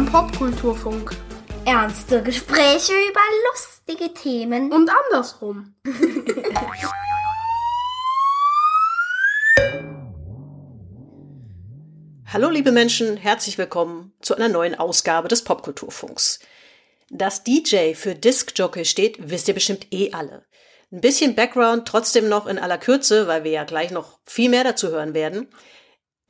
Beim 0.00 0.10
Popkulturfunk. 0.10 1.14
Ernste 1.66 2.22
Gespräche 2.22 2.94
über 3.10 3.20
lustige 3.50 4.14
Themen. 4.14 4.72
Und 4.72 4.88
andersrum. 4.88 5.74
Hallo 12.32 12.48
liebe 12.48 12.72
Menschen, 12.72 13.18
herzlich 13.18 13.58
willkommen 13.58 14.14
zu 14.22 14.34
einer 14.34 14.48
neuen 14.48 14.74
Ausgabe 14.74 15.28
des 15.28 15.44
Popkulturfunks. 15.44 16.40
Dass 17.10 17.44
DJ 17.44 17.92
für 17.92 18.14
Disc-Jockey 18.14 18.86
steht, 18.86 19.28
wisst 19.28 19.48
ihr 19.48 19.54
bestimmt 19.54 19.88
eh 19.90 20.14
alle. 20.14 20.46
Ein 20.90 21.02
bisschen 21.02 21.34
Background 21.34 21.86
trotzdem 21.86 22.26
noch 22.26 22.46
in 22.46 22.58
aller 22.58 22.78
Kürze, 22.78 23.26
weil 23.26 23.44
wir 23.44 23.50
ja 23.50 23.64
gleich 23.64 23.90
noch 23.90 24.18
viel 24.24 24.48
mehr 24.48 24.64
dazu 24.64 24.88
hören 24.88 25.12
werden. 25.12 25.48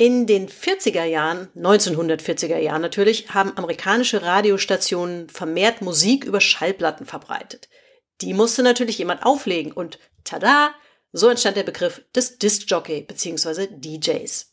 In 0.00 0.26
den 0.26 0.48
40er 0.48 1.04
Jahren, 1.04 1.50
1940er 1.54 2.56
Jahren 2.56 2.80
natürlich, 2.80 3.34
haben 3.34 3.54
amerikanische 3.58 4.22
Radiostationen 4.22 5.28
vermehrt 5.28 5.82
Musik 5.82 6.24
über 6.24 6.40
Schallplatten 6.40 7.04
verbreitet. 7.04 7.68
Die 8.22 8.32
musste 8.32 8.62
natürlich 8.62 8.96
jemand 8.96 9.26
auflegen 9.26 9.72
und 9.72 9.98
tada, 10.24 10.72
so 11.12 11.28
entstand 11.28 11.58
der 11.58 11.64
Begriff 11.64 12.00
des 12.14 12.38
Disc-Jockey 12.38 13.02
bzw. 13.02 13.66
DJs. 13.72 14.50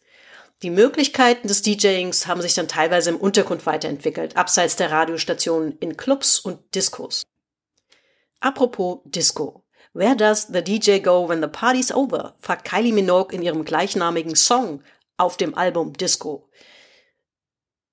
Die 0.63 0.69
Möglichkeiten 0.69 1.47
des 1.47 1.61
DJings 1.61 2.27
haben 2.27 2.41
sich 2.41 2.53
dann 2.53 2.67
teilweise 2.67 3.11
im 3.11 3.15
Untergrund 3.15 3.65
weiterentwickelt, 3.65 4.35
abseits 4.35 4.75
der 4.75 4.91
Radiostationen 4.91 5.77
in 5.79 5.95
Clubs 5.95 6.39
und 6.41 6.59
Discos. 6.75 7.23
Apropos 8.41 8.99
Disco. 9.05 9.63
Where 9.93 10.17
does 10.17 10.47
the 10.51 10.61
DJ 10.61 10.99
go 10.99 11.27
when 11.29 11.41
the 11.41 11.47
party's 11.47 11.93
over? 11.93 12.35
fragt 12.39 12.65
Kylie 12.65 12.91
Minogue 12.91 13.33
in 13.33 13.41
ihrem 13.41 13.63
gleichnamigen 13.63 14.35
Song 14.35 14.83
auf 15.17 15.37
dem 15.37 15.55
Album 15.55 15.93
Disco. 15.93 16.49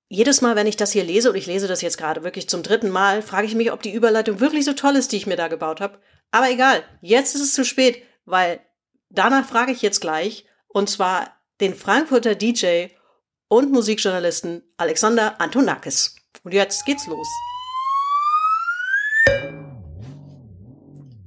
Jedes 0.09 0.43
Mal, 0.43 0.55
wenn 0.55 0.67
ich 0.67 0.77
das 0.77 0.93
hier 0.93 1.03
lese, 1.03 1.31
und 1.31 1.37
ich 1.37 1.47
lese 1.47 1.67
das 1.67 1.81
jetzt 1.81 1.99
gerade 1.99 2.23
wirklich 2.23 2.49
zum 2.49 2.63
dritten 2.63 2.91
Mal, 2.91 3.23
frage 3.23 3.47
ich 3.47 3.55
mich, 3.55 3.73
ob 3.73 3.83
die 3.83 3.93
Überleitung 3.93 4.39
wirklich 4.39 4.65
so 4.65 4.75
toll 4.75 4.97
ist, 4.97 5.13
die 5.13 5.17
ich 5.17 5.27
mir 5.27 5.37
da 5.37 5.49
gebaut 5.49 5.81
habe. 5.81 5.99
Aber 6.31 6.51
egal, 6.51 6.85
jetzt 7.01 7.35
ist 7.35 7.41
es 7.41 7.55
zu 7.55 7.65
spät, 7.65 8.03
weil 8.25 8.61
danach 9.09 9.47
frage 9.47 9.73
ich 9.73 9.83
jetzt 9.83 10.01
gleich, 10.01 10.45
und 10.69 10.91
zwar 10.91 11.35
den 11.61 11.75
Frankfurter 11.75 12.35
DJ 12.35 12.89
und 13.49 13.73
Musikjournalisten 13.73 14.63
Alexander 14.77 15.41
Antonakis. 15.41 16.17
Und 16.43 16.53
jetzt 16.53 16.85
geht's 16.85 17.07
los. 17.07 17.29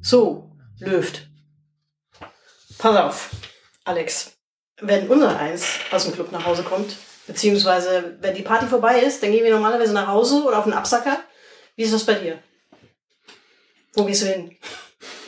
So, 0.01 0.51
Löft. 0.79 1.27
Pass 2.77 2.95
auf, 2.95 3.31
Alex. 3.83 4.36
Wenn 4.79 5.07
unser 5.07 5.37
Eins 5.39 5.79
aus 5.91 6.05
dem 6.05 6.13
Club 6.13 6.31
nach 6.31 6.45
Hause 6.45 6.63
kommt, 6.63 6.95
beziehungsweise 7.25 8.17
wenn 8.21 8.35
die 8.35 8.43
Party 8.43 8.67
vorbei 8.67 8.99
ist, 8.99 9.23
dann 9.23 9.31
gehen 9.31 9.43
wir 9.43 9.53
normalerweise 9.53 9.93
nach 9.93 10.07
Hause 10.07 10.43
oder 10.43 10.59
auf 10.59 10.65
den 10.65 10.73
Absacker. 10.73 11.19
Wie 11.75 11.83
ist 11.83 11.93
das 11.93 12.05
bei 12.05 12.13
dir? 12.13 12.39
Wo 13.93 14.05
gehst 14.05 14.21
du 14.21 14.27
hin? 14.27 14.55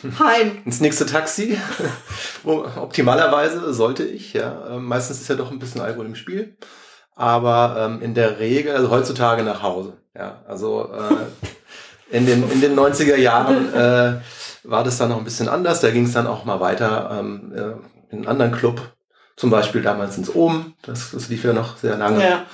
Heim. 0.19 0.61
Ins 0.65 0.81
nächste 0.81 1.05
Taxi. 1.05 1.57
Optimalerweise 2.43 3.73
sollte 3.73 4.03
ich, 4.03 4.33
ja. 4.33 4.75
Ähm, 4.75 4.85
meistens 4.85 5.21
ist 5.21 5.27
ja 5.27 5.35
doch 5.35 5.51
ein 5.51 5.59
bisschen 5.59 5.81
Alkohol 5.81 6.05
im 6.05 6.15
Spiel. 6.15 6.57
Aber 7.15 7.75
ähm, 7.77 8.01
in 8.01 8.13
der 8.13 8.39
Regel, 8.39 8.75
also 8.75 8.91
heutzutage 8.91 9.43
nach 9.43 9.61
Hause. 9.61 9.97
Ja, 10.15 10.43
also 10.47 10.91
äh, 10.93 12.15
in, 12.15 12.25
den, 12.25 12.49
in 12.49 12.61
den 12.61 12.79
90er 12.79 13.17
Jahren 13.17 13.73
äh, 13.73 14.21
war 14.63 14.83
das 14.83 14.97
dann 14.97 15.09
noch 15.09 15.17
ein 15.17 15.23
bisschen 15.23 15.49
anders. 15.49 15.81
Da 15.81 15.89
ging 15.89 16.05
es 16.05 16.13
dann 16.13 16.27
auch 16.27 16.45
mal 16.45 16.59
weiter 16.59 17.17
ähm, 17.19 17.51
äh, 17.53 18.13
in 18.13 18.19
einen 18.19 18.27
anderen 18.27 18.51
Club. 18.51 18.93
Zum 19.39 19.51
Beispiel 19.51 19.81
damals 19.81 20.17
ins 20.17 20.35
Ohm. 20.35 20.73
Das, 20.81 21.11
das 21.11 21.29
lief 21.29 21.45
ja 21.45 21.53
noch 21.53 21.77
sehr 21.77 21.95
lange. 21.95 22.21
Ja. 22.21 22.45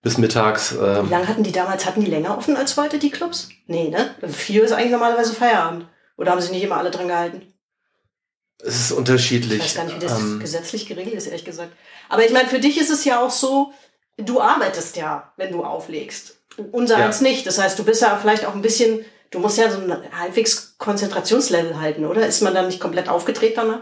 Bis 0.00 0.16
mittags. 0.16 0.72
Ähm. 0.72 1.04
Wie 1.06 1.10
lange 1.10 1.28
hatten 1.28 1.42
die 1.42 1.52
damals? 1.52 1.84
Hatten 1.84 2.02
die 2.02 2.10
länger 2.10 2.38
offen 2.38 2.56
als 2.56 2.78
heute, 2.78 2.98
die 2.98 3.10
Clubs? 3.10 3.50
Nee, 3.66 3.90
ne? 3.90 4.14
Vier 4.32 4.64
ist 4.64 4.72
eigentlich 4.72 4.92
normalerweise 4.92 5.34
Feierabend. 5.34 5.84
Oder 6.16 6.30
haben 6.30 6.40
sich 6.40 6.50
nicht 6.50 6.62
immer 6.62 6.78
alle 6.78 6.90
dran 6.90 7.08
gehalten? 7.08 7.42
Es 8.56 8.80
ist 8.80 8.92
unterschiedlich. 8.92 9.58
Ich 9.58 9.64
weiß 9.64 9.74
gar 9.74 9.84
nicht, 9.84 9.96
wie 9.96 10.06
das 10.06 10.18
ähm, 10.18 10.40
gesetzlich 10.40 10.86
geregelt 10.86 11.14
ist, 11.14 11.26
ehrlich 11.26 11.44
gesagt. 11.44 11.72
Aber 12.08 12.24
ich 12.24 12.32
meine, 12.32 12.48
für 12.48 12.58
dich 12.58 12.80
ist 12.80 12.90
es 12.90 13.04
ja 13.04 13.20
auch 13.20 13.30
so, 13.30 13.74
du 14.16 14.40
arbeitest 14.40 14.96
ja, 14.96 15.30
wenn 15.36 15.52
du 15.52 15.62
auflegst. 15.62 16.38
Unser 16.72 17.00
ja. 17.00 17.04
eins 17.04 17.20
nicht. 17.20 17.46
Das 17.46 17.58
heißt, 17.58 17.78
du 17.78 17.84
bist 17.84 18.00
ja 18.00 18.16
vielleicht 18.16 18.46
auch 18.46 18.54
ein 18.54 18.62
bisschen, 18.62 19.04
du 19.30 19.40
musst 19.40 19.58
ja 19.58 19.70
so 19.70 19.78
ein 19.78 19.94
halbwegs 20.18 20.76
Konzentrationslevel 20.78 21.78
halten, 21.78 22.06
oder? 22.06 22.26
Ist 22.26 22.40
man 22.40 22.54
dann 22.54 22.68
nicht 22.68 22.80
komplett 22.80 23.10
aufgedreht 23.10 23.58
danach? 23.58 23.80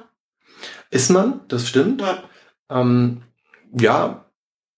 Ist 0.91 1.09
man, 1.09 1.43
das 1.47 1.69
stimmt. 1.69 2.01
Ja, 2.01 2.25
ähm, 2.71 3.23
ja 3.73 4.25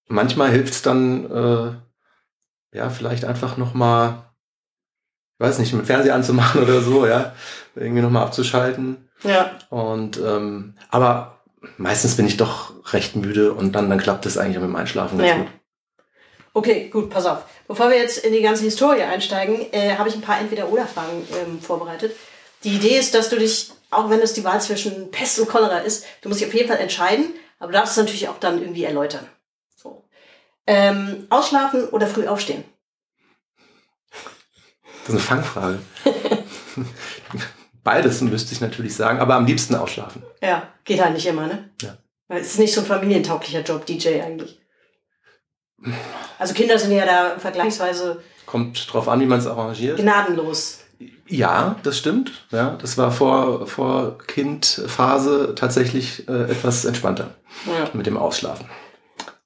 manchmal 0.09 0.51
hilft 0.51 0.75
es 0.75 0.83
dann, 0.83 1.31
äh, 1.31 2.77
ja, 2.77 2.91
vielleicht 2.91 3.25
einfach 3.25 3.57
nochmal 3.57 4.25
ich 5.39 5.47
weiß 5.47 5.59
nicht, 5.59 5.73
mit 5.73 5.87
Fernseher 5.87 6.15
anzumachen 6.15 6.63
oder 6.63 6.81
so, 6.81 7.07
ja, 7.07 7.35
irgendwie 7.75 8.03
nochmal 8.03 8.25
abzuschalten. 8.25 9.09
Ja. 9.25 9.59
Und 9.69 10.19
ähm, 10.19 10.75
aber 10.91 11.41
meistens 11.77 12.17
bin 12.17 12.27
ich 12.27 12.37
doch 12.37 12.73
recht 12.93 13.17
müde 13.17 13.53
und 13.53 13.73
dann, 13.73 13.91
dann 13.91 13.99
klappt 13.99 14.27
es 14.27 14.39
eigentlich 14.39 14.59
auch 14.59 14.63
mit 14.63 14.71
dem 14.71 14.77
Einschlafen 14.77 15.19
ganz 15.19 15.31
ja. 15.31 15.37
gut. 15.39 15.49
Okay, 16.53 16.89
gut, 16.89 17.11
pass 17.11 17.27
auf. 17.27 17.45
Bevor 17.67 17.91
wir 17.91 17.97
jetzt 17.97 18.19
in 18.19 18.33
die 18.33 18.43
ganze 18.43 18.63
Historie 18.63 19.03
einsteigen, 19.03 19.73
äh, 19.73 19.97
habe 19.97 20.09
ich 20.09 20.15
ein 20.15 20.21
paar 20.21 20.39
Entweder-Oder-Fragen 20.39 21.27
ähm, 21.43 21.61
vorbereitet. 21.61 22.15
Die 22.63 22.77
Idee 22.77 22.97
ist, 22.97 23.15
dass 23.15 23.29
du 23.29 23.37
dich, 23.37 23.73
auch 23.91 24.09
wenn 24.09 24.21
es 24.21 24.35
die 24.35 24.45
Wahl 24.45 24.61
zwischen 24.61 25.11
Pest 25.11 25.41
und 25.41 25.49
Cholera 25.49 25.79
ist, 25.79 26.05
du 26.21 26.29
musst 26.29 26.41
dich 26.41 26.47
auf 26.47 26.55
jeden 26.55 26.69
Fall 26.69 26.79
entscheiden, 26.79 27.35
aber 27.59 27.73
du 27.73 27.79
darfst 27.79 27.93
es 27.93 27.99
natürlich 27.99 28.29
auch 28.29 28.39
dann 28.39 28.61
irgendwie 28.61 28.85
erläutern. 28.85 29.27
So. 29.77 30.05
Ähm, 30.67 31.27
ausschlafen 31.31 31.89
oder 31.89 32.07
früh 32.07 32.27
aufstehen? 32.27 32.65
Das 35.07 35.09
ist 35.09 35.11
eine 35.11 35.21
Fangfrage. 35.21 35.79
Beides 37.85 38.23
müsste 38.23 38.55
ich 38.55 38.63
natürlich 38.63 38.97
sagen, 38.97 39.19
aber 39.19 39.35
am 39.35 39.45
liebsten 39.45 39.75
ausschlafen. 39.75 40.23
Ja, 40.41 40.73
geht 40.85 41.03
halt 41.03 41.13
nicht 41.13 41.27
immer, 41.27 41.47
ne? 41.47 41.71
Ja. 41.83 41.99
Weil 42.29 42.41
es 42.41 42.53
ist 42.53 42.59
nicht 42.59 42.73
so 42.73 42.81
ein 42.81 42.87
familientauglicher 42.87 43.61
Job, 43.61 43.85
DJ 43.85 44.23
eigentlich. 44.23 44.59
Also 46.39 46.55
Kinder 46.55 46.79
sind 46.79 46.93
ja 46.93 47.05
da 47.05 47.39
vergleichsweise. 47.39 48.23
Kommt 48.47 48.93
drauf 48.93 49.09
an, 49.09 49.21
wie 49.21 49.27
man 49.27 49.39
es 49.39 49.47
arrangiert. 49.47 49.99
Gnadenlos. 49.99 50.84
Ja, 51.27 51.77
das 51.83 51.99
stimmt. 51.99 52.47
Ja, 52.51 52.77
das 52.81 52.99
war 52.99 53.11
vor, 53.11 53.67
vor 53.67 54.19
Kindphase 54.19 55.55
tatsächlich 55.57 56.29
äh, 56.29 56.51
etwas 56.51 56.85
entspannter 56.85 57.35
ja. 57.67 57.89
mit 57.93 58.07
dem 58.07 58.17
Ausschlafen. 58.17 58.69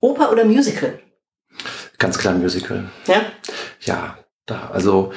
Oper 0.00 0.31
oder 0.32 0.44
Musical? 0.44 1.00
Ganz 1.98 2.19
klar 2.19 2.34
Musical. 2.34 2.91
Ja? 3.06 3.22
Ja, 3.81 4.19
da, 4.47 4.70
also 4.70 5.12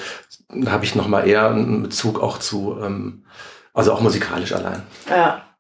da 0.49 0.71
habe 0.71 0.85
ich 0.85 0.95
noch 0.95 1.07
mal 1.07 1.27
eher 1.27 1.49
einen 1.49 1.83
Bezug 1.83 2.19
auch 2.19 2.39
zu, 2.39 2.77
ähm, 2.81 3.25
also 3.73 3.93
auch 3.93 4.01
musikalisch 4.01 4.53
allein. 4.53 4.83
Ja. 5.09 5.55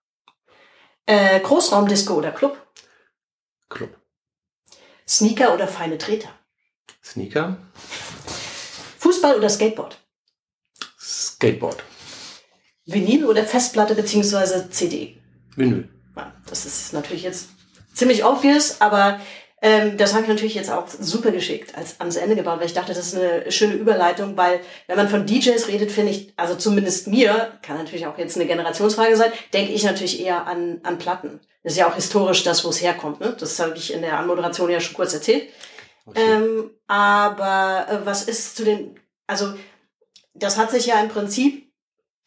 Äh, 1.05 1.39
Großraumdisco 1.39 2.13
oder 2.13 2.31
Club? 2.31 2.57
Club. 3.69 3.95
Sneaker 5.07 5.53
oder 5.53 5.67
feine 5.67 5.97
Treter? 5.97 6.29
Sneaker. 7.03 7.57
Fußball 8.99 9.35
oder 9.35 9.49
Skateboard? 9.49 10.00
Skateboard. 11.41 11.83
Vinyl 12.85 13.25
oder 13.25 13.43
Festplatte 13.43 13.95
beziehungsweise 13.95 14.69
CD? 14.69 15.17
Vinyl. 15.55 15.89
Ja, 16.15 16.33
das 16.47 16.67
ist 16.67 16.93
natürlich 16.93 17.23
jetzt 17.23 17.49
ziemlich 17.95 18.23
obvious, 18.23 18.79
aber 18.79 19.19
ähm, 19.63 19.97
das 19.97 20.13
habe 20.13 20.23
ich 20.23 20.29
natürlich 20.29 20.53
jetzt 20.53 20.71
auch 20.71 20.87
super 20.87 21.31
geschickt 21.31 21.75
als 21.75 21.99
ans 21.99 22.15
Ende 22.15 22.35
gebaut, 22.35 22.59
weil 22.59 22.67
ich 22.67 22.73
dachte, 22.73 22.93
das 22.93 23.07
ist 23.07 23.15
eine 23.15 23.51
schöne 23.51 23.73
Überleitung, 23.73 24.37
weil 24.37 24.59
wenn 24.85 24.97
man 24.97 25.09
von 25.09 25.25
DJs 25.25 25.67
redet, 25.67 25.91
finde 25.91 26.11
ich, 26.11 26.31
also 26.37 26.53
zumindest 26.53 27.07
mir, 27.07 27.53
kann 27.63 27.77
natürlich 27.77 28.05
auch 28.05 28.19
jetzt 28.19 28.35
eine 28.35 28.45
Generationsfrage 28.45 29.15
sein, 29.15 29.31
denke 29.51 29.73
ich 29.73 29.83
natürlich 29.83 30.23
eher 30.23 30.45
an, 30.45 30.79
an 30.83 30.99
Platten. 30.99 31.39
Das 31.63 31.73
ist 31.73 31.79
ja 31.79 31.87
auch 31.87 31.95
historisch 31.95 32.43
das, 32.43 32.63
wo 32.63 32.69
es 32.69 32.83
herkommt. 32.83 33.19
Ne? 33.19 33.35
Das 33.39 33.59
habe 33.59 33.75
ich 33.75 33.93
in 33.93 34.01
der 34.01 34.19
Anmoderation 34.19 34.69
ja 34.69 34.79
schon 34.79 34.95
kurz 34.95 35.15
erzählt. 35.15 35.49
Okay. 36.05 36.21
Ähm, 36.21 36.69
aber 36.85 37.87
äh, 37.89 38.05
was 38.05 38.27
ist 38.27 38.57
zu 38.57 38.63
den, 38.63 38.99
also 39.25 39.53
das 40.33 40.57
hat 40.57 40.71
sich 40.71 40.85
ja 40.85 41.01
im 41.01 41.09
Prinzip 41.09 41.71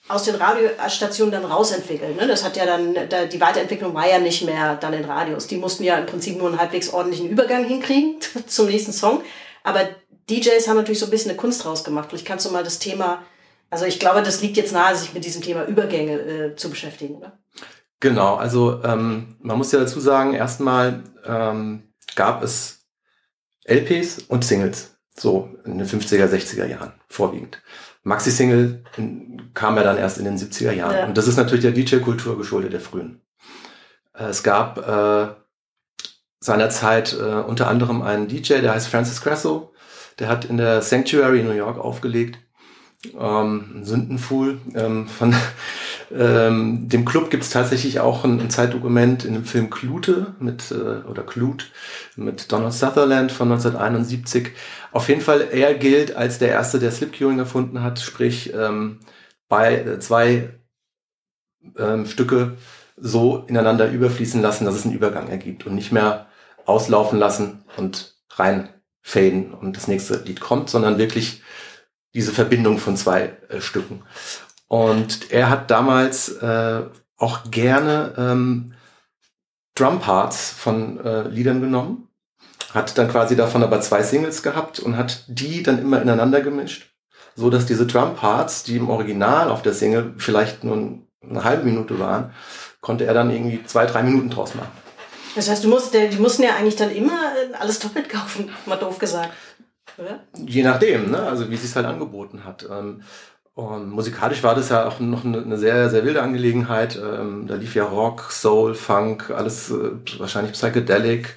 aus 0.09 0.25
den 0.25 0.35
Radiostationen 0.35 1.33
dann 1.33 1.45
rausentwickeln. 1.51 2.17
Ne? 2.17 2.27
Das 2.27 2.45
hat 2.45 2.57
ja 2.57 2.67
dann, 2.67 2.95
die 3.31 3.41
Weiterentwicklung 3.41 3.95
war 3.95 4.09
ja 4.09 4.19
nicht 4.19 4.45
mehr 4.45 4.77
dann 4.77 4.93
in 4.93 5.05
Radios. 5.05 5.47
Die 5.47 5.57
mussten 5.57 5.83
ja 5.83 5.97
im 5.97 6.07
Prinzip 6.07 6.37
nur 6.37 6.49
einen 6.49 6.59
halbwegs 6.59 6.93
ordentlichen 6.93 7.29
Übergang 7.31 7.65
hinkriegen 7.65 8.17
zum 8.47 8.67
nächsten 8.67 8.93
Song. 8.93 9.23
Aber 9.63 9.89
DJs 10.29 10.69
haben 10.69 10.77
natürlich 10.77 10.99
so 10.99 11.07
ein 11.07 11.11
bisschen 11.11 11.31
eine 11.31 11.39
Kunst 11.39 11.65
draus 11.65 11.85
gemacht. 11.85 12.09
Vielleicht 12.11 12.27
kannst 12.27 12.45
du 12.45 12.51
mal 12.51 12.65
das 12.65 12.79
Thema, 12.79 13.23
also 13.71 13.87
ich 13.87 13.99
glaube, 13.99 14.23
das 14.23 14.43
liegt 14.43 14.59
jetzt 14.59 14.73
nahe, 14.73 14.95
sich 14.95 15.15
mit 15.15 15.25
diesem 15.25 15.43
Thema 15.43 15.65
Übergänge 15.65 16.21
äh, 16.21 16.57
zu 16.57 16.69
beschäftigen, 16.69 17.17
oder? 17.17 17.39
Genau, 18.01 18.35
also 18.35 18.83
ähm, 18.85 19.37
man 19.41 19.57
muss 19.57 19.73
ja 19.73 19.79
dazu 19.79 20.01
sagen, 20.01 20.35
erstmal 20.35 21.05
ähm, 21.25 21.95
gab 22.15 22.43
es 22.43 22.87
LPs 23.65 24.25
und 24.29 24.45
Singles, 24.45 24.99
so 25.17 25.49
in 25.65 25.79
den 25.79 25.87
50er, 25.87 26.27
60er 26.27 26.67
Jahren 26.67 26.93
vorwiegend. 27.09 27.63
Maxi-Single 28.05 28.85
kam 29.55 29.77
ja 29.77 29.83
dann 29.83 29.97
erst 29.97 30.19
in 30.19 30.25
den 30.25 30.39
70er 30.39 30.73
Jahren. 30.73 30.97
Ja. 30.97 31.07
Und 31.07 31.19
das 31.19 31.27
ist 31.27 31.37
natürlich 31.37 31.63
der 31.63 31.73
DJ-Kultur 31.73 32.39
geschuldet, 32.39 32.73
der 32.73 32.81
frühen. 32.81 33.21
Äh, 34.17 34.25
es 34.25 34.43
gab 34.43 34.79
äh, 34.87 35.35
seinerzeit 36.41 37.15
äh, 37.15 37.41
unter 37.41 37.69
anderem 37.69 38.03
einen 38.03 38.29
DJ, 38.29 38.61
der 38.61 38.75
heißt 38.75 38.89
Francis 38.89 39.21
Crasso. 39.21 39.73
Der 40.19 40.29
hat 40.29 40.45
in 40.45 40.59
der 40.59 40.83
Sanctuary 40.83 41.41
in 41.41 41.47
New 41.47 41.55
York 41.55 41.79
aufgelegt. 41.79 42.39
Ähm, 43.19 43.81
Sündenfuhl. 43.83 44.61
Ähm, 44.75 45.09
von 45.09 45.35
ähm, 46.15 46.89
dem 46.89 47.05
Club 47.05 47.31
gibt 47.31 47.43
es 47.43 47.51
tatsächlich 47.51 48.01
auch 48.01 48.25
ein, 48.25 48.41
ein, 48.41 48.51
Zeitdokument 48.51 49.25
in 49.25 49.35
dem 49.35 49.45
Film 49.45 49.71
Klute 49.71 50.35
mit 50.39 50.71
äh, 50.71 51.07
oder 51.09 51.23
Clute 51.23 51.67
mit 52.17 52.51
Donald 52.53 52.73
Sutherland 52.73 53.33
von 53.33 53.51
1971. 53.51 54.53
Auf 54.95 55.09
jeden 55.09 55.23
Fall, 55.23 55.49
er 55.51 55.75
gilt 55.75 56.15
als 56.15 56.39
der 56.39 56.51
erste, 56.51 56.79
der 56.79 56.93
Slipqueuing 56.93 57.41
erfunden 57.41 57.83
hat, 57.83 57.99
sprich 57.99 58.55
ähm, 58.55 59.01
bei 59.49 59.75
äh, 59.75 59.99
zwei 59.99 60.51
ähm, 61.77 62.07
Stücke 62.07 62.57
so 62.97 63.39
ineinander 63.49 63.91
überfließen 63.91 64.41
lassen, 64.41 64.65
dass 64.65 64.77
es 64.77 64.85
einen 64.85 64.95
Übergang 64.95 65.29
ergibt 65.29 65.67
und 65.67 65.75
nicht 65.75 65.91
mehr 65.91 66.29
auslaufen 66.65 67.19
lassen 67.19 67.65
und 67.77 68.15
reinfaden 68.31 69.53
und 69.53 69.77
das 69.77 69.89
nächste 69.89 70.19
Lied 70.19 70.41
kommt, 70.41 70.71
sondern 70.71 70.97
wirklich 70.97 71.43
diese 72.15 72.31
Verbindung 72.31 72.79
von 72.79 72.97
zwei 72.97 73.37
äh, 73.49 73.61
Stücken. 73.61 74.05
Und 74.69 75.33
er 75.33 75.51
hat 75.51 75.73
damals 75.73 76.29
äh, 76.29 76.83
auch 77.17 77.51
gerne 77.51 78.15
ähm, 78.17 78.75
Drumparts 79.75 80.51
von 80.53 81.05
äh, 81.05 81.27
Liedern 81.27 81.61
genommen, 81.61 82.07
hat 82.75 82.99
dann 82.99 83.09
quasi 83.09 83.37
davon 83.37 83.63
aber 83.63 83.81
zwei 83.81 84.03
Singles 84.03 84.43
gehabt 84.43 84.81
und 84.81 84.97
hat 84.97 85.25
die 85.29 85.63
dann 85.63 85.79
immer 85.79 86.03
ineinander 86.03 86.41
gemischt, 86.41 86.93
so 87.37 87.49
dass 87.49 87.67
diese 87.67 87.87
Drumparts, 87.87 88.65
die 88.65 88.77
im 88.77 88.91
Original 88.91 89.51
auf 89.51 89.63
der 89.63 89.75
Single 89.75 90.15
vielleicht 90.19 90.65
nur 90.65 90.99
eine 91.23 91.45
halbe 91.45 91.65
Minute 91.65 91.99
waren, 91.99 92.33
konnte 92.81 93.07
er 93.07 93.15
dann 93.15 93.31
irgendwie 93.31 93.65
zwei, 93.65 93.87
drei 93.87 94.03
Minuten 94.03 94.29
draus 94.29 94.55
machen. 94.55 94.73
Das 95.35 95.49
heißt, 95.49 95.65
du 95.65 95.69
musst, 95.69 95.95
die 95.95 96.19
mussten 96.19 96.43
ja 96.43 96.55
eigentlich 96.55 96.77
dann 96.77 96.91
immer 96.91 97.13
äh, 97.13 97.55
alles 97.59 97.79
doppelt 97.79 98.09
kaufen, 98.09 98.51
mal 98.67 98.77
doof 98.77 98.99
gesagt. 98.99 99.31
Oder? 99.97 100.21
Je 100.37 100.63
nachdem, 100.63 101.11
ne? 101.11 101.23
also 101.23 101.51
wie 101.51 101.57
sie 101.57 101.67
es 101.67 101.77
halt 101.77 101.87
angeboten 101.87 102.45
hat. 102.45 102.67
Ähm, 102.71 103.03
und 103.55 103.91
musikalisch 103.91 104.43
war 104.43 104.57
das 104.57 104.69
ja 104.69 104.87
auch 104.87 104.99
noch 104.99 105.25
eine, 105.25 105.57
sehr, 105.57 105.89
sehr 105.89 106.05
wilde 106.05 106.23
Angelegenheit. 106.23 106.97
Ähm, 106.97 107.47
da 107.47 107.55
lief 107.55 107.77
ja 107.77 107.85
Rock, 107.85 108.33
Soul, 108.33 108.75
Funk, 108.75 109.31
alles 109.31 109.71
äh, 109.71 109.93
wahrscheinlich 110.19 110.53
Psychedelic, 110.53 111.37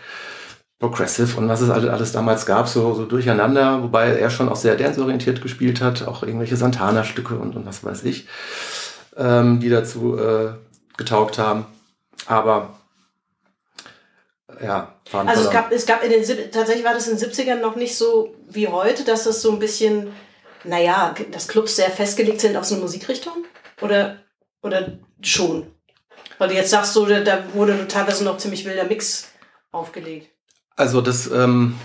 Progressive 0.80 1.38
und 1.38 1.50
was 1.50 1.62
es 1.62 1.72
alles, 1.72 2.12
damals 2.12 2.46
gab, 2.46 2.68
so, 2.68 2.94
so 2.94 3.06
durcheinander, 3.06 3.82
wobei 3.82 4.10
er 4.10 4.30
schon 4.30 4.48
auch 4.48 4.56
sehr 4.56 4.76
danceorientiert 4.76 5.42
gespielt 5.42 5.82
hat, 5.82 6.08
auch 6.08 6.22
irgendwelche 6.22 6.56
Santana-Stücke 6.56 7.36
und, 7.36 7.56
und 7.56 7.66
was 7.66 7.84
weiß 7.84 8.04
ich, 8.04 8.28
ähm, 9.16 9.60
die 9.60 9.70
dazu 9.70 10.20
äh, 10.20 10.52
getaugt 10.96 11.40
haben. 11.40 11.66
Aber 12.28 12.78
ja, 14.62 14.94
waren 15.12 15.28
Also 15.28 15.44
es 15.44 15.50
gab, 15.50 15.72
es 15.72 15.86
gab 15.88 16.04
in 16.04 16.12
den 16.12 16.52
tatsächlich 16.52 16.86
war 16.86 16.94
das 16.94 17.08
in 17.08 17.18
den 17.18 17.30
70ern 17.30 17.60
noch 17.60 17.76
nicht 17.76 17.98
so 17.98 18.36
wie 18.48 18.68
heute, 18.68 19.04
dass 19.04 19.26
es 19.26 19.42
so 19.42 19.52
ein 19.52 19.60
bisschen, 19.60 20.14
naja, 20.64 21.16
dass 21.32 21.48
Clubs 21.48 21.76
sehr 21.76 21.90
festgelegt 21.90 22.42
sind 22.42 22.56
auf 22.56 22.66
so 22.66 22.76
eine 22.76 22.84
Musikrichtung? 22.84 23.46
Oder, 23.82 24.18
oder 24.62 25.00
schon? 25.22 25.72
Weil 26.38 26.50
du 26.50 26.56
jetzt 26.56 26.70
sagst, 26.70 26.94
so, 26.94 27.06
da 27.06 27.44
wurde 27.54 27.88
teilweise 27.88 28.24
noch 28.24 28.38
ziemlich 28.38 28.66
wilder 28.66 28.84
Mix 28.84 29.32
aufgelegt. 29.72 30.37
Also 30.78 31.02
das, 31.02 31.30
ähm, 31.30 31.76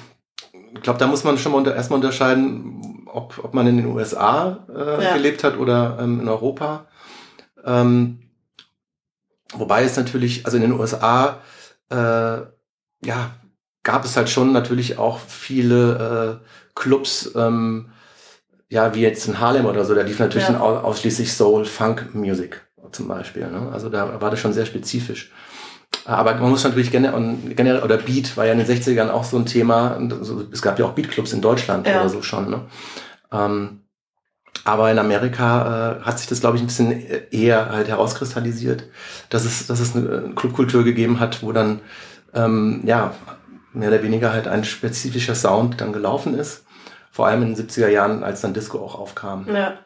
ich 0.75 0.83
glaube, 0.83 1.01
da 1.01 1.09
muss 1.09 1.25
man 1.25 1.39
schon 1.39 1.53
mal 1.53 1.59
unter, 1.59 1.75
erstmal 1.75 1.97
unterscheiden, 1.97 3.07
ob, 3.07 3.43
ob 3.43 3.55
man 3.55 3.67
in 3.67 3.79
den 3.79 3.87
USA 3.87 4.65
äh, 4.69 5.05
ja. 5.05 5.15
gelebt 5.15 5.43
hat 5.43 5.57
oder 5.57 5.99
ähm, 6.01 6.21
in 6.21 6.29
Europa. 6.29 6.87
Ähm, 7.65 8.21
wobei 9.55 9.83
es 9.83 9.97
natürlich, 9.97 10.45
also 10.45 10.59
in 10.59 10.63
den 10.63 10.73
USA, 10.73 11.41
äh, 11.91 11.97
ja, 13.05 13.31
gab 13.83 14.05
es 14.05 14.17
halt 14.17 14.29
schon 14.29 14.53
natürlich 14.53 14.99
auch 14.99 15.19
viele 15.19 16.41
äh, 16.43 16.47
Clubs, 16.75 17.33
ähm, 17.35 17.91
ja, 18.69 18.95
wie 18.95 19.01
jetzt 19.01 19.27
in 19.27 19.41
Harlem 19.41 19.67
oder 19.67 19.85
so, 19.85 19.95
da 19.95 20.03
lief 20.03 20.19
natürlich 20.19 20.49
ja. 20.49 20.61
ausschließlich 20.61 21.33
Soul, 21.33 21.65
Funk 21.65 22.15
Music 22.15 22.63
zum 22.91 23.09
Beispiel. 23.09 23.51
Ne? 23.51 23.71
Also 23.73 23.89
da 23.89 24.21
war 24.21 24.31
das 24.31 24.41
schon 24.41 24.53
sehr 24.53 24.67
spezifisch. 24.67 25.31
Aber 26.05 26.35
man 26.35 26.51
muss 26.51 26.65
natürlich 26.65 26.91
generell, 26.91 27.83
oder 27.83 27.97
Beat 27.97 28.37
war 28.37 28.45
ja 28.45 28.53
in 28.53 28.59
den 28.59 28.67
60ern 28.67 29.11
auch 29.11 29.25
so 29.25 29.37
ein 29.37 29.47
Thema. 29.47 29.99
Es 30.53 30.63
gab 30.63 30.79
ja 30.79 30.85
auch 30.85 30.93
Beatclubs 30.93 31.33
in 31.33 31.41
Deutschland 31.41 31.87
ja. 31.87 32.01
oder 32.01 32.09
so 32.09 32.23
schon. 32.23 32.51
Ne? 32.51 32.61
Ähm, 33.33 33.83
aber 34.65 34.91
in 34.91 34.99
Amerika 34.99 36.01
äh, 36.01 36.05
hat 36.05 36.19
sich 36.19 36.29
das, 36.29 36.41
glaube 36.41 36.57
ich, 36.57 36.63
ein 36.63 36.67
bisschen 36.67 37.05
eher 37.31 37.71
halt 37.71 37.89
herauskristallisiert, 37.89 38.85
dass 39.29 39.45
es, 39.45 39.67
dass 39.67 39.81
es 39.81 39.97
eine 39.97 40.33
Clubkultur 40.35 40.85
gegeben 40.85 41.21
hat, 41.21 41.43
wo 41.43 41.53
dann 41.53 41.81
ähm, 42.35 42.83
ja 42.85 43.15
mehr 43.73 43.89
oder 43.89 44.03
weniger 44.03 44.33
halt 44.33 44.49
ein 44.49 44.65
spezifischer 44.65 45.35
Sound 45.35 45.81
dann 45.81 45.93
gelaufen 45.93 46.39
ist. 46.39 46.65
Vor 47.11 47.27
allem 47.27 47.43
in 47.43 47.55
den 47.55 47.69
70er 47.69 47.89
Jahren, 47.89 48.23
als 48.23 48.41
dann 48.41 48.55
Disco 48.55 48.79
auch 48.79 48.99
aufkam. 48.99 49.47
Ja. 49.53 49.79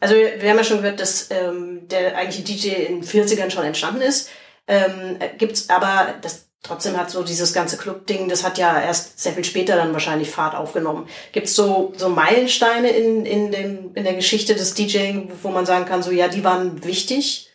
Also 0.00 0.14
wir 0.14 0.50
haben 0.50 0.58
ja 0.58 0.64
schon 0.64 0.82
gehört, 0.82 1.00
dass 1.00 1.30
ähm, 1.30 1.88
der 1.88 2.16
eigentliche 2.16 2.42
DJ 2.42 2.68
in 2.86 3.00
den 3.00 3.04
40ern 3.04 3.50
schon 3.50 3.64
entstanden 3.64 4.02
ist. 4.02 4.28
Ähm, 4.68 5.18
gibt's 5.38 5.70
aber 5.70 6.14
das 6.22 6.46
trotzdem 6.62 6.96
hat 6.96 7.10
so 7.10 7.22
dieses 7.22 7.52
ganze 7.52 7.76
Club-Ding, 7.76 8.28
das 8.28 8.44
hat 8.44 8.58
ja 8.58 8.80
erst 8.80 9.20
sehr 9.20 9.32
viel 9.32 9.44
später 9.44 9.76
dann 9.76 9.92
wahrscheinlich 9.92 10.30
Fahrt 10.30 10.54
aufgenommen. 10.54 11.06
Gibt 11.32 11.46
es 11.46 11.54
so, 11.54 11.92
so 11.96 12.08
Meilensteine 12.08 12.88
in, 12.88 13.24
in, 13.24 13.52
dem, 13.52 13.94
in 13.94 14.04
der 14.04 14.14
Geschichte 14.14 14.54
des 14.54 14.74
DJing, 14.74 15.30
wo 15.42 15.50
man 15.50 15.66
sagen 15.66 15.84
kann, 15.84 16.02
so 16.02 16.10
ja, 16.10 16.28
die 16.28 16.42
waren 16.42 16.84
wichtig? 16.84 17.50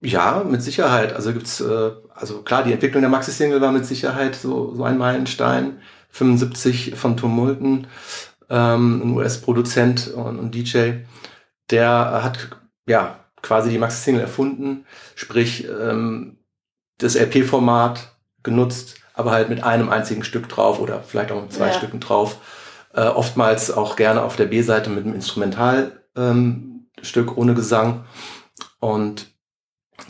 Ja, 0.00 0.44
mit 0.44 0.62
Sicherheit. 0.62 1.14
Also 1.14 1.32
gibt's, 1.32 1.60
äh, 1.60 1.90
also 2.14 2.42
klar, 2.42 2.62
die 2.62 2.72
Entwicklung 2.72 3.02
der 3.02 3.10
Maxi-Single 3.10 3.60
war 3.60 3.72
mit 3.72 3.86
Sicherheit 3.86 4.36
so, 4.36 4.74
so 4.74 4.84
ein 4.84 4.98
Meilenstein. 4.98 5.80
75 6.10 6.94
von 6.94 7.16
Tumulten, 7.16 7.88
ähm, 8.48 9.02
ein 9.02 9.16
US-Produzent 9.16 10.12
und, 10.14 10.38
und 10.38 10.54
DJ, 10.54 10.92
der 11.70 12.22
hat 12.22 12.50
ja 12.86 13.23
quasi 13.44 13.70
die 13.70 13.78
Maxi-Single 13.78 14.22
erfunden, 14.22 14.86
sprich 15.14 15.68
ähm, 15.68 16.38
das 16.98 17.14
LP-Format 17.14 18.16
genutzt, 18.42 18.96
aber 19.12 19.30
halt 19.30 19.48
mit 19.48 19.62
einem 19.62 19.90
einzigen 19.90 20.24
Stück 20.24 20.48
drauf 20.48 20.80
oder 20.80 21.02
vielleicht 21.02 21.30
auch 21.30 21.40
mit 21.40 21.52
zwei 21.52 21.68
ja. 21.68 21.74
Stücken 21.74 22.00
drauf. 22.00 22.38
Äh, 22.94 23.02
oftmals 23.02 23.70
auch 23.70 23.96
gerne 23.96 24.22
auf 24.22 24.36
der 24.36 24.46
B-Seite 24.46 24.90
mit 24.90 25.04
einem 25.04 25.14
Instrumentalstück 25.14 26.00
ähm, 26.16 26.88
ohne 27.36 27.54
Gesang. 27.54 28.04
Und 28.80 29.26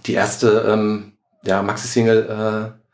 die 0.07 0.15
erste 0.15 0.67
ähm, 0.69 1.13
ja, 1.45 1.63
Maxi-Single 1.63 2.75
äh, 2.77 2.85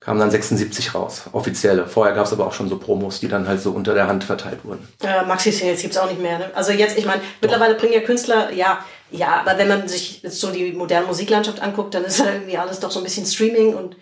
kam 0.00 0.18
dann 0.18 0.30
76 0.30 0.94
raus, 0.94 1.24
offizielle. 1.32 1.86
Vorher 1.86 2.14
gab 2.14 2.26
es 2.26 2.32
aber 2.32 2.46
auch 2.46 2.52
schon 2.52 2.68
so 2.68 2.78
Promos, 2.78 3.20
die 3.20 3.28
dann 3.28 3.48
halt 3.48 3.60
so 3.60 3.70
unter 3.70 3.94
der 3.94 4.06
Hand 4.06 4.24
verteilt 4.24 4.64
wurden. 4.64 4.86
Ja, 5.02 5.24
Maxi-Singles 5.24 5.80
gibt's 5.80 5.96
auch 5.96 6.10
nicht 6.10 6.20
mehr. 6.20 6.38
Ne? 6.38 6.50
Also 6.54 6.72
jetzt, 6.72 6.98
ich 6.98 7.06
meine, 7.06 7.22
mittlerweile 7.40 7.74
bringen 7.74 7.94
ja 7.94 8.00
Künstler, 8.00 8.52
ja, 8.52 8.84
ja, 9.14 9.40
aber 9.40 9.58
wenn 9.58 9.68
man 9.68 9.86
sich 9.86 10.22
jetzt 10.22 10.40
so 10.40 10.50
die 10.50 10.72
moderne 10.72 11.06
Musiklandschaft 11.06 11.60
anguckt, 11.62 11.94
dann 11.94 12.04
ist 12.04 12.18
ja 12.18 12.32
irgendwie 12.32 12.58
alles 12.58 12.80
doch 12.80 12.90
so 12.90 12.98
ein 12.98 13.04
bisschen 13.04 13.24
Streaming 13.26 13.74
und, 13.74 13.96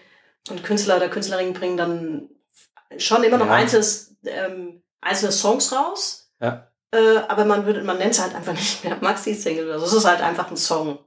und 0.49 0.64
Künstler 0.64 0.97
oder 0.97 1.09
Künstlerinnen 1.09 1.52
bringen 1.52 1.76
dann 1.76 2.28
schon 2.97 3.23
immer 3.23 3.37
noch 3.37 3.47
ja. 3.47 3.52
einzelnes, 3.52 4.16
ähm, 4.25 4.83
einzelne 5.02 5.33
Songs 5.33 5.71
raus. 5.73 6.31
Ja. 6.40 6.69
Äh, 6.92 7.19
aber 7.28 7.45
man 7.45 7.66
würde, 7.66 7.83
man 7.83 7.99
nennt 7.99 8.12
es 8.12 8.23
halt 8.23 8.35
einfach 8.35 8.52
nicht 8.54 8.85
mehr 8.85 8.97
Maxi-Single. 9.00 9.71
Also 9.71 9.85
es 9.85 9.92
ist 9.92 10.07
halt 10.07 10.23
einfach 10.23 10.50
ein 10.50 10.57
Song, 10.57 10.99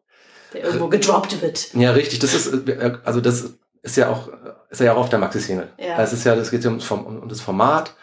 der 0.53 0.65
irgendwo 0.65 0.87
gedroppt 0.87 1.41
wird. 1.41 1.73
Ja, 1.73 1.91
richtig. 1.91 2.19
Das 2.19 2.35
ist, 2.35 2.67
äh, 2.69 2.97
also 3.03 3.21
das 3.21 3.53
ist 3.81 3.97
ja 3.97 4.09
auch, 4.09 4.29
ist 4.69 4.81
ja 4.81 4.93
auch 4.93 4.97
auf 4.97 5.09
der 5.09 5.19
Maxi-Single. 5.19 5.73
Ja. 5.79 5.99
Es 5.99 6.13
ist 6.13 6.25
ja, 6.25 6.35
das 6.35 6.51
geht 6.51 6.63
ja 6.63 6.69
um, 6.69 6.79
um 7.05 7.27
das 7.27 7.41
Format. 7.41 7.95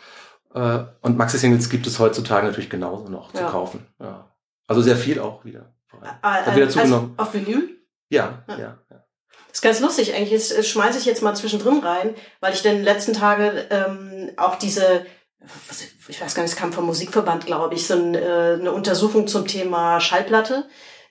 Äh, 0.53 0.81
und 1.01 1.17
Maxi-Singles 1.17 1.71
gibt 1.71 1.87
es 1.87 2.01
heutzutage 2.01 2.47
natürlich 2.47 2.71
genauso 2.71 3.09
noch 3.09 3.33
ja. 3.35 3.41
zu 3.41 3.47
kaufen. 3.53 3.87
Ja. 4.01 4.29
Also 4.67 4.83
sehr 4.83 4.97
viel 4.97 5.21
auch 5.21 5.45
wieder. 5.45 5.73
Hat 6.01 6.55
wieder 6.55 6.67
also 6.67 6.81
zugenommen. 6.81 7.15
auf 7.17 7.35
Vinyl? 7.35 7.77
Ja, 8.09 8.45
ja. 8.49 8.59
ja. 8.59 8.79
Das 8.89 9.59
ist 9.59 9.63
ganz 9.63 9.81
lustig. 9.81 10.15
Eigentlich 10.15 10.31
jetzt, 10.31 10.67
schmeiße 10.67 10.99
ich 10.99 11.05
jetzt 11.05 11.23
mal 11.23 11.35
zwischendrin 11.35 11.79
rein, 11.79 12.15
weil 12.41 12.55
ich 12.55 12.63
den 12.63 12.83
letzten 12.83 13.13
Tage 13.13 13.67
ähm, 13.71 14.31
auch 14.37 14.57
diese, 14.57 15.05
ich 16.09 16.21
weiß 16.21 16.35
gar 16.35 16.43
nicht, 16.43 16.53
es 16.53 16.59
kam 16.59 16.73
vom 16.73 16.87
Musikverband, 16.87 17.47
glaube 17.47 17.75
ich, 17.75 17.87
so 17.87 17.95
ein, 17.95 18.15
äh, 18.15 18.57
eine 18.59 18.73
Untersuchung 18.73 19.27
zum 19.27 19.47
Thema 19.47 20.01
Schallplatte 20.01 20.65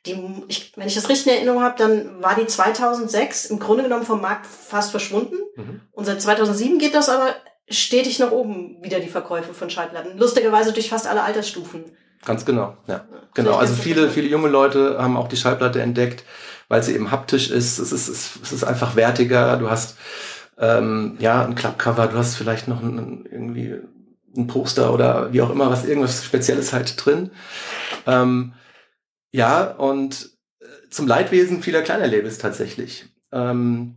die, 0.05 0.43
ich, 0.47 0.73
wenn 0.75 0.87
ich 0.87 0.95
das 0.95 1.09
richtig 1.09 1.27
in 1.27 1.33
Erinnerung 1.33 1.61
habe, 1.61 1.77
dann 1.77 2.23
war 2.23 2.35
die 2.35 2.47
2006 2.47 3.45
im 3.45 3.59
Grunde 3.59 3.83
genommen 3.83 4.05
vom 4.05 4.21
Markt 4.21 4.47
fast 4.47 4.91
verschwunden. 4.91 5.35
Mhm. 5.55 5.81
Und 5.91 6.05
seit 6.05 6.21
2007 6.21 6.79
geht 6.79 6.95
das 6.95 7.09
aber 7.09 7.35
stetig 7.69 8.19
nach 8.19 8.31
oben 8.31 8.81
wieder 8.81 8.99
die 8.99 9.09
Verkäufe 9.09 9.53
von 9.53 9.69
Schallplatten. 9.69 10.17
Lustigerweise 10.17 10.73
durch 10.73 10.89
fast 10.89 11.07
alle 11.07 11.23
Altersstufen. 11.23 11.95
Ganz 12.25 12.45
genau, 12.45 12.77
ja. 12.87 13.05
Genau. 13.33 13.55
Also 13.55 13.73
viele, 13.75 14.09
viele 14.09 14.27
junge 14.27 14.49
Leute 14.49 14.97
haben 14.99 15.15
auch 15.15 15.27
die 15.27 15.37
Schallplatte 15.37 15.81
entdeckt, 15.81 16.25
weil 16.67 16.83
sie 16.83 16.93
eben 16.93 17.11
haptisch 17.11 17.49
ist. 17.49 17.79
Es 17.79 17.91
ist, 17.91 18.09
es 18.09 18.51
ist 18.51 18.63
einfach 18.63 18.95
wertiger. 18.95 19.57
Du 19.57 19.69
hast 19.69 19.97
ähm, 20.57 21.15
ja 21.19 21.43
ein 21.45 21.55
Klappcover, 21.55 22.07
du 22.07 22.17
hast 22.17 22.35
vielleicht 22.35 22.67
noch 22.67 22.81
ein, 22.81 23.25
irgendwie 23.31 23.75
ein 24.35 24.47
Poster 24.47 24.93
oder 24.93 25.31
wie 25.33 25.41
auch 25.41 25.49
immer, 25.49 25.69
was 25.69 25.85
irgendwas 25.85 26.25
Spezielles 26.25 26.73
halt 26.73 27.03
drin. 27.03 27.31
Ähm, 28.05 28.53
ja, 29.31 29.63
und 29.63 30.31
äh, 30.59 30.65
zum 30.89 31.07
Leidwesen 31.07 31.63
vieler 31.63 31.81
kleiner 31.81 32.07
Labels 32.07 32.37
tatsächlich. 32.37 33.05
Ähm, 33.31 33.95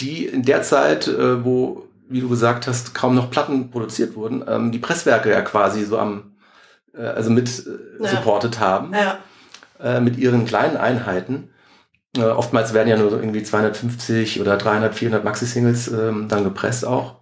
die 0.00 0.26
in 0.26 0.42
der 0.42 0.62
Zeit, 0.62 1.06
äh, 1.06 1.44
wo 1.44 1.88
wie 2.08 2.20
du 2.20 2.28
gesagt 2.28 2.66
hast, 2.66 2.94
kaum 2.94 3.14
noch 3.14 3.30
Platten 3.30 3.70
produziert 3.70 4.14
wurden, 4.14 4.44
ähm, 4.46 4.72
die 4.72 4.78
Presswerke 4.78 5.30
ja 5.30 5.40
quasi 5.40 5.84
so 5.84 5.98
am, 5.98 6.33
also 7.02 7.30
mit 7.30 7.48
äh, 7.66 8.02
Ja. 8.04 8.08
supported 8.10 8.60
haben, 8.60 8.92
Ja. 8.94 9.18
äh, 9.80 10.00
mit 10.00 10.16
ihren 10.16 10.44
kleinen 10.44 10.76
Einheiten. 10.76 11.50
Äh, 12.16 12.22
oftmals 12.24 12.74
werden 12.74 12.88
ja 12.88 12.96
nur 12.96 13.10
so 13.10 13.16
irgendwie 13.16 13.42
250 13.42 14.40
oder 14.40 14.56
300, 14.56 14.94
400 14.94 15.24
Maxi-Singles 15.24 15.88
ähm, 15.88 16.28
dann 16.28 16.44
gepresst 16.44 16.86
auch. 16.86 17.16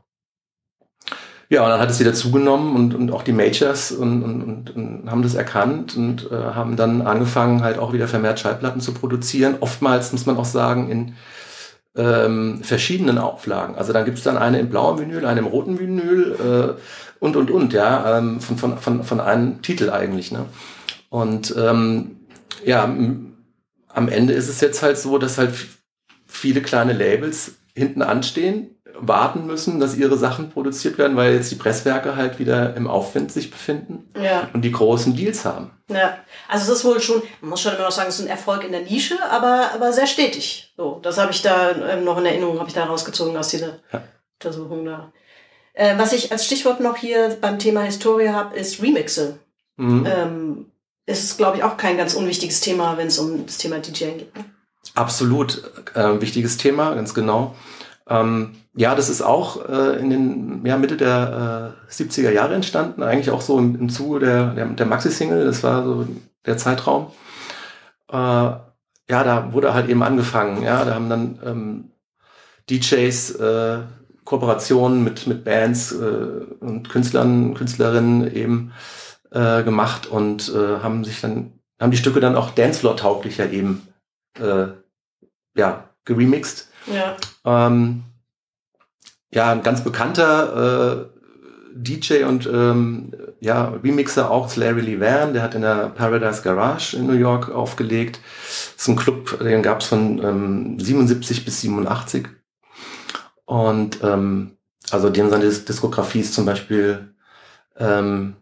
Ja, 1.48 1.62
und 1.64 1.68
dann 1.68 1.80
hat 1.80 1.90
es 1.90 2.00
wieder 2.00 2.14
zugenommen 2.14 2.74
und, 2.76 2.94
und 2.94 3.10
auch 3.10 3.22
die 3.22 3.32
Majors 3.32 3.92
und, 3.92 4.22
und, 4.22 4.42
und, 4.42 4.74
und 4.74 5.10
haben 5.10 5.22
das 5.22 5.34
erkannt 5.34 5.96
und 5.96 6.30
äh, 6.32 6.34
haben 6.34 6.76
dann 6.76 7.02
angefangen, 7.02 7.62
halt 7.62 7.78
auch 7.78 7.92
wieder 7.92 8.08
vermehrt 8.08 8.40
Schallplatten 8.40 8.80
zu 8.80 8.94
produzieren. 8.94 9.56
Oftmals 9.60 10.12
muss 10.12 10.24
man 10.24 10.38
auch 10.38 10.46
sagen, 10.46 10.88
in 10.90 11.14
ähm, 11.94 12.62
verschiedenen 12.62 13.18
Auflagen. 13.18 13.74
Also 13.74 13.92
dann 13.92 14.06
gibt's 14.06 14.22
dann 14.22 14.38
eine 14.38 14.60
im 14.60 14.70
blauen 14.70 14.98
Vinyl, 14.98 15.26
eine 15.26 15.40
im 15.40 15.46
roten 15.46 15.78
Vinyl 15.78 16.76
äh, 16.78 16.80
und 17.22 17.36
und 17.36 17.52
und, 17.52 17.72
ja, 17.72 18.18
ähm, 18.18 18.40
von, 18.40 18.58
von, 18.58 18.78
von, 18.78 19.04
von 19.04 19.20
einem 19.20 19.62
Titel 19.62 19.90
eigentlich. 19.90 20.32
Ne? 20.32 20.46
Und 21.08 21.54
ähm, 21.56 22.16
ja, 22.64 22.82
am 22.82 24.08
Ende 24.08 24.32
ist 24.32 24.48
es 24.48 24.60
jetzt 24.60 24.82
halt 24.82 24.98
so, 24.98 25.18
dass 25.18 25.38
halt 25.38 25.54
viele 26.26 26.62
kleine 26.62 26.92
Labels 26.92 27.52
hinten 27.74 28.02
anstehen, 28.02 28.74
warten 28.98 29.46
müssen, 29.46 29.78
dass 29.78 29.96
ihre 29.96 30.18
Sachen 30.18 30.50
produziert 30.50 30.98
werden, 30.98 31.16
weil 31.16 31.34
jetzt 31.34 31.50
die 31.52 31.54
Presswerke 31.56 32.16
halt 32.16 32.40
wieder 32.40 32.74
im 32.74 32.88
Aufwind 32.88 33.30
sich 33.30 33.52
befinden 33.52 34.10
Ja. 34.20 34.48
und 34.52 34.62
die 34.62 34.72
großen 34.72 35.14
Deals 35.14 35.44
haben. 35.44 35.70
Ja, 35.88 36.18
also 36.48 36.72
es 36.72 36.78
ist 36.80 36.84
wohl 36.84 37.00
schon, 37.00 37.22
man 37.40 37.50
muss 37.50 37.60
schon 37.60 37.72
immer 37.74 37.84
noch 37.84 37.92
sagen, 37.92 38.08
es 38.08 38.18
ist 38.18 38.26
ein 38.26 38.30
Erfolg 38.30 38.64
in 38.64 38.72
der 38.72 38.82
Nische, 38.82 39.14
aber, 39.30 39.70
aber 39.74 39.92
sehr 39.92 40.08
stetig. 40.08 40.72
So, 40.76 40.98
das 41.04 41.18
habe 41.18 41.30
ich 41.30 41.40
da 41.40 41.70
ähm, 41.88 42.02
noch 42.04 42.18
in 42.18 42.26
Erinnerung, 42.26 42.58
habe 42.58 42.68
ich 42.68 42.74
da 42.74 42.84
rausgezogen 42.84 43.36
aus 43.36 43.48
dieser 43.48 43.78
Ja. 43.92 44.02
Untersuchung 44.42 44.84
da. 44.84 45.12
Äh, 45.74 45.98
was 45.98 46.12
ich 46.12 46.32
als 46.32 46.44
Stichwort 46.44 46.80
noch 46.80 46.96
hier 46.96 47.36
beim 47.40 47.58
Thema 47.58 47.82
Historie 47.82 48.28
habe, 48.28 48.56
ist 48.56 48.82
Remixe. 48.82 49.38
Mhm. 49.76 50.06
Ähm, 50.06 50.66
ist 51.06 51.36
glaube 51.36 51.56
ich, 51.56 51.64
auch 51.64 51.76
kein 51.76 51.96
ganz 51.96 52.14
unwichtiges 52.14 52.60
Thema, 52.60 52.96
wenn 52.96 53.08
es 53.08 53.18
um 53.18 53.46
das 53.46 53.58
Thema 53.58 53.78
DJing 53.78 54.18
geht. 54.18 54.36
Ne? 54.36 54.44
Absolut 54.94 55.62
äh, 55.94 56.20
wichtiges 56.20 56.56
Thema, 56.56 56.94
ganz 56.94 57.14
genau. 57.14 57.54
Ähm, 58.08 58.56
ja, 58.74 58.94
das 58.94 59.08
ist 59.08 59.22
auch 59.22 59.68
äh, 59.68 59.98
in 59.98 60.10
den 60.10 60.66
ja, 60.66 60.76
Mitte 60.76 60.96
der 60.96 61.74
äh, 61.88 61.92
70er 61.92 62.30
Jahre 62.30 62.54
entstanden, 62.54 63.02
eigentlich 63.02 63.30
auch 63.30 63.40
so 63.40 63.58
im, 63.58 63.78
im 63.78 63.88
Zuge 63.90 64.20
der, 64.20 64.54
der, 64.54 64.66
der 64.66 64.86
Maxi-Single, 64.86 65.44
das 65.44 65.62
war 65.62 65.84
so 65.84 66.06
der 66.46 66.58
Zeitraum. 66.58 67.10
Äh, 68.10 68.16
ja, 68.16 68.64
da 69.08 69.52
wurde 69.52 69.74
halt 69.74 69.88
eben 69.88 70.02
angefangen, 70.02 70.62
ja, 70.62 70.84
da 70.84 70.94
haben 70.94 71.08
dann 71.10 71.38
ähm, 71.44 71.90
DJs 72.70 73.30
äh, 73.36 73.78
Kooperationen 74.24 75.02
mit, 75.04 75.26
mit 75.26 75.44
Bands 75.44 75.92
äh, 75.92 76.44
und 76.60 76.88
Künstlern, 76.88 77.54
Künstlerinnen 77.54 78.34
eben 78.34 78.72
äh, 79.30 79.62
gemacht 79.62 80.06
und 80.06 80.52
äh, 80.54 80.80
haben 80.80 81.04
sich 81.04 81.20
dann, 81.20 81.52
haben 81.80 81.90
die 81.90 81.96
Stücke 81.96 82.20
dann 82.20 82.36
auch 82.36 82.50
Dancefloor-tauglicher 82.50 83.50
eben 83.50 83.88
äh, 84.38 84.68
ja, 85.56 85.88
geremixed. 86.04 86.68
Ja. 86.86 87.16
Ähm, 87.44 88.04
ja, 89.32 89.50
ein 89.50 89.62
ganz 89.62 89.82
bekannter 89.82 91.08
äh, 91.08 91.12
DJ 91.74 92.24
und 92.24 92.46
ähm, 92.46 93.12
ja, 93.40 93.68
Remixer 93.82 94.30
auch 94.30 94.46
ist 94.46 94.56
Larry 94.56 94.82
Levan, 94.82 95.32
der 95.32 95.42
hat 95.42 95.54
in 95.54 95.62
der 95.62 95.88
Paradise 95.88 96.42
Garage 96.42 96.96
in 96.96 97.06
New 97.06 97.14
York 97.14 97.50
aufgelegt. 97.50 98.20
Das 98.76 98.82
ist 98.82 98.88
ein 98.88 98.96
Club, 98.96 99.38
den 99.38 99.62
gab 99.62 99.80
es 99.80 99.86
von 99.86 100.22
ähm, 100.22 100.78
77 100.78 101.44
bis 101.44 101.62
87. 101.62 102.28
Und 103.52 103.98
ähm, 104.02 104.56
also 104.90 105.10
dem 105.10 105.28
seine 105.28 105.44
Dis- 105.44 105.66
Diskografie 105.66 106.20
ist 106.20 106.32
zum 106.32 106.46
Beispiel 106.46 107.14
ähm, 107.76 108.36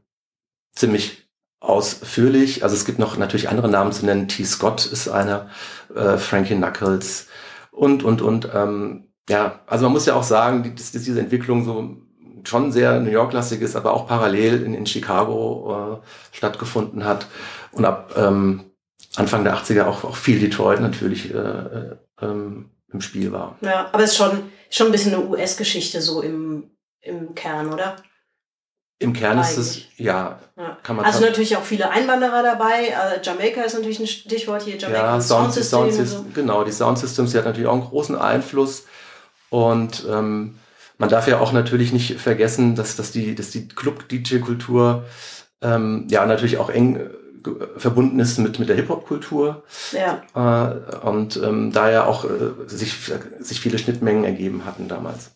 ziemlich 0.73 1.29
ausführlich. 1.59 2.63
Also 2.63 2.77
es 2.77 2.85
gibt 2.85 3.01
noch 3.01 3.17
natürlich 3.17 3.49
andere 3.49 3.69
Namen 3.69 3.91
zu 3.91 4.07
nennen. 4.07 4.29
T. 4.29 4.45
Scott 4.45 4.87
ist 4.87 5.09
einer, 5.09 5.49
äh, 5.95 6.17
Frankie 6.17 6.55
Knuckles 6.55 7.27
und, 7.73 8.05
und, 8.05 8.23
und. 8.23 8.49
Ähm, 8.55 9.09
ja, 9.29 9.61
also 9.67 9.85
man 9.87 9.93
muss 9.93 10.07
ja 10.07 10.15
auch 10.15 10.23
sagen, 10.23 10.63
die- 10.63 10.75
dass, 10.77 10.93
dass 10.93 11.03
diese 11.03 11.19
Entwicklung 11.21 11.65
so 11.65 11.97
schon 12.45 12.71
sehr 12.71 13.01
New 13.01 13.11
York-lastig 13.11 13.61
ist, 13.63 13.75
aber 13.75 13.93
auch 13.93 14.07
parallel 14.07 14.63
in, 14.63 14.75
in 14.75 14.87
Chicago 14.87 16.01
äh, 16.03 16.37
stattgefunden 16.37 17.05
hat 17.05 17.27
und 17.73 17.85
ab 17.85 18.15
ähm, 18.17 18.63
Anfang 19.17 19.43
der 19.43 19.57
80er 19.57 19.85
auch, 19.87 20.05
auch 20.05 20.17
viel 20.17 20.39
Detroit 20.39 20.81
natürlich 20.81 21.35
äh, 21.35 21.37
äh, 21.37 21.97
ähm, 22.23 22.71
im 22.93 23.01
Spiel 23.01 23.33
war. 23.33 23.57
ja, 23.61 23.89
aber 23.93 24.03
es 24.05 24.13
ist 24.13 24.17
schon, 24.17 24.51
schon 24.71 24.87
ein 24.87 24.93
bisschen 24.93 25.15
eine 25.15 25.25
US-Geschichte 25.27 26.01
so 26.01 26.23
im, 26.23 26.71
im 27.03 27.35
Kern, 27.35 27.73
oder? 27.73 27.97
Im 28.99 29.15
Kern 29.15 29.39
ist 29.39 29.57
es, 29.57 29.77
Eigentlich. 29.77 29.99
ja, 29.99 30.39
Ja. 30.59 30.79
kann 30.83 30.97
man 30.97 31.07
Also 31.07 31.21
natürlich 31.21 31.57
auch 31.57 31.63
viele 31.63 31.89
Einwanderer 31.91 32.43
dabei. 32.43 32.89
Äh, 32.89 33.21
Jamaika 33.23 33.63
ist 33.63 33.75
natürlich 33.75 33.99
ein 33.99 34.07
Stichwort 34.07 34.63
hier. 34.63 34.77
Jamaika 34.77 35.03
ja, 35.03 35.15
und 35.15 35.23
Sound, 35.23 35.55
Sound, 35.55 35.99
und 35.99 36.07
so. 36.07 36.27
genau, 36.35 36.65
die 36.65 36.73
Soundsystems, 36.73 37.33
die 37.33 37.39
hat 37.39 37.47
natürlich 37.47 37.67
auch 37.67 37.73
einen 37.75 37.85
großen 37.89 38.17
Einfluss. 38.17 38.85
Und 39.49 40.05
ähm, 40.09 40.59
man 40.99 41.09
darf 41.09 41.27
ja 41.27 41.41
auch 41.41 41.53
natürlich 41.53 41.93
nicht 41.93 42.21
vergessen, 42.21 42.77
dass, 42.77 42.95
dass 42.97 43.11
die, 43.11 43.35
dass 43.35 43.51
die 43.51 43.69
Club-DJ-Kultur 43.69 45.07
ähm, 45.63 46.07
ja 46.11 46.27
natürlich 46.27 46.59
auch 46.59 46.69
eng 46.69 47.01
verbunden 47.77 48.19
ist 48.21 48.39
mit, 48.39 48.59
mit 48.59 48.69
der 48.69 48.77
Hip-Hop-Kultur 48.77 49.63
Ja, 49.93 50.23
äh, 50.35 51.07
und 51.07 51.37
ähm, 51.37 51.73
da 51.73 51.91
ja 51.91 52.05
auch 52.05 52.25
äh, 52.25 52.29
sich, 52.67 52.95
sich 53.39 53.61
viele 53.61 53.79
Schnittmengen 53.79 54.25
ergeben 54.25 54.65
hatten 54.65 54.89
damals. 54.89 55.33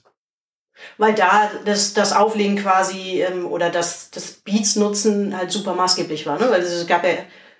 weil 0.99 1.14
da 1.14 1.50
das, 1.64 1.94
das 1.94 2.12
Auflegen 2.12 2.56
quasi 2.56 3.23
ähm, 3.23 3.46
oder 3.46 3.70
das, 3.70 4.11
das 4.11 4.32
Beats 4.32 4.76
nutzen 4.76 5.37
halt 5.37 5.50
super 5.50 5.75
maßgeblich 5.75 6.26
war. 6.26 6.38
Ne? 6.38 6.46
Weil 6.50 6.62
es 6.62 6.87
gab 6.87 7.04
ja, 7.04 7.11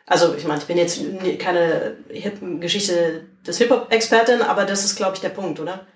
also 0.06 0.34
ich 0.34 0.46
meine, 0.46 0.60
ich 0.60 0.66
bin 0.66 0.76
jetzt 0.76 1.00
keine 1.38 1.96
Hip 2.08 2.38
Geschichte 2.60 3.24
des 3.46 3.58
Hip-Hop-Expertin, 3.58 4.42
aber 4.42 4.64
das 4.64 4.84
ist, 4.84 4.96
glaube 4.96 5.14
ich, 5.14 5.20
der 5.20 5.30
Punkt, 5.30 5.60
oder? 5.60 5.86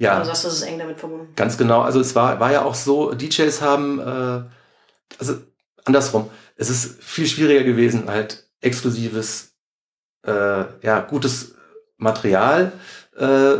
Ja, 0.00 0.20
Du 0.20 0.26
sagst, 0.26 0.44
das 0.44 0.54
ist 0.54 0.62
eng 0.62 0.78
damit 0.78 1.00
verbunden. 1.00 1.32
Ganz 1.34 1.58
genau. 1.58 1.80
Also 1.80 1.98
es 2.00 2.14
war, 2.14 2.38
war 2.38 2.52
ja 2.52 2.62
auch 2.64 2.76
so, 2.76 3.12
DJs 3.14 3.60
haben, 3.60 3.98
äh, 3.98 4.42
also 5.18 5.34
andersrum, 5.84 6.30
es 6.58 6.68
ist 6.68 7.02
viel 7.02 7.26
schwieriger 7.26 7.62
gewesen, 7.62 8.08
halt 8.08 8.48
exklusives, 8.60 9.54
äh, 10.26 10.64
ja, 10.82 11.00
gutes 11.08 11.54
Material 11.96 12.72
äh, 13.16 13.58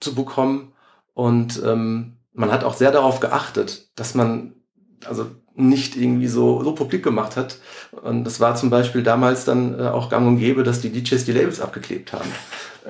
zu 0.00 0.14
bekommen. 0.14 0.72
Und 1.14 1.62
ähm, 1.64 2.18
man 2.32 2.52
hat 2.52 2.64
auch 2.64 2.74
sehr 2.74 2.90
darauf 2.90 3.20
geachtet, 3.20 3.88
dass 3.94 4.14
man 4.14 4.54
also 5.06 5.30
nicht 5.54 5.96
irgendwie 5.96 6.26
so, 6.26 6.62
so 6.62 6.74
publik 6.74 7.02
gemacht 7.02 7.36
hat. 7.36 7.58
Und 7.92 8.24
das 8.24 8.40
war 8.40 8.56
zum 8.56 8.70
Beispiel 8.70 9.02
damals 9.02 9.44
dann 9.44 9.78
äh, 9.78 9.84
auch 9.84 10.10
gang 10.10 10.26
und 10.26 10.38
gäbe, 10.38 10.64
dass 10.64 10.80
die 10.80 10.90
DJs 10.90 11.24
die 11.24 11.32
Labels 11.32 11.60
abgeklebt 11.60 12.12
haben, 12.12 12.30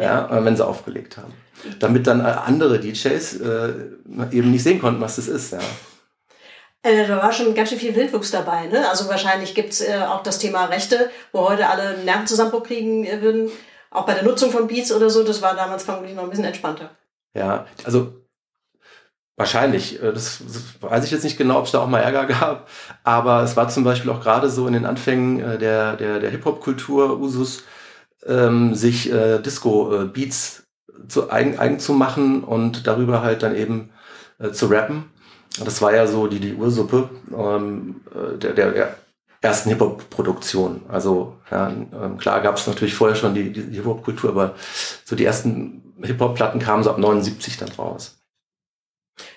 ja, 0.01 0.29
äh, 0.31 0.45
wenn 0.45 0.57
sie 0.57 0.67
aufgelegt 0.67 1.19
haben. 1.19 1.33
Damit 1.79 2.07
dann 2.07 2.21
äh, 2.21 2.25
andere 2.25 2.81
DJs 2.81 3.41
äh, 3.41 3.73
eben 4.33 4.51
nicht 4.51 4.63
sehen 4.63 4.81
konnten, 4.81 5.01
was 5.01 5.17
das 5.17 5.29
ist. 5.29 5.53
Ja. 5.53 5.61
Äh, 6.87 7.09
da 7.09 7.21
war 7.21 7.33
schon 7.33 7.53
ganz 7.53 7.71
schön 7.71 7.79
viel 7.79 7.97
Wildwuchs 7.97 8.31
dabei. 8.31 8.67
Ne? 8.67 8.89
Also 8.89 9.09
wahrscheinlich 9.09 9.57
gibt's 9.57 9.81
äh, 9.81 10.05
auch 10.09 10.23
das 10.23 10.39
Thema 10.39 10.67
Rechte, 10.67 11.11
wo 11.33 11.49
heute 11.49 11.69
alle 11.69 11.83
einen 11.83 12.05
Nervenzusammenbruch 12.05 12.63
kriegen 12.63 13.05
äh, 13.05 13.21
würden. 13.21 13.51
Auch 13.91 14.07
bei 14.07 14.15
der 14.15 14.23
Nutzung 14.23 14.53
von 14.53 14.69
Beats 14.69 14.93
oder 14.93 15.11
so, 15.11 15.25
das 15.25 15.43
war 15.43 15.57
damals 15.57 15.83
vermutlich 15.83 16.15
noch 16.15 16.23
ein 16.23 16.31
bisschen 16.31 16.45
entspannter. 16.45 16.91
Ja, 17.35 17.67
also 17.83 18.13
wahrscheinlich. 19.35 20.01
äh, 20.01 20.13
Das, 20.13 20.43
weiß 20.81 21.05
ich 21.05 21.11
jetzt 21.11 21.25
nicht 21.25 21.37
genau, 21.37 21.59
ob 21.59 21.65
es 21.65 21.73
da 21.73 21.81
auch 21.81 21.89
mal 21.89 21.99
Ärger 21.99 22.27
gab. 22.41 22.69
Aber 23.03 23.43
es 23.43 23.57
war 23.57 23.69
zum 23.69 23.83
Beispiel 23.83 24.13
auch 24.13 24.21
gerade 24.21 24.49
so 24.49 24.69
in 24.69 24.75
den 24.75 24.87
Anfängen 24.87 25.41
äh, 25.41 25.59
der, 25.59 25.97
der, 25.97 26.21
der 26.21 26.31
Hip-Hop-Kultur 26.31 27.19
Usus, 27.19 27.65
ähm, 28.27 28.77
sich 28.77 29.11
äh, 29.11 29.41
Disco-Beats 29.41 30.69
zu 31.09 31.33
eigen, 31.33 31.59
eigen 31.59 31.81
zu 31.81 31.95
machen 31.95 32.45
und 32.45 32.87
darüber 32.87 33.23
halt 33.23 33.43
dann 33.43 33.57
eben 33.57 33.91
äh, 34.39 34.53
zu 34.53 34.67
rappen. 34.67 35.11
Das 35.65 35.81
war 35.83 35.95
ja 35.95 36.07
so 36.07 36.27
die, 36.27 36.39
die 36.41 36.55
Ursuppe 36.55 37.09
ähm, 37.37 38.03
äh, 38.15 38.37
der, 38.39 38.53
der, 38.53 38.71
der 38.73 38.97
ersten 39.41 39.71
Hip-Hop-Produktion. 39.71 40.83
Also 40.89 41.37
ja, 41.51 41.69
ähm, 41.69 42.19
klar 42.19 42.41
gab 42.41 42.57
es 42.57 42.67
natürlich 42.67 42.95
vorher 42.95 43.17
schon 43.17 43.35
die, 43.35 43.53
die 43.53 43.77
Hip-Hop-Kultur, 43.77 44.31
aber 44.31 44.55
so 45.05 45.17
die 45.17 45.25
ersten 45.25 45.95
Hip-Hop-Platten 46.03 46.61
kamen 46.61 46.83
so 46.83 46.91
ab 46.91 46.99
79 46.99 47.57
dann 47.59 47.71
raus. 47.79 48.19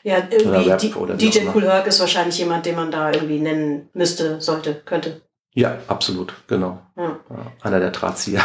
Ja, 0.04 0.18
irgendwie 0.30 0.94
oder 0.96 1.18
wie 1.20 1.30
DJ. 1.30 1.48
Cool 1.54 1.64
Herc 1.64 1.88
ist 1.88 2.00
wahrscheinlich 2.02 2.38
jemand, 2.38 2.66
den 2.66 2.76
man 2.76 2.92
da 2.92 3.12
irgendwie 3.12 3.40
nennen 3.40 3.90
müsste, 3.94 4.42
sollte, 4.42 4.76
könnte. 4.76 5.22
Ja, 5.54 5.78
absolut, 5.88 6.34
genau. 6.48 6.80
Ja. 6.98 7.18
Ja, 7.30 7.52
einer 7.62 7.80
der 7.80 7.92
Drahtzieher. 7.92 8.42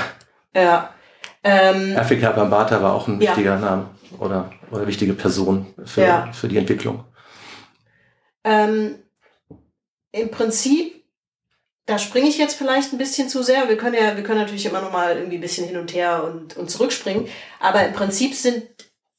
Ja. 0.55 0.91
Ähm, 1.43 1.97
Afrika 1.97 2.31
Bambata 2.31 2.81
war 2.81 2.93
auch 2.95 3.09
ein 3.09 3.21
Ja. 3.21 3.31
wichtiger 3.31 3.59
Name 3.59 3.87
oder, 4.19 4.51
oder 4.71 4.87
wichtige 4.87 5.13
Person 5.15 5.67
für, 5.85 6.03
Ja. 6.03 6.29
für 6.33 6.47
die 6.49 6.57
Entwicklung. 6.57 7.05
Ähm, 8.45 9.03
Im 10.13 10.31
Prinzip, 10.31 11.05
da 11.87 11.99
springe 11.99 12.29
ich 12.29 12.39
jetzt 12.39 12.55
vielleicht 12.55 12.93
ein 12.93 12.99
bisschen 12.99 13.29
zu 13.29 13.43
sehr. 13.43 13.69
Wir 13.69 13.77
können 13.77 13.95
ja, 13.95 14.17
wir 14.17 14.23
können 14.23 14.41
natürlich 14.41 14.67
immer 14.67 14.81
noch 14.81 14.93
mal 14.93 15.17
irgendwie 15.17 15.39
ein 15.39 15.43
bisschen 15.43 15.67
hin 15.67 15.77
und 15.77 15.93
her 15.93 16.25
und, 16.25 16.57
und 16.57 16.71
zurückspringen. 16.71 17.29
Aber 17.61 17.85
im 17.87 17.93
Prinzip 17.93 18.35
sind 18.35 18.65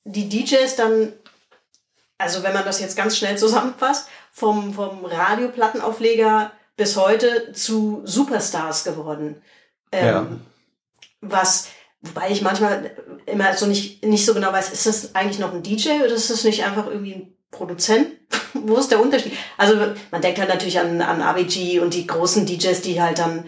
die 0.04 0.30
DJs 0.30 0.76
dann 0.76 1.14
also 2.18 2.44
wenn 2.44 2.54
man 2.54 2.66
das 2.66 2.80
jetzt 2.80 2.96
ganz 2.96 3.18
schnell 3.18 3.38
zusammenfasst, 3.38 4.08
vom, 4.32 4.74
vom 4.74 5.06
Radioplattenaufleger 5.06 6.52
bis 6.78 6.98
heute 6.98 7.52
zu 7.54 8.02
Superstars 8.06 8.84
geworden. 8.84 9.42
Ähm, 9.92 10.06
ja. 10.06 10.28
Was, 11.22 11.70
wobei 12.02 12.30
ich 12.30 12.42
manchmal 12.42 12.96
immer 13.26 13.54
so 13.56 13.66
nicht, 13.66 14.04
nicht 14.04 14.26
so 14.26 14.34
genau 14.34 14.52
weiß, 14.52 14.72
ist 14.72 14.86
das 14.86 15.16
eigentlich 15.16 15.40
noch 15.40 15.54
ein 15.54 15.64
DJ 15.64 16.02
oder 16.04 16.14
ist 16.14 16.30
das 16.30 16.44
nicht 16.44 16.66
einfach 16.66 16.88
irgendwie 16.88 17.14
ein 17.14 17.38
Produzent? 17.52 18.08
Wo 18.68 18.78
ist 18.78 18.90
der 18.90 19.02
Unterschied? 19.02 19.34
Also 19.58 19.76
man 20.12 20.22
denkt 20.22 20.40
halt 20.40 20.50
natürlich 20.50 20.80
an, 20.80 21.02
an 21.02 21.22
AVG 21.22 21.80
und 21.80 21.94
die 21.94 22.08
großen 22.08 22.46
DJs, 22.46 22.82
die 22.82 23.02
halt 23.02 23.20
dann, 23.20 23.46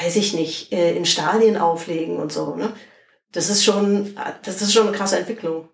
weiß 0.00 0.16
ich 0.16 0.32
nicht, 0.34 0.72
äh, 0.72 0.96
in 0.96 1.04
Stadien 1.04 1.56
auflegen 1.56 2.16
und 2.18 2.32
so. 2.32 2.54
Ne? 2.54 2.72
Das 3.32 3.50
ist 3.50 3.64
schon, 3.64 4.16
das 4.44 4.62
ist 4.62 4.72
schon 4.72 4.88
eine 4.88 4.96
krasse 4.96 5.18
Entwicklung. 5.18 5.68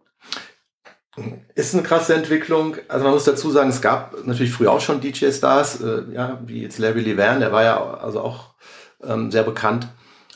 Ist 1.54 1.74
eine 1.74 1.82
krasse 1.82 2.14
Entwicklung. 2.14 2.76
Also 2.88 3.04
man 3.04 3.14
muss 3.14 3.24
dazu 3.24 3.50
sagen, 3.50 3.70
es 3.70 3.80
gab 3.80 4.26
natürlich 4.26 4.52
früher 4.52 4.72
auch 4.72 4.80
schon 4.80 5.00
DJ-Stars, 5.00 5.80
äh, 5.80 6.02
ja, 6.12 6.40
wie 6.44 6.62
jetzt 6.62 6.78
Larry 6.78 7.00
Levan, 7.00 7.40
der 7.40 7.52
war 7.52 7.64
ja 7.64 7.94
also 7.98 8.20
auch 8.20 8.54
ähm, 9.02 9.30
sehr 9.30 9.42
bekannt. 9.42 9.88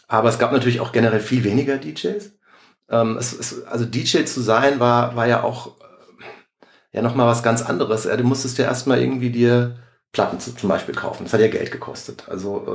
Aber 0.08 0.28
es 0.28 0.38
gab 0.38 0.52
natürlich 0.52 0.80
auch 0.80 0.92
generell 0.92 1.20
viel 1.20 1.44
weniger 1.44 1.76
DJs. 1.76 2.32
Ähm, 2.90 3.16
es, 3.18 3.32
es, 3.32 3.64
also 3.66 3.84
DJ 3.84 4.24
zu 4.24 4.40
sein 4.40 4.80
war, 4.80 5.16
war 5.16 5.26
ja 5.26 5.44
auch 5.44 5.76
ja 6.92 7.02
nochmal 7.02 7.26
was 7.26 7.42
ganz 7.42 7.62
anderes. 7.62 8.04
Ja, 8.04 8.16
du 8.16 8.24
musstest 8.24 8.58
ja 8.58 8.64
erstmal 8.64 9.00
irgendwie 9.00 9.30
dir 9.30 9.76
Platten 10.12 10.40
zum 10.40 10.68
Beispiel 10.68 10.94
kaufen. 10.94 11.22
Das 11.24 11.32
hat 11.32 11.40
ja 11.40 11.46
Geld 11.46 11.70
gekostet. 11.70 12.24
Also 12.28 12.66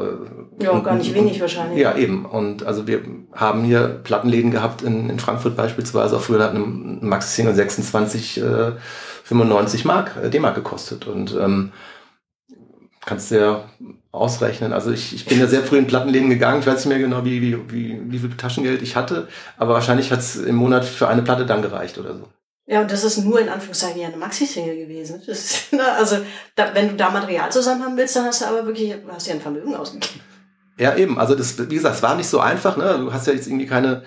äh, 0.60 0.64
ja, 0.64 0.80
gar 0.80 0.96
nicht 0.96 1.14
wenig 1.14 1.42
wahrscheinlich. 1.42 1.80
Ja, 1.80 1.98
eben. 1.98 2.26
Und 2.26 2.66
also 2.66 2.88
wir 2.88 3.02
haben 3.34 3.66
hier 3.66 4.00
Plattenläden 4.04 4.52
gehabt 4.52 4.82
in, 4.82 5.10
in 5.10 5.20
Frankfurt 5.20 5.58
beispielsweise. 5.58 6.16
Auch 6.16 6.22
früher 6.22 6.44
hat 6.44 6.54
ein 6.54 7.06
Maxi 7.06 7.36
Single 7.36 7.56
26 7.56 8.42
äh, 8.42 8.72
95 9.26 9.84
Mark, 9.84 10.12
äh, 10.24 10.30
D-Mark 10.30 10.56
gekostet. 10.56 11.08
Und 11.08 11.36
ähm, 11.36 11.74
kannst 13.06 13.32
du 13.32 13.36
ja 13.36 13.66
ausrechnen. 14.14 14.72
Also 14.72 14.92
ich, 14.92 15.14
ich 15.14 15.26
bin 15.26 15.38
ja 15.38 15.48
sehr 15.48 15.62
früh 15.62 15.78
in 15.78 15.88
Plattenläden 15.88 16.30
gegangen. 16.30 16.62
Ich 16.62 16.68
weiß 16.68 16.86
nicht 16.86 16.88
mehr 16.88 17.00
genau, 17.00 17.26
wie, 17.26 17.42
wie, 17.42 17.58
wie, 17.70 18.02
wie 18.06 18.20
viel 18.20 18.30
Taschengeld 18.38 18.82
ich 18.82 18.96
hatte, 18.96 19.28
aber 19.58 19.74
wahrscheinlich 19.74 20.12
hat 20.12 20.20
es 20.20 20.38
im 20.38 20.56
Monat 20.56 20.86
für 20.86 21.10
eine 21.10 21.22
Platte 21.22 21.46
dann 21.46 21.62
gereicht 21.62 21.98
oder 21.98 22.16
so. 22.16 22.28
Ja, 22.68 22.82
und 22.82 22.92
das 22.92 23.04
ist 23.04 23.20
nur 23.20 23.40
in 23.40 23.50
Anführungszeichen 23.50 24.02
ja 24.02 24.08
eine 24.08 24.18
Maxi-Single 24.18 24.76
gewesen. 24.76 25.22
Ist, 25.22 25.72
ne, 25.74 25.84
also, 25.94 26.18
da, 26.56 26.74
wenn 26.74 26.90
du 26.90 26.96
da 26.96 27.12
Material 27.12 27.52
zusammen 27.52 27.84
haben 27.84 27.98
willst, 27.98 28.16
dann 28.16 28.26
hast 28.26 28.42
du 28.42 28.46
aber 28.46 28.66
wirklich, 28.66 28.96
hast 29.08 29.28
ja 29.28 29.36
ein 29.36 29.42
Vermögen 29.42 29.76
ausgegeben. 29.76 30.22
Ja, 30.78 30.96
eben. 30.96 31.20
Also 31.20 31.36
das, 31.36 31.58
wie 31.70 31.76
gesagt, 31.76 31.96
es 31.96 32.04
war 32.04 32.16
nicht 32.16 32.28
so 32.28 32.40
einfach. 32.40 32.76
Ne? 32.76 32.98
Du 33.00 33.14
hast 33.14 33.28
ja 33.28 33.34
jetzt 33.34 33.48
irgendwie 33.48 33.66
keine 33.68 34.04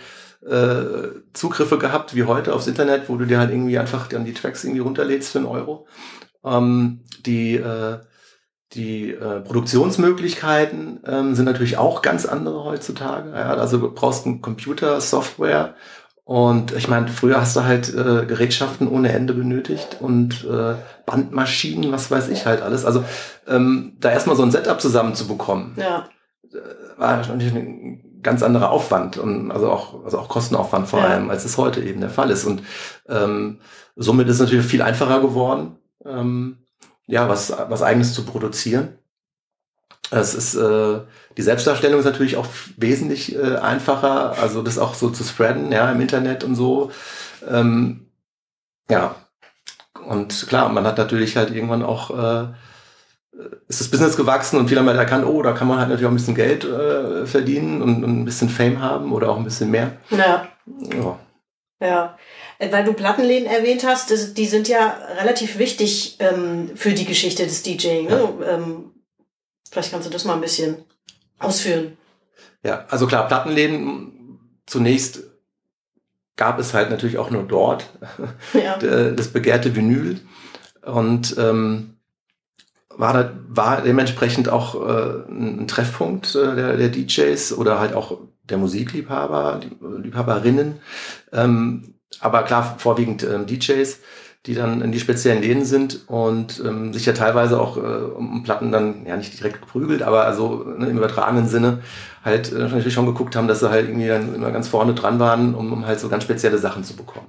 äh, 0.46 1.20
Zugriffe 1.32 1.78
gehabt 1.78 2.14
wie 2.14 2.24
heute 2.24 2.54
aufs 2.54 2.66
Internet, 2.66 3.08
wo 3.08 3.16
du 3.16 3.24
dir 3.24 3.38
halt 3.38 3.50
irgendwie 3.50 3.78
einfach 3.78 4.06
dann 4.08 4.24
die 4.24 4.34
Tracks 4.34 4.64
irgendwie 4.64 4.80
runterlädst 4.80 5.30
für 5.30 5.38
einen 5.38 5.46
Euro. 5.46 5.86
Ähm, 6.44 7.04
die 7.24 7.56
äh, 7.56 7.98
die 8.74 9.12
äh, 9.12 9.40
Produktionsmöglichkeiten 9.40 11.00
ähm, 11.06 11.34
sind 11.34 11.46
natürlich 11.46 11.78
auch 11.78 12.02
ganz 12.02 12.26
andere 12.26 12.64
heutzutage. 12.64 13.30
Ja? 13.30 13.54
Also 13.54 13.78
du 13.78 13.90
brauchst 13.94 14.26
einen 14.26 14.42
Computer, 14.42 15.00
Software 15.00 15.74
und 16.28 16.72
ich 16.72 16.88
meine, 16.88 17.08
früher 17.08 17.40
hast 17.40 17.56
du 17.56 17.64
halt 17.64 17.88
äh, 17.88 18.26
Gerätschaften 18.26 18.86
ohne 18.86 19.12
Ende 19.12 19.32
benötigt 19.32 19.96
und 19.98 20.44
äh, 20.44 20.74
Bandmaschinen, 21.06 21.90
was 21.90 22.10
weiß 22.10 22.28
ich 22.28 22.44
halt 22.44 22.60
alles. 22.60 22.84
Also 22.84 23.02
ähm, 23.46 23.96
da 23.98 24.10
erstmal 24.10 24.36
so 24.36 24.42
ein 24.42 24.50
Setup 24.50 24.78
zusammenzubekommen, 24.78 25.72
ja. 25.78 26.06
Äh, 26.52 27.00
war 27.00 27.16
natürlich 27.16 27.54
ein 27.54 28.20
ganz 28.22 28.42
anderer 28.42 28.70
Aufwand 28.70 29.16
und 29.16 29.50
also 29.50 29.70
auch, 29.70 30.04
also 30.04 30.18
auch 30.18 30.28
Kostenaufwand 30.28 30.86
vor 30.86 31.00
ja. 31.00 31.06
allem, 31.06 31.30
als 31.30 31.46
es 31.46 31.56
heute 31.56 31.80
eben 31.80 32.02
der 32.02 32.10
Fall 32.10 32.30
ist. 32.30 32.44
Und 32.44 32.62
ähm, 33.08 33.60
somit 33.96 34.28
ist 34.28 34.34
es 34.34 34.40
natürlich 34.42 34.66
viel 34.66 34.82
einfacher 34.82 35.22
geworden, 35.22 35.78
ähm, 36.04 36.58
ja, 37.06 37.26
was, 37.30 37.54
was 37.70 37.80
eigenes 37.80 38.12
zu 38.12 38.26
produzieren. 38.26 38.98
Es 40.10 40.34
ist 40.34 40.54
äh, 40.54 41.00
die 41.36 41.42
Selbstdarstellung 41.42 42.00
ist 42.00 42.06
natürlich 42.06 42.36
auch 42.36 42.46
wesentlich 42.76 43.36
äh, 43.36 43.56
einfacher, 43.56 44.38
also 44.38 44.62
das 44.62 44.78
auch 44.78 44.94
so 44.94 45.10
zu 45.10 45.22
spreaden, 45.22 45.70
ja, 45.70 45.90
im 45.92 46.00
Internet 46.00 46.44
und 46.44 46.54
so. 46.54 46.90
Ähm, 47.48 48.06
ja, 48.90 49.14
und 50.06 50.46
klar, 50.48 50.68
man 50.70 50.86
hat 50.86 50.98
natürlich 50.98 51.36
halt 51.36 51.50
irgendwann 51.50 51.82
auch 51.82 52.10
äh, 52.10 52.48
ist 53.68 53.80
das 53.80 53.88
Business 53.88 54.16
gewachsen 54.16 54.58
und 54.58 54.68
viele 54.68 54.80
haben 54.80 54.88
halt 54.88 54.98
erkannt, 54.98 55.26
oh, 55.26 55.42
da 55.42 55.52
kann 55.52 55.68
man 55.68 55.78
halt 55.78 55.88
natürlich 55.88 56.06
auch 56.06 56.12
ein 56.12 56.16
bisschen 56.16 56.34
Geld 56.34 56.64
äh, 56.64 57.26
verdienen 57.26 57.82
und, 57.82 58.02
und 58.02 58.20
ein 58.20 58.24
bisschen 58.24 58.48
Fame 58.48 58.80
haben 58.80 59.12
oder 59.12 59.30
auch 59.30 59.36
ein 59.36 59.44
bisschen 59.44 59.70
mehr. 59.70 59.92
Ja. 60.10 60.48
Ja. 60.92 61.18
Ja, 61.80 62.18
weil 62.70 62.84
du 62.84 62.92
Plattenläden 62.92 63.46
erwähnt 63.46 63.86
hast, 63.86 64.36
die 64.36 64.46
sind 64.46 64.66
ja 64.66 64.98
relativ 65.20 65.58
wichtig 65.58 66.16
ähm, 66.18 66.72
für 66.74 66.90
die 66.90 67.04
Geschichte 67.04 67.44
des 67.44 67.62
DJing. 67.62 68.08
Ne? 68.08 68.28
Ja. 68.40 68.54
Ähm, 68.54 68.90
Vielleicht 69.70 69.90
kannst 69.90 70.06
du 70.06 70.12
das 70.12 70.24
mal 70.24 70.34
ein 70.34 70.40
bisschen 70.40 70.84
ausführen. 71.38 71.96
Ja, 72.62 72.86
also 72.88 73.06
klar, 73.06 73.26
Plattenläden 73.26 74.40
zunächst 74.66 75.22
gab 76.36 76.58
es 76.58 76.74
halt 76.74 76.90
natürlich 76.90 77.18
auch 77.18 77.30
nur 77.30 77.42
dort 77.42 77.90
ja. 78.54 78.76
das 79.10 79.28
begehrte 79.28 79.74
Vinyl 79.74 80.20
und 80.82 81.36
ähm, 81.38 81.94
war, 82.88 83.12
da, 83.12 83.32
war 83.48 83.82
dementsprechend 83.82 84.48
auch 84.48 84.74
äh, 84.74 85.30
ein 85.30 85.68
Treffpunkt 85.68 86.34
äh, 86.34 86.54
der, 86.54 86.76
der 86.76 86.88
DJs 86.88 87.52
oder 87.52 87.78
halt 87.78 87.94
auch 87.94 88.18
der 88.42 88.58
Musikliebhaber, 88.58 89.60
Liebhaberinnen. 89.80 90.80
Ähm, 91.32 91.94
aber 92.20 92.42
klar, 92.42 92.76
vorwiegend 92.78 93.22
ähm, 93.22 93.46
DJs 93.46 94.00
die 94.48 94.54
dann 94.54 94.80
in 94.80 94.92
die 94.92 94.98
speziellen 94.98 95.42
Läden 95.42 95.66
sind 95.66 96.08
und 96.08 96.62
ähm, 96.64 96.94
sich 96.94 97.04
ja 97.04 97.12
teilweise 97.12 97.60
auch 97.60 97.76
äh, 97.76 97.80
um 97.80 98.42
Platten 98.42 98.72
dann 98.72 99.04
ja 99.04 99.14
nicht 99.14 99.38
direkt 99.38 99.60
geprügelt, 99.60 100.02
aber 100.02 100.24
also 100.24 100.64
ne, 100.64 100.86
im 100.86 100.96
übertragenen 100.96 101.46
Sinne 101.46 101.82
halt 102.24 102.50
äh, 102.50 102.58
natürlich 102.58 102.94
schon 102.94 103.04
geguckt 103.04 103.36
haben, 103.36 103.46
dass 103.46 103.60
sie 103.60 103.68
halt 103.68 103.88
irgendwie 103.88 104.08
dann 104.08 104.34
immer 104.34 104.50
ganz 104.50 104.66
vorne 104.66 104.94
dran 104.94 105.18
waren, 105.18 105.54
um, 105.54 105.70
um 105.70 105.86
halt 105.86 106.00
so 106.00 106.08
ganz 106.08 106.24
spezielle 106.24 106.56
Sachen 106.56 106.82
zu 106.82 106.96
bekommen. 106.96 107.26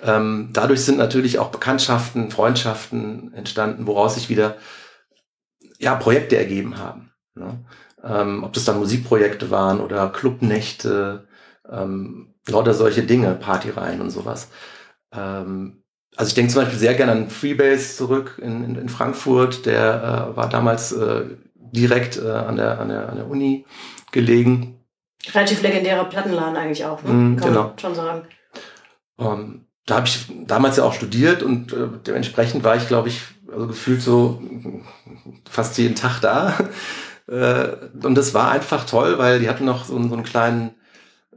Ähm, 0.00 0.50
dadurch 0.52 0.82
sind 0.82 0.96
natürlich 0.96 1.40
auch 1.40 1.48
Bekanntschaften, 1.48 2.30
Freundschaften 2.30 3.34
entstanden, 3.34 3.88
woraus 3.88 4.14
sich 4.14 4.28
wieder 4.28 4.58
ja 5.80 5.96
Projekte 5.96 6.38
ergeben 6.38 6.78
haben. 6.78 7.10
Ne? 7.34 7.64
Ähm, 8.04 8.44
ob 8.44 8.52
das 8.52 8.64
dann 8.64 8.78
Musikprojekte 8.78 9.50
waren 9.50 9.80
oder 9.80 10.08
Clubnächte, 10.10 11.26
ähm, 11.68 12.34
lauter 12.46 12.74
solche 12.74 13.02
Dinge, 13.02 13.34
Partyreihen 13.34 14.00
und 14.00 14.10
sowas. 14.10 14.50
Ähm, 15.12 15.82
also 16.18 16.30
ich 16.30 16.34
denke 16.34 16.52
zum 16.52 16.62
Beispiel 16.62 16.80
sehr 16.80 16.94
gerne 16.94 17.12
an 17.12 17.30
Freebase 17.30 17.96
zurück 17.96 18.40
in, 18.42 18.64
in, 18.64 18.74
in 18.74 18.88
Frankfurt. 18.88 19.66
Der 19.66 20.32
äh, 20.32 20.36
war 20.36 20.48
damals 20.48 20.90
äh, 20.90 21.26
direkt 21.54 22.18
äh, 22.18 22.28
an, 22.28 22.56
der, 22.56 22.80
an, 22.80 22.88
der, 22.88 23.08
an 23.08 23.16
der 23.16 23.30
Uni 23.30 23.64
gelegen. 24.10 24.80
Relativ 25.32 25.62
legendärer 25.62 26.06
Plattenladen 26.06 26.56
eigentlich 26.56 26.84
auch, 26.84 27.04
ne? 27.04 27.12
Mm, 27.12 27.36
Kann 27.36 27.48
genau. 27.48 27.62
man 27.68 27.78
schon 27.78 27.94
sagen. 27.94 28.22
Um, 29.16 29.26
ähm, 29.26 29.64
da 29.86 29.94
habe 29.94 30.08
ich 30.08 30.26
damals 30.44 30.76
ja 30.76 30.84
auch 30.84 30.92
studiert 30.92 31.44
und 31.44 31.72
äh, 31.72 31.86
dementsprechend 32.04 32.64
war 32.64 32.74
ich, 32.74 32.88
glaube 32.88 33.08
ich, 33.08 33.22
also 33.52 33.68
gefühlt 33.68 34.02
so 34.02 34.42
fast 35.48 35.78
jeden 35.78 35.94
Tag 35.94 36.18
da. 36.20 36.52
äh, 37.28 37.76
und 38.04 38.16
das 38.16 38.34
war 38.34 38.50
einfach 38.50 38.86
toll, 38.86 39.18
weil 39.18 39.38
die 39.38 39.48
hatten 39.48 39.64
noch 39.64 39.84
so, 39.84 39.92
so 39.92 40.14
einen 40.14 40.24
kleinen 40.24 40.74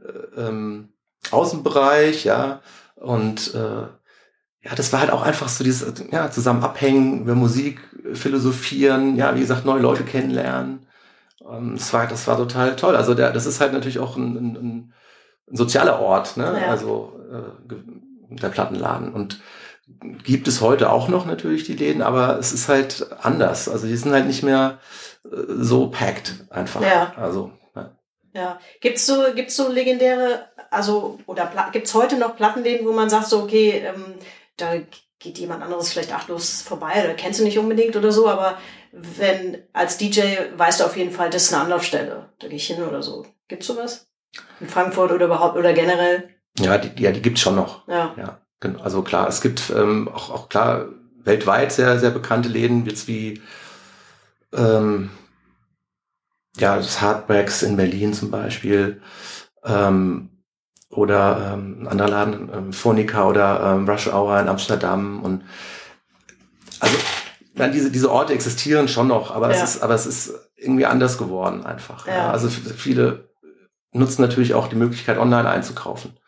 äh, 0.04 0.40
ähm, 0.40 0.88
Außenbereich, 1.30 2.24
ja, 2.24 2.62
und 2.96 3.54
äh, 3.54 3.86
ja, 4.64 4.74
das 4.76 4.92
war 4.92 5.00
halt 5.00 5.10
auch 5.10 5.22
einfach 5.22 5.48
so 5.48 5.64
dieses, 5.64 5.84
ja, 6.10 6.30
zusammen 6.30 6.62
abhängen, 6.62 7.22
über 7.22 7.34
Musik 7.34 7.80
philosophieren, 8.14 9.16
ja, 9.16 9.34
wie 9.34 9.40
gesagt, 9.40 9.64
neue 9.64 9.80
Leute 9.80 10.04
kennenlernen. 10.04 10.86
Ähm, 11.48 11.74
das 11.76 11.92
war, 11.92 12.06
das 12.06 12.26
war 12.26 12.36
total 12.36 12.76
toll. 12.76 12.96
Also 12.96 13.14
der, 13.14 13.32
das 13.32 13.46
ist 13.46 13.60
halt 13.60 13.72
natürlich 13.72 13.98
auch 13.98 14.16
ein, 14.16 14.36
ein, 14.36 14.56
ein 15.50 15.56
sozialer 15.56 16.00
Ort, 16.00 16.36
ne? 16.36 16.60
Ja. 16.60 16.68
Also 16.68 17.12
äh, 17.30 17.74
der 18.30 18.48
Plattenladen. 18.48 19.12
Und 19.12 19.40
gibt 20.22 20.48
es 20.48 20.60
heute 20.60 20.90
auch 20.90 21.08
noch 21.08 21.26
natürlich 21.26 21.64
die 21.64 21.74
Läden, 21.74 22.02
aber 22.02 22.38
es 22.38 22.52
ist 22.52 22.68
halt 22.68 23.06
anders. 23.20 23.68
Also 23.68 23.86
die 23.86 23.96
sind 23.96 24.12
halt 24.12 24.26
nicht 24.26 24.42
mehr 24.42 24.78
äh, 25.24 25.36
so 25.48 25.88
packed 25.88 26.44
einfach. 26.50 26.82
Ja. 26.82 27.12
Also 27.16 27.50
ja. 27.74 27.90
ja. 28.32 28.58
Gibt's 28.80 29.06
so 29.06 29.24
gibt's 29.34 29.56
so 29.56 29.68
legendäre, 29.68 30.46
also 30.70 31.18
oder 31.26 31.50
gibt's 31.72 31.94
heute 31.94 32.16
noch 32.16 32.36
Plattenläden, 32.36 32.86
wo 32.86 32.92
man 32.92 33.10
sagt 33.10 33.26
so 33.26 33.42
okay, 33.42 33.82
ähm, 33.84 34.14
da 34.56 34.74
geht 35.18 35.38
jemand 35.38 35.62
anderes 35.62 35.92
vielleicht 35.92 36.12
achtlos 36.12 36.62
vorbei 36.62 37.04
oder 37.04 37.14
kennst 37.14 37.40
du 37.40 37.44
nicht 37.44 37.58
unbedingt 37.58 37.96
oder 37.96 38.12
so, 38.12 38.28
aber 38.28 38.58
wenn 38.92 39.62
als 39.72 39.96
DJ 39.96 40.20
weißt 40.56 40.80
du 40.80 40.84
auf 40.84 40.96
jeden 40.96 41.12
Fall, 41.12 41.30
das 41.30 41.44
ist 41.44 41.54
eine 41.54 41.62
Anlaufstelle, 41.64 42.28
da 42.38 42.48
gehe 42.48 42.56
ich 42.56 42.66
hin 42.66 42.82
oder 42.82 43.02
so. 43.02 43.26
Gibt's 43.48 43.66
sowas? 43.66 44.08
In 44.60 44.68
Frankfurt 44.68 45.12
oder 45.12 45.26
überhaupt 45.26 45.56
oder 45.56 45.72
generell? 45.72 46.30
Ja, 46.58 46.78
die, 46.78 47.02
ja, 47.02 47.12
die 47.12 47.22
gibt's 47.22 47.40
schon 47.40 47.56
noch. 47.56 47.86
Ja. 47.88 48.14
ja 48.16 48.40
genau. 48.60 48.80
Also 48.80 49.02
klar, 49.02 49.28
es 49.28 49.40
gibt 49.40 49.70
ähm, 49.70 50.08
auch, 50.08 50.30
auch 50.30 50.48
klar 50.48 50.86
weltweit 51.24 51.72
sehr, 51.72 51.98
sehr 51.98 52.10
bekannte 52.10 52.48
Läden, 52.48 52.84
jetzt 52.86 53.06
wie 53.08 53.40
ähm, 54.52 55.10
ja, 56.56 56.76
das 56.76 57.00
Hardbacks 57.00 57.62
in 57.62 57.76
Berlin 57.76 58.12
zum 58.12 58.30
Beispiel. 58.30 59.00
Ähm, 59.64 60.31
oder 60.92 61.52
ähm, 61.54 61.78
ein 61.80 61.88
anderer 61.88 62.08
Laden, 62.08 62.50
ähm, 62.54 62.72
Phonica 62.72 63.26
oder 63.26 63.74
ähm, 63.74 63.88
Rush 63.88 64.08
Hour 64.08 64.38
in 64.38 64.48
Amsterdam 64.48 65.22
und 65.22 65.42
also 66.80 66.96
nein, 67.54 67.72
diese, 67.72 67.90
diese 67.90 68.10
Orte 68.10 68.34
existieren 68.34 68.88
schon 68.88 69.08
noch, 69.08 69.34
aber 69.34 69.50
Ja. 69.50 69.56
es 69.56 69.62
ist, 69.76 69.82
aber 69.82 69.94
es 69.94 70.06
ist 70.06 70.34
irgendwie 70.56 70.86
anders 70.86 71.18
geworden 71.18 71.64
einfach. 71.64 72.06
Ja. 72.06 72.14
Ja. 72.14 72.30
Also 72.30 72.48
viele 72.48 73.30
nutzen 73.92 74.22
natürlich 74.22 74.54
auch 74.54 74.68
die 74.68 74.76
Möglichkeit, 74.76 75.18
online 75.18 75.48
einzukaufen. 75.48 76.18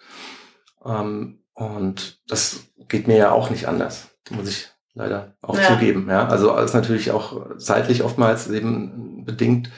Ähm, 0.85 1.41
und 1.55 2.21
das 2.27 2.65
geht 2.89 3.07
mir 3.07 3.17
ja 3.17 3.31
auch 3.33 3.51
nicht 3.51 3.69
anders, 3.69 4.09
muss 4.31 4.49
ich 4.49 4.69
leider 4.95 5.35
auch 5.43 5.59
zugeben. 5.61 6.07
Ja, 6.09 6.27
also 6.29 6.57
ist 6.57 6.75
natürlich 6.75 7.11
auch 7.11 7.57
zeitlich 7.59 8.03
oftmals 8.03 8.49
eben 8.49 9.25
bedingt. 9.25 9.71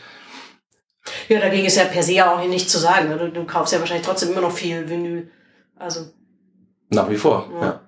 Ja, 1.28 1.40
dagegen 1.40 1.66
ist 1.66 1.76
ja 1.76 1.84
per 1.84 2.02
se 2.02 2.12
ja 2.14 2.34
auch 2.34 2.44
nicht 2.46 2.68
zu 2.70 2.78
sagen. 2.78 3.10
Du, 3.18 3.30
du 3.30 3.44
kaufst 3.44 3.72
ja 3.72 3.80
wahrscheinlich 3.80 4.06
trotzdem 4.06 4.32
immer 4.32 4.40
noch 4.40 4.52
viel 4.52 4.88
Vinyl. 4.88 5.30
Also, 5.78 6.06
Nach 6.90 7.08
wie 7.10 7.16
vor. 7.16 7.48
Ja. 7.54 7.66
Ja. 7.66 7.80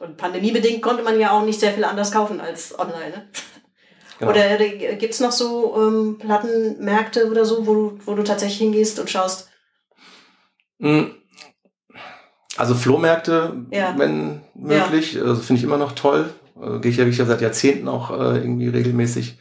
und 0.00 0.16
pandemiebedingt 0.16 0.82
konnte 0.82 1.02
man 1.02 1.18
ja 1.18 1.30
auch 1.32 1.44
nicht 1.44 1.58
sehr 1.60 1.72
viel 1.72 1.84
anders 1.84 2.12
kaufen 2.12 2.40
als 2.40 2.78
online. 2.78 3.10
Ne? 3.10 3.28
Genau. 4.18 4.30
Oder 4.32 4.60
äh, 4.60 4.96
gibt's 4.96 5.20
noch 5.20 5.32
so 5.32 5.76
ähm, 5.80 6.18
Plattenmärkte 6.18 7.30
oder 7.30 7.44
so, 7.44 7.66
wo 7.66 7.74
du, 7.74 7.98
wo 8.04 8.14
du 8.14 8.22
tatsächlich 8.24 8.58
hingehst 8.58 8.98
und 8.98 9.08
schaust? 9.10 9.48
Mm. 10.78 11.04
Also 12.56 12.74
Flohmärkte, 12.74 13.66
Ja. 13.70 13.94
wenn 13.96 14.42
möglich, 14.54 15.16
also 15.20 15.40
finde 15.40 15.58
ich 15.60 15.64
immer 15.64 15.76
noch 15.78 15.92
toll. 15.92 16.30
Äh, 16.60 16.80
Gehe 16.80 16.90
ich 16.90 16.96
ja, 16.96 17.06
wie 17.06 17.10
ich 17.10 17.18
ja 17.18 17.24
seit 17.24 17.40
Jahrzehnten 17.40 17.88
auch 17.88 18.10
äh, 18.10 18.38
irgendwie 18.38 18.68
regelmäßig 18.68 19.38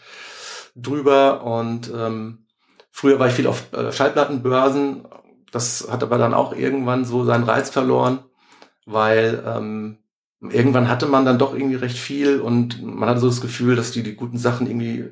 drüber. 0.76 1.44
Und 1.44 1.92
ähm, 1.96 2.46
früher 2.98 3.20
war 3.20 3.28
ich 3.28 3.34
viel 3.34 3.46
auf 3.46 3.72
äh, 3.74 3.92
Schallplattenbörsen. 3.92 5.06
Das 5.52 5.88
hat 5.92 6.02
aber 6.02 6.18
dann 6.18 6.34
auch 6.34 6.56
irgendwann 6.56 7.06
so 7.06 7.26
seinen 7.26 7.44
Reiz 7.44 7.70
verloren, 7.70 8.20
weil 8.88 9.44
ähm, 9.46 9.98
irgendwann 10.42 10.90
hatte 10.90 11.06
man 11.06 11.24
dann 11.24 11.38
doch 11.38 11.54
irgendwie 11.54 11.76
recht 11.76 11.98
viel 11.98 12.42
und 12.42 12.82
man 12.84 13.08
hatte 13.08 13.20
so 13.20 13.28
das 13.28 13.40
Gefühl, 13.40 13.76
dass 13.76 13.92
die 13.92 14.02
die 14.02 14.16
guten 14.16 14.40
Sachen 14.40 14.66
irgendwie 14.66 15.12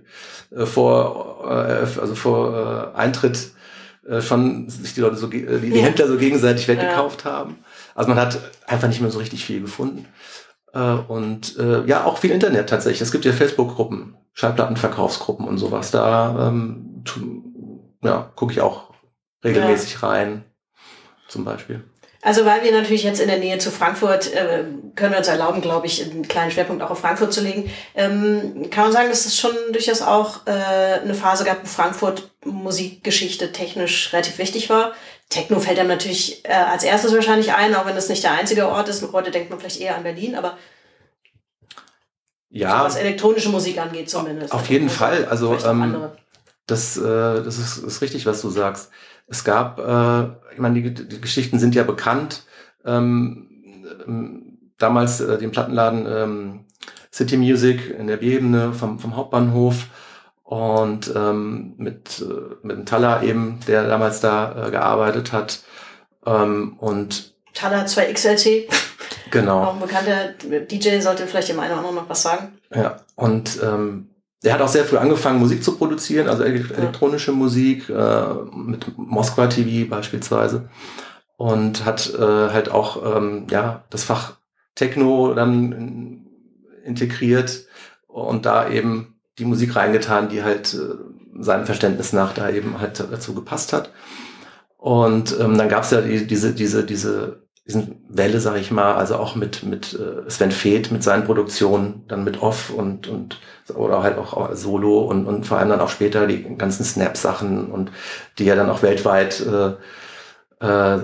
äh, 0.50 0.66
vor 0.66 1.46
äh, 1.48 2.00
also 2.02 2.16
vor 2.16 2.92
äh, 2.96 2.98
Eintritt 2.98 3.52
äh, 4.08 4.20
schon 4.20 4.68
sich 4.68 4.96
die 4.96 5.02
Leute 5.02 5.18
so 5.18 5.28
äh, 5.28 5.60
die, 5.60 5.70
die 5.70 5.78
Ja. 5.78 5.84
Händler 5.86 6.08
so 6.08 6.18
gegenseitig 6.18 6.68
weggekauft 6.68 7.24
haben. 7.24 7.60
Also 7.94 8.10
man 8.10 8.20
hat 8.20 8.40
einfach 8.66 8.88
nicht 8.88 9.02
mehr 9.02 9.12
so 9.12 9.20
richtig 9.20 9.46
viel 9.46 9.62
gefunden. 9.62 10.08
Äh, 10.74 10.80
und 11.08 11.56
äh, 11.60 11.86
ja, 11.86 12.04
auch 12.04 12.18
viel 12.18 12.32
Internet 12.32 12.68
tatsächlich. 12.68 13.02
Es 13.02 13.12
gibt 13.12 13.26
ja 13.26 13.32
Facebook-Gruppen, 13.32 14.16
Schallplattenverkaufsgruppen 14.34 15.48
und 15.48 15.60
sowas. 15.60 15.92
Da 15.92 16.48
ähm, 16.50 17.04
ja, 18.06 18.32
gucke 18.36 18.54
ich 18.54 18.62
auch 18.62 18.94
regelmäßig 19.44 20.02
rein, 20.04 20.44
zum 21.28 21.46
Beispiel. 21.46 21.84
Also 22.26 22.44
weil 22.44 22.64
wir 22.64 22.72
natürlich 22.72 23.04
jetzt 23.04 23.22
in 23.22 23.28
der 23.28 23.38
Nähe 23.38 23.60
zu 23.60 23.70
Frankfurt, 23.70 24.34
äh, 24.34 24.64
können 24.96 25.12
wir 25.12 25.20
uns 25.20 25.28
erlauben, 25.28 25.62
glaube 25.62 25.86
ich, 25.86 26.04
einen 26.04 26.28
kleinen 26.28 26.50
Schwerpunkt 26.50 26.82
auch 26.82 26.90
auf 26.90 27.00
Frankfurt 27.00 27.32
zu 27.32 27.42
legen. 27.42 27.70
Ähm, 27.94 28.72
kann 28.72 28.86
man 28.86 28.92
sagen, 28.92 29.10
dass 29.10 29.28
es 29.28 29.38
schon 29.40 29.52
durchaus 29.72 30.02
auch 30.02 30.48
äh, 30.48 30.52
eine 31.04 31.14
Phase 31.14 31.44
gab, 31.44 31.62
wo 31.62 31.68
Frankfurt 31.68 32.32
Musikgeschichte 32.44 33.52
technisch 33.52 34.12
relativ 34.12 34.40
wichtig 34.40 34.72
war. 34.72 34.94
Techno 35.30 35.60
fällt 35.60 35.78
einem 35.78 35.90
natürlich 35.90 36.44
äh, 36.46 36.54
als 36.54 36.84
erstes 36.84 37.14
wahrscheinlich 37.14 37.54
ein, 37.54 37.76
auch 37.76 37.86
wenn 37.86 37.96
das 37.96 38.10
nicht 38.10 38.24
der 38.24 38.32
einzige 38.32 38.70
Ort 38.70 38.90
ist. 38.90 39.06
Heute 39.14 39.30
denkt 39.30 39.52
man 39.52 39.60
vielleicht 39.60 39.80
eher 39.80 39.96
an 39.96 40.02
Berlin, 40.02 40.36
aber 40.36 40.58
so 42.50 42.58
Ja, 42.58 42.84
was 42.86 42.96
elektronische 42.96 43.50
Musik 43.50 43.78
angeht 43.80 44.10
zumindest. 44.10 44.52
auf 44.52 44.68
jeden 44.68 44.90
Fall. 44.90 45.26
Also, 45.26 45.56
ähm. 45.64 46.10
Das, 46.68 46.98
äh, 46.98 47.02
das 47.44 47.58
ist, 47.60 47.78
ist 47.78 48.02
richtig, 48.02 48.26
was 48.26 48.42
du 48.42 48.50
sagst. 48.50 48.90
Es 49.28 49.44
gab, 49.44 49.80
äh, 49.80 50.54
ich 50.54 50.60
meine, 50.60 50.82
die, 50.82 50.94
die 50.94 51.22
Geschichten 51.22 51.60
sind 51.60 51.76
ja 51.76 51.84
bekannt. 51.84 52.44
Ähm, 52.86 53.50
ähm, 54.08 54.58
damals 54.78 55.22
äh, 55.22 55.38
den 55.38 55.52
Plattenladen 55.52 56.06
ähm, 56.08 56.66
City 57.12 57.38
Music 57.38 57.90
in 57.98 58.08
der 58.08 58.18
B-Ebene 58.18 58.74
vom, 58.74 59.00
vom 59.00 59.16
Hauptbahnhof 59.16 59.88
und 60.44 61.12
ähm, 61.16 61.74
mit, 61.78 62.22
äh, 62.22 62.56
mit 62.62 62.78
dem 62.78 62.86
Talla 62.86 63.24
eben, 63.24 63.60
der 63.68 63.88
damals 63.88 64.20
da 64.20 64.68
äh, 64.68 64.72
gearbeitet 64.72 65.32
hat. 65.32 65.64
Ähm, 66.26 66.76
und 66.78 67.34
Tala 67.54 67.86
2XLT, 67.86 68.66
genau. 69.32 69.64
auch 69.64 69.74
ein 69.76 69.80
bekannter 69.80 70.34
DJ, 70.70 71.00
sollte 71.00 71.26
vielleicht 71.26 71.50
dem 71.50 71.60
einen 71.60 71.72
oder 71.72 71.80
anderen 71.80 71.96
noch 71.96 72.10
was 72.10 72.22
sagen. 72.22 72.60
Ja, 72.74 72.98
und 73.16 73.60
ähm, 73.64 74.10
er 74.44 74.54
hat 74.54 74.62
auch 74.62 74.68
sehr 74.68 74.86
früh 74.86 74.98
angefangen, 74.98 75.40
Musik 75.40 75.64
zu 75.64 75.76
produzieren, 75.78 76.28
also 76.30 76.44
ele- 76.44 76.74
elektronische 76.74 77.32
Musik, 77.32 77.90
äh, 77.90 78.34
mit 78.54 78.98
Moskwa 78.98 79.48
TV 79.48 79.90
beispielsweise. 79.90 80.70
Und 81.38 81.84
hat 81.86 82.14
äh, 82.14 82.20
halt 82.50 82.70
auch 82.72 83.18
ähm, 83.18 83.48
ja, 83.50 83.84
das 83.90 84.04
Fach 84.06 84.38
Techno 84.76 85.34
dann 85.34 85.72
in, 85.74 86.28
integriert 86.86 87.66
und 88.08 88.46
da 88.46 88.70
eben 88.70 89.16
die 89.38 89.46
Musik 89.46 89.76
reingetan, 89.76 90.30
die 90.30 90.44
halt 90.44 90.74
äh, 90.74 90.96
seinem 91.44 91.66
Verständnis 91.66 92.14
nach 92.14 92.34
da 92.34 92.50
eben 92.50 92.80
halt 92.80 93.00
dazu 93.12 93.34
gepasst 93.36 93.74
hat. 93.74 93.92
Und 94.78 95.36
ähm, 95.40 95.58
dann 95.58 95.68
gab's 95.68 95.92
ja 95.92 96.00
die, 96.02 96.26
diese, 96.28 96.54
diese, 96.54 96.86
diese 96.86 97.45
diesen 97.68 98.06
Welle, 98.10 98.40
sag 98.40 98.58
ich 98.58 98.70
mal, 98.72 98.94
also 98.96 99.16
auch 99.16 99.36
mit 99.36 99.64
mit 99.64 99.94
äh, 99.94 100.30
Sven 100.30 100.52
Feth 100.52 100.92
mit 100.92 101.04
seinen 101.04 101.26
Produktionen, 101.26 102.04
dann 102.08 102.24
mit 102.24 102.42
Off 102.42 102.70
und 102.70 103.08
und 103.08 103.40
oder 103.74 104.04
halt 104.04 104.18
auch 104.20 104.54
Solo 104.54 105.00
und 105.02 105.26
und 105.26 105.46
vor 105.48 105.58
allem 105.58 105.70
dann 105.70 105.82
auch 105.82 105.90
später 105.90 106.28
die 106.28 106.44
ganzen 106.58 106.84
Snap-Sachen 106.84 107.72
und 107.72 107.92
die 108.38 108.46
ja 108.46 108.56
dann 108.56 108.70
auch 108.70 108.84
weltweit 108.84 109.42
äh, 109.42 109.74
äh, 110.66 111.00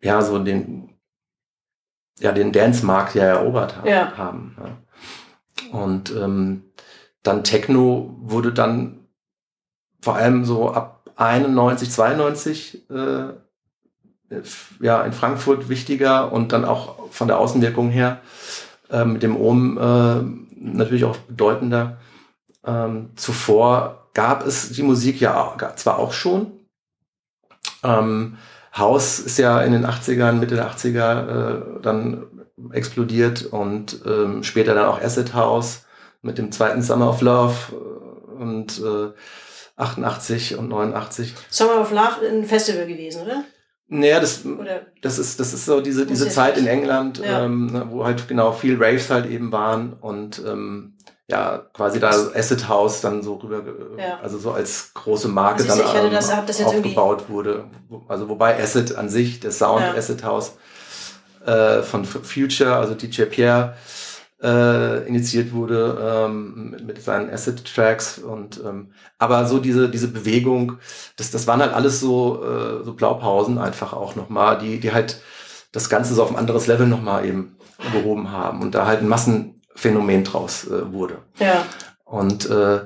ja 0.00 0.22
so 0.22 0.38
den 0.38 0.94
ja 2.20 2.32
den 2.32 2.52
Dance-Markt 2.52 3.14
ja 3.14 3.24
erobert 3.24 3.76
ha 3.76 3.86
Ja. 3.86 4.16
haben. 4.16 4.56
Ja. 4.58 5.78
Und 5.78 6.10
ähm, 6.16 6.64
dann 7.22 7.44
Techno 7.44 8.14
wurde 8.20 8.52
dann 8.52 9.06
vor 10.00 10.16
allem 10.16 10.44
so 10.44 10.70
ab 10.70 11.10
91, 11.16 11.90
92 11.90 12.90
äh, 12.90 13.32
ja, 14.80 15.02
in 15.02 15.12
Frankfurt 15.12 15.68
wichtiger 15.68 16.32
und 16.32 16.52
dann 16.52 16.64
auch 16.64 17.10
von 17.10 17.28
der 17.28 17.38
Außenwirkung 17.38 17.90
her 17.90 18.20
äh, 18.90 19.04
mit 19.04 19.22
dem 19.22 19.36
Ohm 19.36 19.78
äh, 19.78 20.22
natürlich 20.56 21.04
auch 21.04 21.16
bedeutender. 21.16 21.98
Ähm, 22.66 23.10
zuvor 23.16 24.08
gab 24.14 24.46
es 24.46 24.72
die 24.72 24.82
Musik 24.82 25.20
ja 25.20 25.56
zwar 25.76 25.98
auch 25.98 26.12
schon. 26.12 26.52
Ähm, 27.82 28.36
House 28.76 29.18
ist 29.18 29.38
ja 29.38 29.60
in 29.62 29.72
den 29.72 29.86
80ern, 29.86 30.32
Mitte 30.32 30.56
der 30.56 30.70
80er 30.70 31.78
äh, 31.78 31.82
dann 31.82 32.26
explodiert 32.72 33.44
und 33.44 34.00
ähm, 34.04 34.42
später 34.42 34.74
dann 34.74 34.86
auch 34.86 35.00
Acid 35.00 35.34
House 35.34 35.84
mit 36.22 36.38
dem 36.38 36.52
zweiten 36.52 36.82
Summer 36.82 37.10
of 37.10 37.20
Love 37.20 37.54
äh, 37.72 38.42
und 38.42 38.78
äh, 38.80 39.12
88 39.76 40.56
und 40.56 40.68
89. 40.68 41.34
Summer 41.50 41.80
of 41.80 41.90
Love 41.92 42.26
ein 42.28 42.44
Festival 42.44 42.86
gewesen, 42.86 43.22
oder? 43.22 43.44
Naja, 43.90 44.20
das, 44.20 44.44
Oder 44.44 44.82
das 45.00 45.18
ist, 45.18 45.40
das 45.40 45.54
ist 45.54 45.64
so 45.64 45.80
diese, 45.80 46.04
diese 46.04 46.28
Zeit 46.28 46.58
in. 46.58 46.66
England, 46.66 47.18
Ja. 47.24 47.44
ähm, 47.44 47.66
ne, 47.66 47.86
wo 47.90 48.04
halt 48.04 48.28
genau 48.28 48.52
viel 48.52 48.76
Raves 48.82 49.08
halt 49.08 49.24
eben 49.26 49.50
waren 49.50 49.94
und 49.94 50.42
ähm, 50.46 50.94
ja, 51.30 51.58
quasi 51.72 51.98
da 52.00 52.08
Acid 52.08 52.68
House 52.68 53.00
dann 53.00 53.22
so 53.22 53.34
rüber, 53.36 53.62
Ja. 53.98 54.18
also 54.22 54.38
so 54.38 54.52
als 54.52 54.92
große 54.94 55.28
Marke 55.28 55.62
Siehst 55.62 55.74
dann 55.78 55.86
ich 55.86 55.92
hatte 55.94 56.06
ähm, 56.06 56.12
das- 56.12 56.28
das 56.46 56.62
aufgebaut 56.62 57.28
wurde. 57.28 57.64
Also 58.08 58.28
wobei 58.28 58.62
Acid 58.62 58.94
an 58.96 59.08
sich, 59.08 59.40
der 59.40 59.52
Sound 59.52 59.82
Ja. 59.82 59.94
Acid 59.94 60.22
House 60.24 60.52
äh, 61.46 61.82
von 61.82 62.04
Future, 62.04 62.76
also 62.76 62.94
DJ 62.94 63.22
Pierre, 63.24 63.74
äh, 64.42 65.06
initiiert 65.08 65.52
wurde 65.52 65.98
ähm, 66.00 66.70
mit, 66.70 66.86
mit 66.86 67.02
seinen 67.02 67.30
Acid-Tracks 67.30 68.18
und 68.18 68.60
ähm, 68.64 68.92
aber 69.18 69.46
so 69.46 69.58
diese 69.58 69.88
diese 69.88 70.08
Bewegung, 70.08 70.78
das 71.16 71.30
das 71.30 71.46
waren 71.46 71.60
halt 71.60 71.72
alles 71.72 72.00
so 72.00 72.44
äh, 72.44 72.84
so 72.84 72.94
Blaupausen 72.94 73.58
einfach 73.58 73.92
auch 73.92 74.14
nochmal, 74.16 74.58
die 74.58 74.78
die 74.78 74.92
halt 74.92 75.20
das 75.72 75.88
Ganze 75.88 76.14
so 76.14 76.22
auf 76.22 76.30
ein 76.30 76.36
anderes 76.36 76.66
Level 76.66 76.86
nochmal 76.86 77.26
eben 77.26 77.56
gehoben 77.92 78.30
haben 78.30 78.62
und 78.62 78.74
da 78.74 78.86
halt 78.86 79.00
ein 79.00 79.08
Massenphänomen 79.08 80.24
draus 80.24 80.66
äh, 80.66 80.92
wurde 80.92 81.18
ja. 81.38 81.64
und 82.04 82.48
äh, 82.48 82.80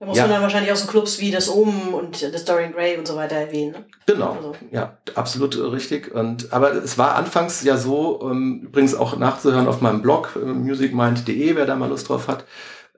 Da 0.00 0.06
muss 0.06 0.16
Ja. 0.16 0.22
man 0.24 0.32
dann 0.32 0.42
wahrscheinlich 0.42 0.72
auch 0.72 0.76
so 0.76 0.86
Clubs 0.86 1.20
wie 1.20 1.30
das 1.30 1.48
Omen 1.54 1.92
und 1.92 2.22
das 2.32 2.44
Dorian 2.46 2.72
Gray 2.72 2.96
und 2.96 3.06
so 3.06 3.16
weiter 3.16 3.36
erwähnen. 3.36 3.72
Ne? 3.72 3.84
Genau, 4.06 4.32
Also. 4.32 4.56
ja, 4.72 4.96
absolut 5.14 5.56
richtig. 5.58 6.12
Und 6.14 6.52
aber 6.54 6.72
es 6.72 6.96
war 6.96 7.16
anfangs 7.16 7.62
ja 7.62 7.76
so, 7.76 8.20
ähm, 8.28 8.62
übrigens 8.64 8.94
auch 8.94 9.16
nachzuhören 9.18 9.68
auf 9.68 9.82
meinem 9.82 10.00
Blog 10.00 10.36
äh, 10.36 10.46
musicmind.de, 10.46 11.54
wer 11.54 11.66
da 11.66 11.76
mal 11.76 11.90
Lust 11.90 12.08
drauf 12.08 12.28
hat, 12.28 12.44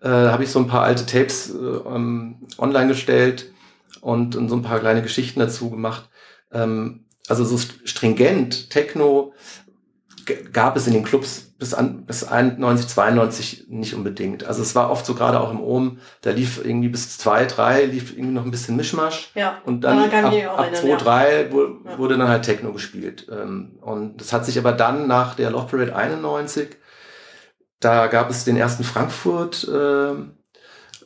äh, 0.00 0.08
habe 0.08 0.44
ich 0.44 0.50
so 0.50 0.60
ein 0.60 0.68
paar 0.68 0.82
alte 0.84 1.04
Tapes 1.04 1.50
äh, 1.50 1.56
ähm, 1.58 2.36
online 2.58 2.86
gestellt 2.88 3.52
und, 4.00 4.36
und 4.36 4.48
so 4.48 4.54
ein 4.54 4.62
paar 4.62 4.78
kleine 4.78 5.02
Geschichten 5.02 5.40
dazu 5.40 5.70
gemacht. 5.70 6.08
Ähm, 6.52 7.04
also 7.28 7.44
so 7.44 7.56
st- 7.56 7.84
stringent 7.84 8.70
Techno 8.70 9.32
gab 10.52 10.76
es 10.76 10.86
in 10.86 10.92
den 10.92 11.02
Clubs 11.04 11.51
bis 11.62 11.74
an 11.74 12.04
bis 12.06 12.24
91, 12.24 12.88
92 12.88 13.66
nicht 13.68 13.94
unbedingt. 13.94 14.42
Also 14.44 14.62
es 14.62 14.74
war 14.74 14.90
oft 14.90 15.06
so 15.06 15.14
gerade 15.14 15.38
auch 15.38 15.52
im 15.52 15.60
Ohm, 15.60 16.00
da 16.22 16.30
lief 16.30 16.60
irgendwie 16.64 16.88
bis 16.88 17.16
zwei, 17.18 17.44
drei 17.46 17.84
lief 17.84 18.10
irgendwie 18.16 18.34
noch 18.34 18.44
ein 18.44 18.50
bisschen 18.50 18.74
Mischmasch. 18.76 19.30
Ja. 19.36 19.62
Und 19.64 19.82
dann 19.82 20.04
ich 20.04 20.12
ab, 20.12 20.24
ab 20.24 20.32
erinnern, 20.32 20.74
zwei, 20.74 20.88
ja. 20.88 20.96
drei 20.96 21.52
wu- 21.52 21.76
Ja. 21.88 21.98
wurde 21.98 22.18
dann 22.18 22.26
halt 22.28 22.42
Techno 22.44 22.72
gespielt. 22.72 23.28
Ähm, 23.30 23.78
Und 23.80 24.20
das 24.20 24.32
hat 24.32 24.44
sich 24.44 24.58
aber 24.58 24.72
dann 24.72 25.06
nach 25.06 25.34
der 25.36 25.50
Love 25.52 25.68
Parade 25.70 25.94
91, 25.94 26.70
da 27.78 28.08
gab 28.08 28.28
es 28.30 28.44
den 28.44 28.56
ersten 28.56 28.82
Frankfurt 28.84 29.66
äh, 29.68 30.10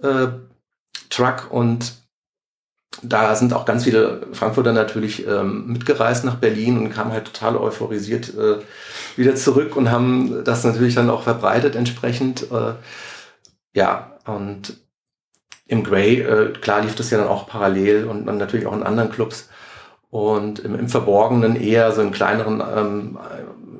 äh, 0.07 0.29
Truck 1.11 1.49
und 1.51 1.93
da 3.03 3.35
sind 3.35 3.53
auch 3.53 3.67
ganz 3.67 3.85
viele 3.85 4.27
Frankfurter 4.33 4.73
natürlich 4.73 5.27
ähm, 5.27 5.67
mitgereist 5.67 6.25
nach 6.25 6.37
Berlin 6.37 6.79
und 6.79 6.91
kamen 6.91 7.13
halt 7.13 7.27
total 7.27 7.57
euphorisiert 7.59 8.33
äh, 8.35 8.57
wieder 9.19 9.35
zurück 9.35 9.77
und 9.77 9.91
haben 9.91 10.45
das 10.45 10.65
natürlich 10.65 10.95
dann 10.95 11.11
auch 11.11 11.23
verbreitet 11.23 11.77
entsprechend. 11.77 12.51
Äh, 12.51 12.75
ja, 13.75 14.19
und 14.27 14.77
im 15.67 15.83
Grey, 15.83 16.21
äh, 16.21 16.53
klar 16.53 16.83
lief 16.83 16.95
das 16.95 17.11
ja 17.11 17.19
dann 17.19 17.29
auch 17.29 17.47
parallel 17.47 18.05
und 18.05 18.27
dann 18.27 18.39
natürlich 18.39 18.67
auch 18.67 18.75
in 18.75 18.83
anderen 18.83 19.11
Clubs. 19.11 19.49
Und 20.11 20.61
im, 20.61 20.79
im 20.79 20.89
Verborgenen 20.89 21.57
eher 21.57 21.93
so 21.93 22.01
in 22.01 22.13
kleineren 22.13 22.63
ähm, 22.75 23.19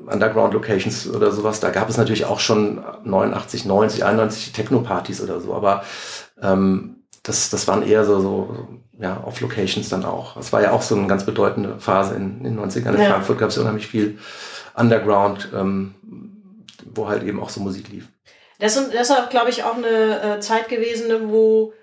Underground-Locations 0.07 1.09
oder 1.09 1.31
sowas, 1.31 1.59
da 1.59 1.69
gab 1.69 1.89
es 1.89 1.97
natürlich 1.97 2.25
auch 2.25 2.39
schon 2.39 2.83
89, 3.03 3.65
90, 3.65 4.05
91 4.05 4.51
Techno-Partys 4.51 5.21
oder 5.21 5.39
so, 5.39 5.53
aber 5.53 5.83
ähm, 6.41 6.97
das, 7.23 7.49
das 7.49 7.67
waren 7.67 7.83
eher 7.83 8.05
so, 8.05 8.19
so 8.19 8.67
ja, 8.99 9.23
Off-Locations 9.25 9.89
dann 9.89 10.05
auch. 10.05 10.35
Das 10.35 10.53
war 10.53 10.61
ja 10.61 10.71
auch 10.71 10.81
so 10.81 10.95
eine 10.95 11.07
ganz 11.07 11.25
bedeutende 11.25 11.79
Phase 11.79 12.15
in, 12.15 12.39
in 12.45 12.55
den 12.55 12.59
90ern. 12.59 12.93
In 12.93 13.01
Ja. 13.01 13.11
Frankfurt 13.11 13.37
gab 13.37 13.49
es 13.49 13.57
unheimlich 13.57 13.87
viel 13.87 14.17
Underground, 14.77 15.49
ähm, 15.53 15.95
wo 16.85 17.09
halt 17.09 17.23
eben 17.23 17.41
auch 17.41 17.49
so 17.49 17.59
Musik 17.59 17.89
lief. 17.89 18.07
Das 18.59 18.77
ist, 18.77 18.93
das 18.93 19.09
ist 19.09 19.29
glaube 19.29 19.49
ich, 19.49 19.63
auch 19.63 19.75
eine 19.75 20.37
äh, 20.37 20.39
Zeit 20.39 20.69
gewesen, 20.69 21.29
wo, 21.29 21.73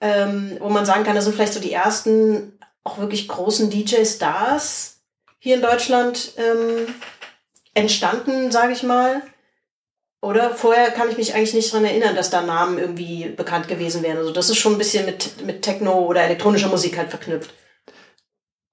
ähm, 0.00 0.56
wo 0.60 0.68
man 0.68 0.84
sagen 0.84 1.04
kann, 1.04 1.14
das 1.14 1.24
sind 1.24 1.34
vielleicht 1.34 1.54
so 1.54 1.60
die 1.60 1.72
ersten 1.72 2.58
auch 2.84 2.98
wirklich 2.98 3.28
großen 3.28 3.70
DJ-Stars 3.70 5.00
hier 5.38 5.56
in 5.56 5.62
Deutschland 5.62 6.32
ähm, 6.36 6.94
entstanden, 7.74 8.50
sage 8.50 8.72
ich 8.72 8.82
mal. 8.82 9.22
Oder 10.20 10.54
vorher 10.54 10.90
kann 10.90 11.10
ich 11.10 11.16
mich 11.16 11.34
eigentlich 11.34 11.54
nicht 11.54 11.72
dran 11.72 11.84
erinnern, 11.84 12.16
dass 12.16 12.30
da 12.30 12.42
Namen 12.42 12.78
irgendwie 12.78 13.28
bekannt 13.28 13.68
gewesen 13.68 14.02
wären. 14.02 14.18
Also 14.18 14.32
das 14.32 14.50
ist 14.50 14.56
schon 14.56 14.72
ein 14.72 14.78
bisschen 14.78 15.06
mit, 15.06 15.44
mit 15.46 15.62
Techno 15.62 16.06
oder 16.06 16.22
elektronischer 16.22 16.68
Musik 16.68 16.98
halt 16.98 17.10
verknüpft. 17.10 17.54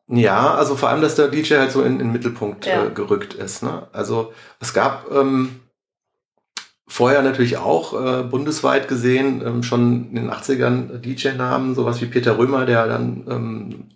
Ja, 0.08 0.54
also 0.54 0.76
vor 0.76 0.90
allem, 0.90 1.02
dass 1.02 1.16
der 1.16 1.30
DJ 1.30 1.56
halt 1.56 1.72
so 1.72 1.82
in, 1.82 1.94
in 1.94 2.00
den 2.00 2.12
Mittelpunkt 2.12 2.66
Ja. 2.66 2.86
äh, 2.86 2.90
gerückt 2.92 3.34
ist. 3.34 3.64
Ne? 3.64 3.88
Also 3.92 4.34
es 4.60 4.74
gab 4.74 5.12
ähm, 5.12 5.62
vorher 6.88 7.24
natürlich 7.24 7.58
auch 7.58 8.00
äh, 8.00 8.24
bundesweit 8.24 8.88
gesehen 8.88 9.42
ähm, 9.46 9.64
schon 9.64 10.10
in 10.10 10.16
den 10.16 10.32
80ern 10.32 11.00
DJ-Namen, 11.00 11.74
sowas 11.74 12.02
wie 12.02 12.06
Peter 12.06 12.38
Römer, 12.38 12.66
der 12.66 12.86
dann 12.88 13.26
ähm, 13.28 13.90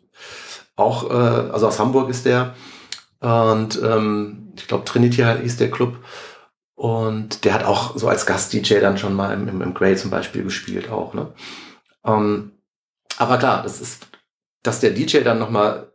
auch, 0.76 1.10
äh, 1.12 1.52
also 1.52 1.68
aus 1.68 1.80
Hamburg 1.80 2.10
ist 2.10 2.26
der. 2.26 2.56
Und 3.20 3.80
ähm, 3.84 4.54
ich 4.58 4.68
glaube, 4.68 4.86
Trinity 4.86 5.24
hieß 5.42 5.58
der 5.58 5.70
Club. 5.70 5.98
Und 6.76 7.44
der 7.44 7.54
hat 7.54 7.66
auch 7.66 7.98
so 7.98 8.08
als 8.08 8.26
Gast-DJ 8.26 8.80
dann 8.80 8.98
schon 8.98 9.14
mal 9.14 9.34
im, 9.34 9.48
im, 9.50 9.62
im 9.62 9.74
Grey 9.74 9.98
zum 9.98 10.10
Beispiel 10.10 10.44
gespielt 10.44 10.90
auch. 10.90 11.14
Ne? 11.14 11.34
Ähm, 12.06 12.54
aber 13.18 13.38
klar, 13.38 13.62
das 13.64 13.82
ist, 13.82 14.08
dass 14.64 14.80
der 14.80 14.92
DJ 14.92 15.20
dann 15.20 15.40
nochmal 15.40 15.89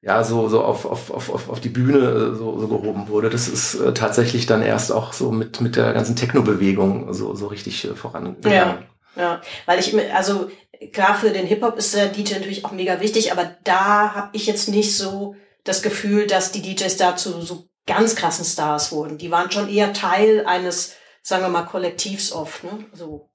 ja, 0.00 0.22
so, 0.22 0.48
so 0.48 0.62
auf, 0.62 0.84
auf, 0.84 1.10
auf, 1.10 1.48
auf 1.48 1.60
die 1.60 1.68
Bühne 1.68 1.98
äh, 1.98 2.34
so, 2.34 2.58
so 2.58 2.68
gehoben 2.68 3.08
wurde. 3.08 3.30
Das 3.30 3.48
ist 3.48 3.74
äh, 3.74 3.92
tatsächlich 3.92 4.46
dann 4.46 4.62
erst 4.62 4.92
auch 4.92 5.12
so 5.12 5.32
mit, 5.32 5.60
mit 5.60 5.76
der 5.76 5.92
ganzen 5.92 6.14
Techno-Bewegung 6.14 7.12
so, 7.12 7.34
so 7.34 7.48
richtig 7.48 7.84
äh, 7.84 7.94
vorangegangen. 7.94 8.56
Ja. 8.56 8.78
Ja, 9.16 9.40
weil 9.66 9.80
ich, 9.80 9.96
also 10.14 10.48
klar, 10.92 11.16
für 11.16 11.30
den 11.30 11.46
Hip-Hop 11.46 11.76
ist 11.76 11.92
der 11.92 12.06
DJ 12.06 12.34
natürlich 12.34 12.64
auch 12.64 12.70
mega 12.70 13.00
wichtig, 13.00 13.32
aber 13.32 13.56
da 13.64 14.14
habe 14.14 14.28
ich 14.32 14.46
jetzt 14.46 14.68
nicht 14.68 14.96
so 14.96 15.34
das 15.64 15.82
Gefühl, 15.82 16.28
dass 16.28 16.52
die 16.52 16.62
DJs 16.62 16.96
dazu 16.98 17.40
so 17.40 17.68
ganz 17.86 18.14
krassen 18.14 18.44
Stars 18.44 18.92
wurden. 18.92 19.18
Die 19.18 19.32
waren 19.32 19.50
schon 19.50 19.68
eher 19.68 19.92
Teil 19.92 20.46
eines, 20.46 20.94
sagen 21.22 21.42
wir 21.42 21.48
mal, 21.48 21.64
Kollektivs 21.64 22.30
oft. 22.32 22.62
Ne? 22.62 22.84
So. 22.92 23.28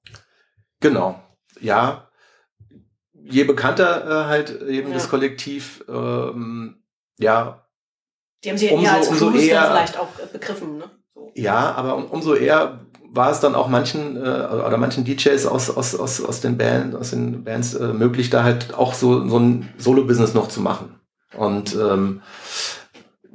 Genau. 0.80 1.20
Ja. 1.60 2.03
Je 3.26 3.44
bekannter 3.44 4.06
äh, 4.06 4.24
halt 4.26 4.60
eben 4.62 4.88
Ja. 4.88 4.94
das 4.94 5.08
Kollektiv, 5.08 5.84
ähm, 5.88 6.76
ja, 7.18 7.64
Die 8.44 8.50
haben 8.50 8.58
sie 8.58 8.68
Umso- 8.70 8.84
eher 8.84 8.92
als 8.94 9.08
umso 9.08 9.30
eher- 9.30 9.64
vielleicht 9.66 9.98
auch 9.98 10.08
äh, 10.22 10.26
begriffen. 10.32 10.78
Ne? 10.78 10.84
So. 11.14 11.32
ja, 11.34 11.72
aber 11.74 11.96
um, 11.96 12.04
umso 12.06 12.34
eher 12.34 12.80
war 13.10 13.30
es 13.30 13.40
dann 13.40 13.54
auch 13.54 13.68
manchen 13.68 14.16
äh, 14.16 14.20
oder 14.20 14.76
manchen 14.76 15.04
DJs 15.04 15.46
aus 15.46 15.70
aus 15.70 15.94
aus 15.94 16.20
aus 16.22 16.40
den 16.40 16.58
Bands 16.58 16.96
aus 16.96 17.10
den 17.10 17.44
Bands 17.44 17.74
äh, 17.74 17.92
möglich, 17.92 18.28
da 18.28 18.42
halt 18.42 18.74
auch 18.74 18.92
so 18.92 19.26
so 19.28 19.38
ein 19.38 19.72
Solo-Business 19.78 20.34
noch 20.34 20.48
zu 20.48 20.60
machen 20.60 20.98
und 21.36 21.74
ähm, 21.76 22.20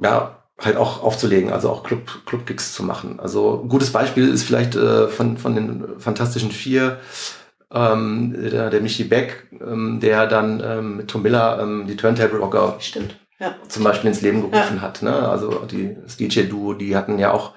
ja 0.02 0.36
halt 0.58 0.76
auch 0.76 1.02
aufzulegen, 1.02 1.50
also 1.50 1.70
auch 1.70 1.82
Club 1.82 2.24
Club 2.26 2.44
Gigs 2.46 2.74
zu 2.74 2.82
machen. 2.82 3.18
Also 3.18 3.62
ein 3.64 3.68
gutes 3.70 3.90
Beispiel 3.92 4.28
ist 4.28 4.42
vielleicht 4.42 4.76
äh, 4.76 5.08
von 5.08 5.38
von 5.38 5.54
den 5.54 5.98
Fantastischen 5.98 6.50
Vier 6.52 6.98
ähm, 7.72 8.34
der, 8.50 8.70
der 8.70 8.80
Michi 8.80 9.04
Beck, 9.04 9.46
ähm, 9.60 10.00
der 10.00 10.26
dann 10.26 10.62
ähm, 10.64 10.96
mit 10.96 11.08
Tom 11.08 11.22
Miller 11.22 11.60
ähm, 11.62 11.86
die 11.86 11.96
Turntable 11.96 12.38
Rocker 12.38 12.76
Stimmt. 12.80 13.16
Ja. 13.38 13.54
zum 13.68 13.84
Beispiel 13.84 14.08
ins 14.10 14.20
Leben 14.20 14.50
gerufen 14.50 14.82
hat. 14.82 15.02
Ne? 15.02 15.28
Also 15.28 15.50
die, 15.70 15.96
das 16.02 16.16
DJ-Duo, 16.16 16.74
die 16.74 16.94
hatten 16.96 17.18
ja 17.18 17.32
auch 17.32 17.54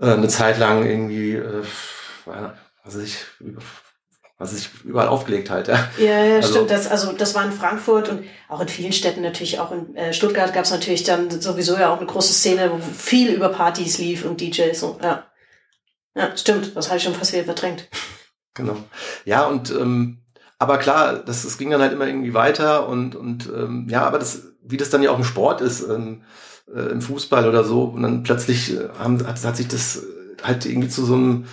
äh, 0.00 0.12
eine 0.12 0.28
Zeit 0.28 0.58
lang 0.58 0.86
irgendwie, 0.86 1.32
äh, 1.34 1.62
was 2.84 2.96
ich, 2.96 3.18
was 4.38 4.52
sich 4.52 4.70
überall 4.84 5.08
aufgelegt 5.08 5.50
halt. 5.50 5.68
Ja. 5.68 5.88
Ja, 5.98 6.24
ja, 6.24 6.36
Also- 6.36 6.54
stimmt. 6.54 6.70
Das, 6.70 6.88
also 6.90 7.12
das 7.12 7.34
war 7.34 7.44
in 7.44 7.52
Frankfurt 7.52 8.08
und 8.08 8.24
auch 8.48 8.60
in 8.60 8.68
vielen 8.68 8.92
Städten 8.92 9.20
natürlich, 9.22 9.58
auch 9.60 9.72
in 9.72 9.94
äh, 9.94 10.12
Stuttgart 10.14 10.54
gab 10.54 10.64
es 10.64 10.70
natürlich 10.70 11.02
dann 11.04 11.28
sowieso 11.40 11.76
ja 11.76 11.92
auch 11.92 11.98
eine 11.98 12.06
große 12.06 12.32
Szene, 12.32 12.70
wo 12.72 12.78
viel 12.78 13.32
über 13.32 13.50
Partys 13.50 13.98
lief 13.98 14.24
und 14.24 14.40
DJs 14.40 14.82
und 14.84 15.02
ja. 15.02 15.26
Ja, 16.14 16.36
stimmt. 16.36 16.76
Das 16.76 16.88
habe 16.88 16.98
ich 16.98 17.02
schon 17.04 17.14
fast 17.14 17.32
wieder 17.32 17.44
verdrängt. 17.44 17.88
Genau. 18.54 18.76
Ja, 19.24 19.46
und 19.46 19.70
ähm, 19.70 20.18
aber 20.58 20.78
klar, 20.78 21.14
das, 21.14 21.42
das 21.42 21.58
ging 21.58 21.70
dann 21.70 21.80
halt 21.80 21.92
immer 21.92 22.06
irgendwie 22.06 22.34
weiter 22.34 22.88
und, 22.88 23.16
und 23.16 23.46
ähm, 23.46 23.88
ja, 23.88 24.06
aber 24.06 24.18
das, 24.18 24.42
wie 24.62 24.76
das 24.76 24.90
dann 24.90 25.02
ja 25.02 25.10
auch 25.10 25.18
im 25.18 25.24
Sport 25.24 25.60
ist, 25.60 25.82
ähm, 25.82 26.22
äh, 26.72 26.90
im 26.90 27.02
Fußball 27.02 27.48
oder 27.48 27.64
so, 27.64 27.84
und 27.84 28.02
dann 28.02 28.22
plötzlich 28.22 28.76
äh, 28.76 28.88
haben, 28.98 29.26
hat, 29.26 29.42
hat 29.44 29.56
sich 29.56 29.68
das 29.68 29.96
äh, 29.96 30.42
halt 30.42 30.66
irgendwie 30.66 30.88
zu 30.88 31.04
so 31.04 31.14
einem 31.14 31.46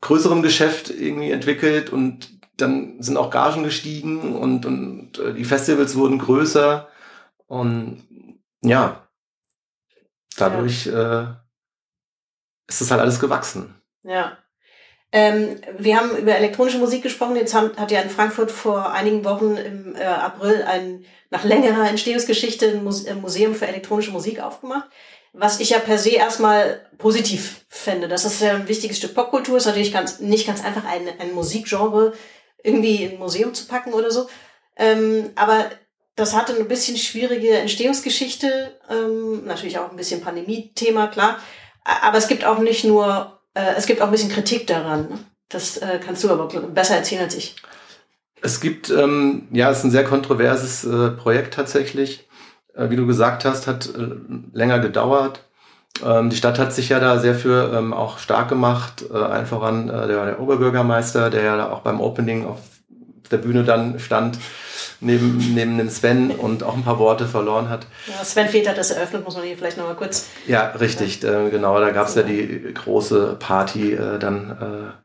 größeren 0.00 0.42
Geschäft 0.42 0.90
irgendwie 0.90 1.30
entwickelt 1.30 1.90
und 1.90 2.28
dann 2.56 3.00
sind 3.00 3.16
auch 3.16 3.30
Gagen 3.30 3.62
gestiegen 3.62 4.36
und, 4.36 4.66
und 4.66 5.18
äh, 5.18 5.32
die 5.32 5.44
Festivals 5.44 5.96
wurden 5.96 6.18
größer 6.18 6.88
und 7.46 8.02
ja, 8.60 9.08
dadurch 10.36 10.86
äh, 10.88 11.26
ist 12.66 12.80
das 12.80 12.90
halt 12.90 13.00
alles 13.00 13.20
gewachsen. 13.20 13.74
Ja. 14.02 14.36
Ähm, 15.10 15.56
wir 15.78 15.96
haben 15.96 16.16
über 16.16 16.36
elektronische 16.36 16.78
Musik 16.78 17.02
gesprochen. 17.02 17.36
Jetzt 17.36 17.54
haben, 17.54 17.76
hat 17.76 17.90
ja 17.90 18.00
in 18.00 18.10
Frankfurt 18.10 18.50
vor 18.50 18.92
einigen 18.92 19.24
Wochen 19.24 19.56
im 19.56 19.96
äh, 19.96 20.04
April 20.04 20.64
ein 20.64 21.04
nach 21.30 21.44
längerer 21.44 21.88
Entstehungsgeschichte 21.88 22.68
ein 22.68 22.84
Muse 22.84 23.14
Museum 23.14 23.54
für 23.54 23.66
elektronische 23.66 24.10
Musik 24.10 24.40
aufgemacht. 24.40 24.88
Was 25.32 25.60
ich 25.60 25.70
ja 25.70 25.78
per 25.78 25.98
se 25.98 26.10
erstmal 26.10 26.86
positiv 26.96 27.64
fände. 27.68 28.08
Das 28.08 28.24
ist 28.24 28.40
ja 28.40 28.54
ein 28.54 28.68
wichtiges 28.68 28.98
Stück 28.98 29.14
Popkultur. 29.14 29.56
Ist 29.56 29.66
natürlich 29.66 29.92
ganz, 29.92 30.20
nicht 30.20 30.46
ganz 30.46 30.64
einfach, 30.64 30.84
ein, 30.84 31.08
ein 31.18 31.32
Musikgenre 31.32 32.12
irgendwie 32.62 33.04
in 33.04 33.12
ein 33.12 33.18
Museum 33.18 33.54
zu 33.54 33.66
packen 33.66 33.92
oder 33.92 34.10
so. 34.10 34.28
Ähm, 34.76 35.30
aber 35.36 35.70
das 36.16 36.34
hatte 36.34 36.54
eine 36.54 36.64
bisschen 36.64 36.96
schwierige 36.96 37.56
Entstehungsgeschichte. 37.58 38.78
Ähm, 38.90 39.44
natürlich 39.44 39.78
auch 39.78 39.90
ein 39.90 39.96
bisschen 39.96 40.20
Pandemie-Thema, 40.20 41.08
klar. 41.08 41.38
Aber 41.84 42.18
es 42.18 42.28
gibt 42.28 42.44
auch 42.44 42.58
nicht 42.58 42.84
nur, 42.84 43.37
äh, 43.58 43.74
es 43.76 43.86
gibt 43.86 44.00
auch 44.00 44.06
ein 44.06 44.12
bisschen 44.12 44.30
Kritik 44.30 44.66
daran. 44.66 45.08
Ne? 45.08 45.18
Das 45.48 45.78
äh, 45.78 45.98
kannst 46.04 46.22
du 46.24 46.30
aber 46.30 46.46
besser 46.46 46.96
erzählen 46.96 47.22
als 47.22 47.34
ich. 47.34 47.56
Es 48.40 48.60
gibt, 48.60 48.90
ähm, 48.90 49.48
ja, 49.50 49.70
es 49.70 49.78
ist 49.78 49.84
ein 49.84 49.90
sehr 49.90 50.04
kontroverses 50.04 50.84
äh, 50.84 51.10
Projekt 51.10 51.54
tatsächlich. 51.54 52.28
Äh, 52.74 52.90
wie 52.90 52.96
du 52.96 53.06
gesagt 53.06 53.44
hast, 53.44 53.66
hat 53.66 53.86
äh, 53.86 54.08
länger 54.52 54.78
gedauert. 54.78 55.40
Ähm, 56.04 56.30
die 56.30 56.36
Stadt 56.36 56.58
hat 56.58 56.72
sich 56.72 56.90
ja 56.90 57.00
da 57.00 57.18
sehr 57.18 57.34
für 57.34 57.72
ähm, 57.76 57.92
auch 57.92 58.18
stark 58.18 58.48
gemacht. 58.48 59.04
Äh, 59.10 59.16
allen 59.16 59.46
voran 59.46 59.88
äh, 59.88 60.06
der, 60.06 60.24
der 60.26 60.40
Oberbürgermeister, 60.40 61.30
der 61.30 61.42
ja 61.42 61.70
auch 61.70 61.80
beim 61.80 62.00
Opening 62.00 62.46
auf 62.46 62.60
der 63.30 63.38
Bühne 63.38 63.64
dann 63.64 63.98
stand, 63.98 64.38
neben, 65.00 65.38
neben 65.54 65.78
dem 65.78 65.90
Sven 65.90 66.30
und 66.30 66.62
auch 66.62 66.74
ein 66.76 66.84
paar 66.84 66.98
Worte 66.98 67.26
verloren 67.26 67.68
hat. 67.68 67.86
Ja, 68.06 68.24
Sven 68.24 68.48
Feth 68.48 68.68
hat 68.68 68.78
das 68.78 68.90
eröffnet, 68.90 69.24
muss 69.24 69.34
man 69.36 69.44
hier 69.44 69.56
vielleicht 69.56 69.76
nochmal 69.76 69.96
kurz. 69.96 70.26
Ja, 70.46 70.68
richtig, 70.72 71.22
äh, 71.24 71.50
genau. 71.50 71.78
Da 71.80 71.90
gab 71.90 72.08
es 72.08 72.14
ja 72.14 72.22
die 72.22 72.72
große 72.74 73.36
Party 73.38 73.92
äh, 73.94 74.18
dann 74.18 74.50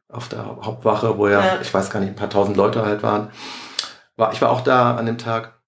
äh, 0.10 0.14
auf 0.14 0.30
der 0.30 0.46
Hauptwache, 0.46 1.18
wo 1.18 1.28
ja, 1.28 1.44
Ja. 1.46 1.60
ich 1.62 1.74
weiß 1.74 1.90
gar 1.90 2.00
nicht, 2.00 2.10
ein 2.10 2.16
paar 2.16 2.30
tausend 2.30 2.58
Leute 2.58 2.86
halt 2.86 3.04
waren. 3.04 3.30
War, 4.16 4.32
ich 4.34 4.42
war 4.42 4.52
auch 4.52 4.62
da 4.62 4.96
an 4.96 5.06
dem 5.06 5.18
Tag. 5.18 5.60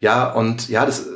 Ja, 0.00 0.30
und 0.32 0.68
ja, 0.68 0.86
das 0.86 1.06
äh, 1.06 1.10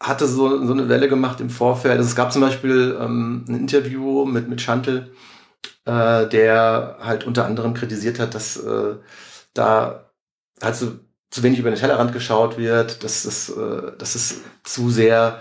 hatte 0.00 0.26
so, 0.26 0.64
so 0.66 0.72
eine 0.72 0.88
Welle 0.88 1.08
gemacht 1.08 1.40
im 1.40 1.50
Vorfeld. 1.50 1.96
Also 1.98 2.08
es 2.08 2.16
gab 2.16 2.32
zum 2.32 2.42
Beispiel 2.42 2.96
ähm, 3.00 3.44
ein 3.48 3.54
Interview 3.54 4.24
mit, 4.24 4.48
mit 4.48 4.60
Chantel, 4.60 5.12
äh, 5.84 6.26
der 6.26 6.96
halt 7.00 7.24
unter 7.24 7.44
anderem 7.46 7.74
kritisiert 7.74 8.18
hat, 8.18 8.34
dass 8.34 8.56
äh, 8.58 8.96
da 9.54 10.05
halt 10.62 10.76
so 10.76 10.92
zu 11.30 11.42
wenig 11.42 11.58
über 11.58 11.70
den 11.70 11.78
Tellerrand 11.78 12.12
geschaut 12.12 12.56
wird, 12.56 13.04
dass 13.04 13.24
es, 13.24 13.50
äh, 13.50 13.92
dass 13.98 14.14
es 14.14 14.40
zu 14.64 14.90
sehr 14.90 15.40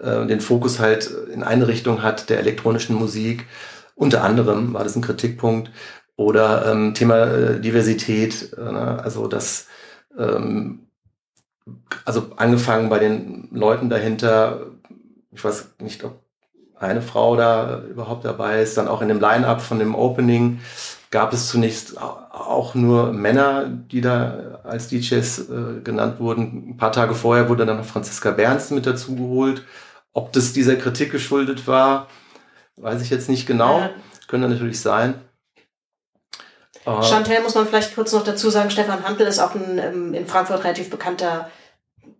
äh, 0.00 0.26
den 0.26 0.40
Fokus 0.40 0.78
halt 0.78 1.10
in 1.32 1.42
eine 1.42 1.68
Richtung 1.68 2.02
hat 2.02 2.30
der 2.30 2.38
elektronischen 2.38 2.96
Musik. 2.96 3.46
Unter 3.94 4.24
anderem 4.24 4.74
war 4.74 4.84
das 4.84 4.96
ein 4.96 5.02
Kritikpunkt. 5.02 5.70
Oder 6.16 6.70
ähm, 6.70 6.94
Thema 6.94 7.24
äh, 7.24 7.60
Diversität, 7.60 8.52
äh, 8.56 8.60
ne? 8.60 9.00
also 9.02 9.26
das 9.26 9.66
ähm, 10.18 10.86
also 12.04 12.30
angefangen 12.36 12.88
bei 12.88 12.98
den 12.98 13.48
Leuten 13.52 13.88
dahinter, 13.88 14.66
ich 15.30 15.42
weiß 15.42 15.76
nicht, 15.78 16.04
ob 16.04 16.20
eine 16.78 17.02
Frau 17.02 17.36
da 17.36 17.82
überhaupt 17.82 18.24
dabei 18.24 18.60
ist, 18.60 18.76
dann 18.76 18.88
auch 18.88 19.02
in 19.02 19.08
dem 19.08 19.20
Line-up 19.20 19.62
von 19.62 19.78
dem 19.78 19.94
Opening 19.94 20.60
gab 21.12 21.32
es 21.34 21.48
zunächst 21.48 22.00
auch 22.00 22.74
nur 22.74 23.12
Männer, 23.12 23.66
die 23.66 24.00
da 24.00 24.60
als 24.64 24.88
DJs 24.88 25.38
äh, 25.50 25.80
genannt 25.84 26.18
wurden. 26.18 26.70
Ein 26.70 26.76
paar 26.78 26.90
Tage 26.90 27.14
vorher 27.14 27.48
wurde 27.48 27.66
dann 27.66 27.76
noch 27.76 27.84
Franziska 27.84 28.30
Bernst 28.32 28.72
mit 28.72 28.86
dazu 28.86 29.14
geholt. 29.14 29.62
Ob 30.14 30.32
das 30.32 30.54
dieser 30.54 30.74
Kritik 30.76 31.12
geschuldet 31.12 31.68
war, 31.68 32.08
weiß 32.76 33.02
ich 33.02 33.10
jetzt 33.10 33.28
nicht 33.28 33.46
genau. 33.46 33.78
Ja. 33.78 33.90
Könnte 34.26 34.48
natürlich 34.48 34.80
sein. 34.80 35.14
Uh, 36.86 37.02
Chantel 37.02 37.42
muss 37.42 37.54
man 37.54 37.66
vielleicht 37.66 37.94
kurz 37.94 38.12
noch 38.12 38.24
dazu 38.24 38.50
sagen, 38.50 38.70
Stefan 38.70 39.04
Hampel 39.04 39.26
ist 39.26 39.38
auch 39.38 39.54
ein 39.54 39.78
ähm, 39.78 40.14
in 40.14 40.26
Frankfurt 40.26 40.64
relativ 40.64 40.90
bekannter 40.90 41.48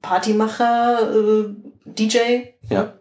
Partymacher, 0.02 1.10
äh, 1.12 1.44
DJ. 1.86 2.18
Ja. 2.68 2.92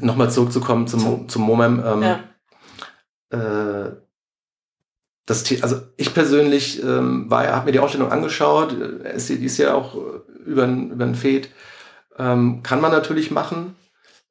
Nochmal 0.00 0.30
zurückzukommen 0.30 0.88
zum, 0.88 1.28
zum 1.28 1.42
Momem. 1.42 1.84
Ähm, 1.86 2.02
ja. 2.02 2.20
äh, 3.30 4.07
das, 5.28 5.44
also 5.62 5.80
ich 5.96 6.14
persönlich 6.14 6.82
ähm, 6.82 7.30
war, 7.30 7.46
habe 7.48 7.66
mir 7.66 7.72
die 7.72 7.80
Ausstellung 7.80 8.10
angeschaut, 8.10 8.74
die 8.74 9.44
ist 9.44 9.58
ja 9.58 9.74
auch 9.74 9.94
über, 10.46 10.64
über 10.66 11.04
ein 11.04 11.14
Fed. 11.14 11.50
Ähm, 12.18 12.62
kann 12.62 12.80
man 12.80 12.92
natürlich 12.92 13.30
machen, 13.30 13.76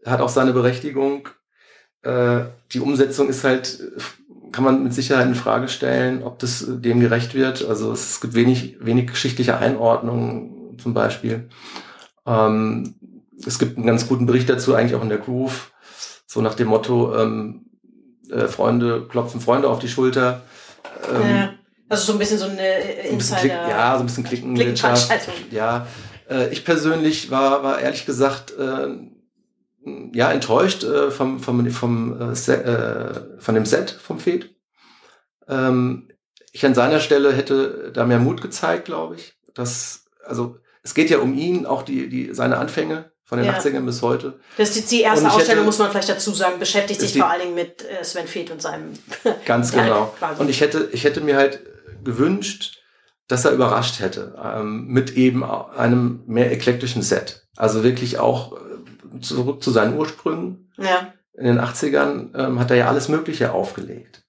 hat 0.05 0.21
auch 0.21 0.29
seine 0.29 0.53
Berechtigung. 0.53 1.29
Äh, 2.01 2.45
die 2.71 2.79
Umsetzung 2.79 3.29
ist 3.29 3.43
halt 3.43 3.79
kann 4.51 4.63
man 4.63 4.83
mit 4.83 4.93
Sicherheit 4.93 5.27
in 5.27 5.35
Frage 5.35 5.67
stellen, 5.67 6.23
ob 6.23 6.39
das 6.39 6.65
dem 6.67 6.99
gerecht 6.99 7.35
wird. 7.35 7.67
Also 7.67 7.91
es 7.91 8.21
gibt 8.21 8.33
wenig, 8.33 8.77
wenig 8.79 9.07
geschichtliche 9.07 9.57
Einordnungen 9.57 10.77
zum 10.79 10.93
Beispiel. 10.93 11.49
Ähm, 12.25 12.95
es 13.45 13.59
gibt 13.59 13.77
einen 13.77 13.85
ganz 13.85 14.07
guten 14.07 14.25
Bericht 14.25 14.49
dazu, 14.49 14.73
eigentlich 14.73 14.95
auch 14.95 15.03
in 15.03 15.09
der 15.09 15.19
Groove, 15.19 15.71
so 16.25 16.41
nach 16.41 16.55
dem 16.55 16.69
Motto, 16.69 17.15
ähm, 17.15 17.65
äh, 18.31 18.47
Freunde 18.47 19.05
klopfen 19.07 19.41
Freunde 19.41 19.69
auf 19.69 19.79
die 19.79 19.89
Schulter. 19.89 20.41
Ähm, 21.13 21.29
ja, 21.29 21.53
also 21.89 22.05
so 22.05 22.11
ein 22.13 22.19
bisschen 22.19 22.37
so 22.37 22.45
eine 22.45 22.79
Insider. 23.09 23.39
Klick, 23.39 23.51
ja, 23.51 23.95
so 23.95 24.03
ein 24.03 24.05
bisschen 24.07 24.23
Klicken. 24.23 24.55
Klickenveranstaltung. 24.55 25.33
Ja, 25.51 25.87
äh, 26.29 26.49
ich 26.49 26.65
persönlich 26.65 27.31
war, 27.31 27.63
war 27.63 27.79
ehrlich 27.79 28.05
gesagt 28.05 28.53
äh, 28.57 28.87
ja, 30.13 30.31
enttäuscht 30.31 30.83
äh, 30.83 31.11
vom, 31.11 31.39
vom, 31.39 31.69
vom, 31.71 32.21
äh, 32.21 32.35
Set, 32.35 32.65
äh, 32.65 33.39
von 33.39 33.55
dem 33.55 33.65
Set 33.65 33.91
vom 33.91 34.19
Fed. 34.19 34.53
Ähm, 35.47 36.09
ich 36.51 36.65
an 36.65 36.75
seiner 36.75 36.99
Stelle 36.99 37.33
hätte 37.33 37.91
da 37.93 38.05
mehr 38.05 38.19
Mut 38.19 38.41
gezeigt, 38.41 38.85
glaube 38.85 39.15
ich. 39.15 39.37
Das, 39.53 40.05
also 40.25 40.57
es 40.83 40.93
geht 40.93 41.09
ja 41.09 41.19
um 41.19 41.33
ihn, 41.33 41.65
auch 41.65 41.83
die, 41.83 42.09
die, 42.09 42.33
seine 42.33 42.57
Anfänge 42.57 43.11
von 43.27 43.39
den 43.39 43.47
ja. 43.47 43.59
80ern 43.59 43.85
bis 43.85 44.01
heute. 44.01 44.39
Das 44.55 44.75
ist 44.77 44.89
die 44.89 45.01
erste 45.01 45.27
Ausstellung, 45.27 45.49
hätte, 45.49 45.65
muss 45.65 45.79
man 45.79 45.91
vielleicht 45.91 46.07
dazu 46.07 46.31
sagen, 46.33 46.59
beschäftigt 46.59 47.01
sich 47.01 47.11
die, 47.11 47.19
vor 47.19 47.29
allen 47.29 47.41
Dingen 47.41 47.55
mit 47.55 47.83
äh, 47.83 48.01
Sven 48.03 48.25
Feth 48.25 48.51
und 48.51 48.61
seinem. 48.61 48.93
Ganz 49.45 49.73
genau. 49.73 50.15
und 50.39 50.49
ich 50.49 50.61
hätte, 50.61 50.89
ich 50.93 51.03
hätte 51.03 51.19
mir 51.19 51.35
halt 51.35 51.59
gewünscht, 52.05 52.81
dass 53.27 53.43
er 53.43 53.51
überrascht 53.51 53.99
hätte 53.99 54.35
ähm, 54.41 54.87
mit 54.87 55.17
eben 55.17 55.43
einem 55.43 56.23
mehr 56.25 56.53
eklektischen 56.53 57.01
Set. 57.01 57.45
Also 57.57 57.83
wirklich 57.83 58.17
auch 58.17 58.57
zurück 59.19 59.61
zu 59.61 59.71
seinen 59.71 59.97
Ursprüngen. 59.97 60.71
Ja. 60.77 61.13
In 61.33 61.45
den 61.45 61.59
80ern 61.59 62.29
ähm, 62.33 62.59
hat 62.59 62.71
er 62.71 62.77
ja 62.77 62.87
alles 62.87 63.09
Mögliche 63.09 63.51
aufgelegt. 63.51 64.23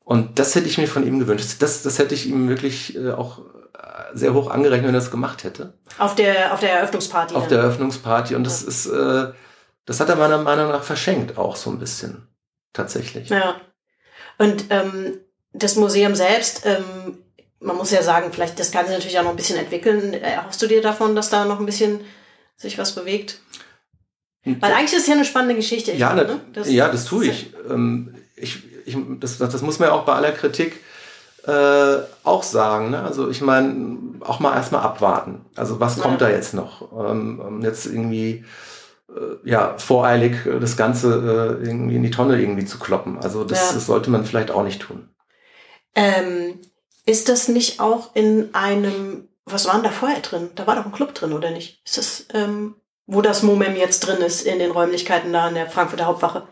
Und 0.00 0.40
das 0.40 0.56
hätte 0.56 0.66
ich 0.66 0.76
mir 0.76 0.88
von 0.88 1.06
ihm 1.06 1.20
gewünscht. 1.20 1.54
Das, 1.60 1.84
das 1.84 2.00
hätte 2.00 2.16
ich 2.16 2.26
ihm 2.26 2.48
wirklich 2.48 2.96
äh, 2.96 3.12
auch 3.12 3.38
äh, 3.38 3.42
sehr 4.14 4.34
hoch 4.34 4.50
angerechnet, 4.50 4.88
wenn 4.88 4.94
er 4.94 5.00
das 5.00 5.10
gemacht 5.10 5.44
hätte. 5.44 5.74
Auf 5.98 6.14
der, 6.14 6.52
auf 6.52 6.60
der 6.60 6.72
Eröffnungsparty. 6.72 7.34
Auf 7.34 7.42
dann. 7.42 7.50
der 7.50 7.58
Eröffnungsparty. 7.60 8.34
Und 8.34 8.44
das 8.44 8.62
ja. 8.62 8.68
ist, 8.68 8.86
äh, 8.86 9.32
das 9.86 10.00
hat 10.00 10.08
er 10.08 10.16
meiner 10.16 10.38
Meinung 10.38 10.68
nach 10.68 10.82
verschenkt, 10.82 11.38
auch 11.38 11.56
so 11.56 11.70
ein 11.70 11.78
bisschen. 11.78 12.26
Tatsächlich. 12.72 13.28
Ja. 13.28 13.60
Und 14.38 14.66
ähm, 14.70 15.18
das 15.52 15.76
Museum 15.76 16.14
selbst, 16.14 16.64
ähm, 16.64 17.18
man 17.58 17.76
muss 17.76 17.90
ja 17.90 18.02
sagen, 18.02 18.32
vielleicht 18.32 18.58
das 18.58 18.70
kann 18.70 18.86
sich 18.86 18.94
natürlich 18.94 19.18
auch 19.18 19.24
noch 19.24 19.30
ein 19.30 19.36
bisschen 19.36 19.58
entwickeln. 19.58 20.14
Erhoffst 20.14 20.62
du 20.62 20.66
dir 20.66 20.80
davon, 20.80 21.16
dass 21.16 21.30
da 21.30 21.44
noch 21.44 21.58
ein 21.58 21.66
bisschen 21.66 22.00
sich 22.56 22.78
was 22.78 22.94
bewegt? 22.94 23.40
Weil 24.44 24.72
eigentlich 24.72 24.94
ist 24.94 25.02
es 25.02 25.06
ja 25.06 25.14
eine 25.14 25.24
spannende 25.24 25.54
Geschichte. 25.54 25.92
Ja, 25.92 26.14
glaube, 26.14 26.34
ne? 26.34 26.40
das, 26.54 26.70
ja, 26.70 26.88
das 26.88 27.04
tue 27.04 27.26
ich. 27.26 27.52
Ähm, 27.68 28.14
ich, 28.36 28.62
ich 28.86 28.96
das, 29.18 29.36
das 29.36 29.60
muss 29.60 29.78
man 29.78 29.88
ja 29.90 29.94
auch 29.94 30.04
bei 30.04 30.14
aller 30.14 30.32
Kritik 30.32 30.80
äh, 31.46 31.98
auch 32.24 32.42
sagen. 32.42 32.90
Ne? 32.90 33.02
Also 33.02 33.28
ich 33.30 33.40
meine, 33.40 33.98
auch 34.20 34.40
mal 34.40 34.54
erstmal 34.54 34.82
abwarten. 34.82 35.44
Also 35.56 35.80
was 35.80 35.96
ja. 35.96 36.02
kommt 36.02 36.20
da 36.20 36.28
jetzt 36.28 36.54
noch? 36.54 36.92
Ähm, 36.92 37.60
jetzt 37.62 37.86
irgendwie 37.86 38.44
äh, 39.08 39.48
ja 39.48 39.76
voreilig 39.78 40.36
das 40.60 40.76
Ganze 40.76 41.58
äh, 41.62 41.66
irgendwie 41.66 41.96
in 41.96 42.02
die 42.02 42.10
Tonne 42.10 42.40
irgendwie 42.40 42.64
zu 42.64 42.78
kloppen. 42.78 43.18
Also 43.18 43.44
das, 43.44 43.68
ja. 43.68 43.74
das 43.74 43.86
sollte 43.86 44.10
man 44.10 44.24
vielleicht 44.24 44.50
auch 44.50 44.64
nicht 44.64 44.82
tun. 44.82 45.08
Ähm, 45.94 46.60
ist 47.06 47.28
das 47.28 47.48
nicht 47.48 47.80
auch 47.80 48.14
in 48.14 48.54
einem, 48.54 49.28
was 49.44 49.66
war 49.66 49.74
denn 49.74 49.82
da 49.82 49.90
vorher 49.90 50.20
drin? 50.20 50.50
Da 50.54 50.66
war 50.66 50.76
doch 50.76 50.84
ein 50.84 50.92
Club 50.92 51.14
drin, 51.14 51.32
oder 51.32 51.50
nicht? 51.50 51.80
Ist 51.84 51.98
das 51.98 52.26
ähm, 52.34 52.76
wo 53.10 53.22
das 53.22 53.42
Momem 53.42 53.76
jetzt 53.76 54.00
drin 54.00 54.18
ist 54.18 54.42
in 54.42 54.60
den 54.60 54.70
Räumlichkeiten 54.70 55.32
da 55.32 55.46
an 55.46 55.54
der 55.54 55.68
Frankfurter 55.68 56.06
Hauptwache. 56.06 56.46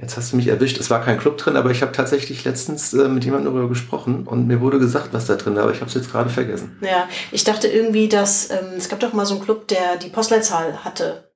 Jetzt 0.00 0.16
hast 0.16 0.32
du 0.32 0.36
mich 0.36 0.46
erwischt. 0.46 0.78
Es 0.78 0.90
war 0.90 1.02
kein 1.04 1.18
Club 1.18 1.38
drin, 1.38 1.56
aber 1.56 1.70
ich 1.70 1.82
habe 1.82 1.92
tatsächlich 1.92 2.44
letztens 2.44 2.92
äh, 2.92 3.08
mit 3.08 3.24
jemandem 3.24 3.52
darüber 3.52 3.68
gesprochen 3.68 4.26
und 4.26 4.46
mir 4.46 4.60
wurde 4.60 4.78
gesagt, 4.78 5.08
was 5.12 5.26
da 5.26 5.36
drin 5.36 5.54
ist, 5.54 5.60
aber 5.60 5.72
ich 5.72 5.80
habe 5.80 5.88
es 5.88 5.94
jetzt 5.94 6.10
gerade 6.10 6.30
vergessen. 6.30 6.78
Ja, 6.80 7.08
ich 7.32 7.44
dachte 7.44 7.68
irgendwie, 7.68 8.08
dass 8.08 8.50
ähm, 8.50 8.74
es 8.76 8.88
gab 8.88 9.00
doch 9.00 9.12
mal 9.12 9.26
so 9.26 9.34
einen 9.34 9.44
Club, 9.44 9.68
der 9.68 9.96
die 9.96 10.08
Postleitzahl 10.08 10.84
hatte. 10.84 11.30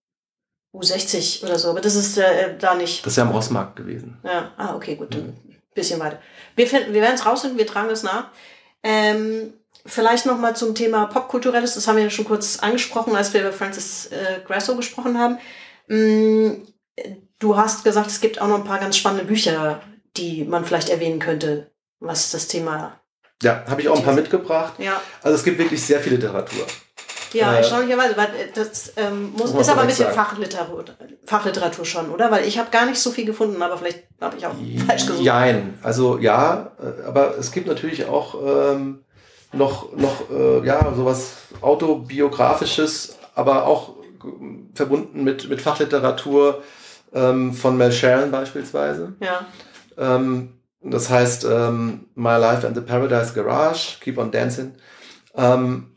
U60 0.73 1.45
oder 1.45 1.59
so, 1.59 1.71
aber 1.71 1.81
das 1.81 1.95
ist 1.95 2.19
äh, 2.19 2.57
da 2.59 2.75
nicht. 2.75 3.07
Das 3.07 3.13
ist 3.13 3.17
ja 3.17 3.23
am 3.23 3.31
Rossmarkt 3.31 3.77
gewesen. 3.77 4.19
Ja, 4.25 4.53
ah, 4.57 4.75
okay, 4.75 4.97
gut, 4.97 5.15
dann 5.15 5.27
mhm. 5.27 5.57
bisschen 5.73 6.01
weiter. 6.01 6.19
Wir, 6.57 6.67
finden, 6.67 6.93
wir 6.93 7.01
werden 7.01 7.15
es 7.15 7.25
rausfinden, 7.25 7.59
wir 7.59 7.67
tragen 7.67 7.91
es 7.91 8.03
nach. 8.03 8.31
Ähm, 8.83 9.53
Vielleicht 9.87 10.25
noch 10.25 10.39
mal 10.39 10.57
zum 10.57 10.75
Thema 10.75 11.07
Popkulturelles, 11.07 11.75
das 11.75 11.87
haben 11.87 11.97
wir 11.97 12.05
ja 12.05 12.11
schon 12.11 12.25
kurz 12.25 12.59
angesprochen, 12.59 13.15
als 13.15 13.35
wir 13.35 13.43
über 13.43 13.53
Francis 13.53 14.07
äh, 14.07 14.41
Grasso 14.47 14.77
gesprochen 14.77 15.19
haben. 15.19 15.39
Mm, 15.89 16.63
du 17.45 17.57
hast 17.57 17.85
gesagt, 17.85 18.11
es 18.11 18.21
gibt 18.21 18.41
auch 18.41 18.49
noch 18.49 18.57
ein 18.57 18.65
paar 18.65 18.79
ganz 18.79 18.97
spannende 18.97 19.27
Bücher, 19.27 19.81
die 20.17 20.45
man 20.45 20.65
vielleicht 20.65 20.89
erwähnen 20.89 21.19
könnte, 21.19 21.71
was 22.01 22.31
das 22.31 22.49
Thema. 22.49 22.99
Ja, 23.43 23.65
habe 23.69 23.83
ich 23.83 23.89
auch 23.89 23.97
ein 23.99 24.05
paar 24.05 24.15
mitgebracht. 24.15 24.75
Ja. 24.79 25.01
Also 25.23 25.37
es 25.37 25.45
gibt 25.45 25.59
wirklich 25.59 25.85
sehr 25.85 26.01
viel 26.01 26.15
Literatur. 26.15 26.67
Ja, 27.35 27.53
äh, 27.53 27.59
erstaunlicherweise, 27.59 28.17
weil 28.17 28.29
das 28.55 28.93
ähm, 28.97 29.33
muss, 29.37 29.53
ist 29.53 29.69
aber 29.69 29.83
ein 29.83 29.89
bisschen 29.89 30.11
Fachliteratur, 30.11 30.85
Fachliteratur 31.25 31.85
schon, 31.85 32.11
oder? 32.11 32.31
Weil 32.31 32.47
ich 32.47 32.59
habe 32.59 32.71
gar 32.71 32.87
nicht 32.87 32.99
so 32.99 33.11
viel 33.11 33.27
gefunden, 33.27 33.61
aber 33.61 33.77
vielleicht 33.77 34.05
habe 34.21 34.37
ich 34.37 34.47
auch 34.47 34.55
falsch 34.87 35.07
gesucht. 35.07 35.25
Nein, 35.25 35.79
also 35.83 36.19
ja, 36.19 36.73
äh, 36.79 37.07
aber 37.07 37.37
es 37.37 37.51
gibt 37.51 37.67
natürlich 37.67 38.07
auch 38.07 38.37
ähm, 38.73 39.05
noch, 39.53 39.93
noch 39.97 40.31
äh, 40.31 40.65
ja, 40.65 40.95
sowas 40.95 41.33
autobiografisches, 41.61 43.19
aber 43.35 43.67
auch 43.67 43.97
verbunden 44.75 45.25
mit, 45.25 45.49
mit 45.49 45.61
Fachliteratur 45.61 46.63
ähm, 47.15 47.53
von 47.53 47.77
Mel 47.77 47.93
Sharon 47.93 48.31
beispielsweise. 48.31 49.15
Ja. 49.21 49.47
Ähm, 49.97 50.55
das 50.83 51.09
heißt 51.09 51.45
ähm, 51.45 52.07
My 52.15 52.37
Life 52.37 52.67
and 52.67 52.77
the 52.77 52.83
Paradise 52.83 53.33
Garage, 53.33 53.99
Keep 54.01 54.19
on 54.19 54.31
Dancing. 54.31 54.73
Ähm, 55.35 55.97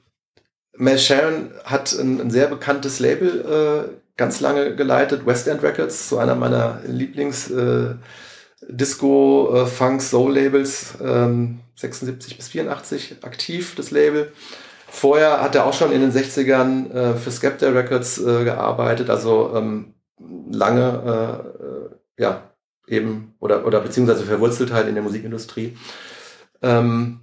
Mel 0.76 0.97
Sharon 0.97 1.51
hat 1.65 1.91
ein, 1.93 2.22
ein 2.22 2.32
sehr 2.32 2.47
bekanntes 2.47 2.99
Label 2.99 3.89
äh, 3.89 3.93
ganz 4.15 4.39
lange 4.39 4.76
geleitet, 4.76 5.26
West 5.26 5.47
End 5.47 5.63
Records, 5.63 6.09
so 6.09 6.18
einer 6.18 6.36
meiner 6.36 6.80
Lieblings 6.86 7.49
äh, 7.51 7.95
Disco, 8.61 9.53
äh, 9.55 9.65
Funk, 9.65 10.01
Soul 10.01 10.34
Labels. 10.34 10.95
Ähm, 11.03 11.59
76 11.78 12.38
bis 12.38 12.47
84 12.49 13.18
aktiv, 13.22 13.76
das 13.76 13.91
Label. 13.91 14.32
Vorher 14.89 15.41
hat 15.41 15.55
er 15.55 15.65
auch 15.65 15.74
schon 15.74 15.91
in 15.91 16.01
den 16.01 16.11
60ern 16.11 16.91
äh, 16.91 17.15
für 17.15 17.32
Skepta 17.32 17.70
Records 17.70 18.18
äh, 18.18 18.43
gearbeitet, 18.43 19.09
also 19.09 19.53
ähm, 19.55 19.93
lange, 20.20 21.51
äh, 22.18 22.22
äh, 22.22 22.24
ja, 22.24 22.51
eben, 22.88 23.36
oder, 23.39 23.65
oder 23.65 23.82
beziehungsweise 23.82 24.24
verwurzelt 24.24 24.72
halt 24.72 24.88
in 24.88 24.95
der 24.95 25.03
Musikindustrie. 25.03 25.78
Ähm, 26.61 27.22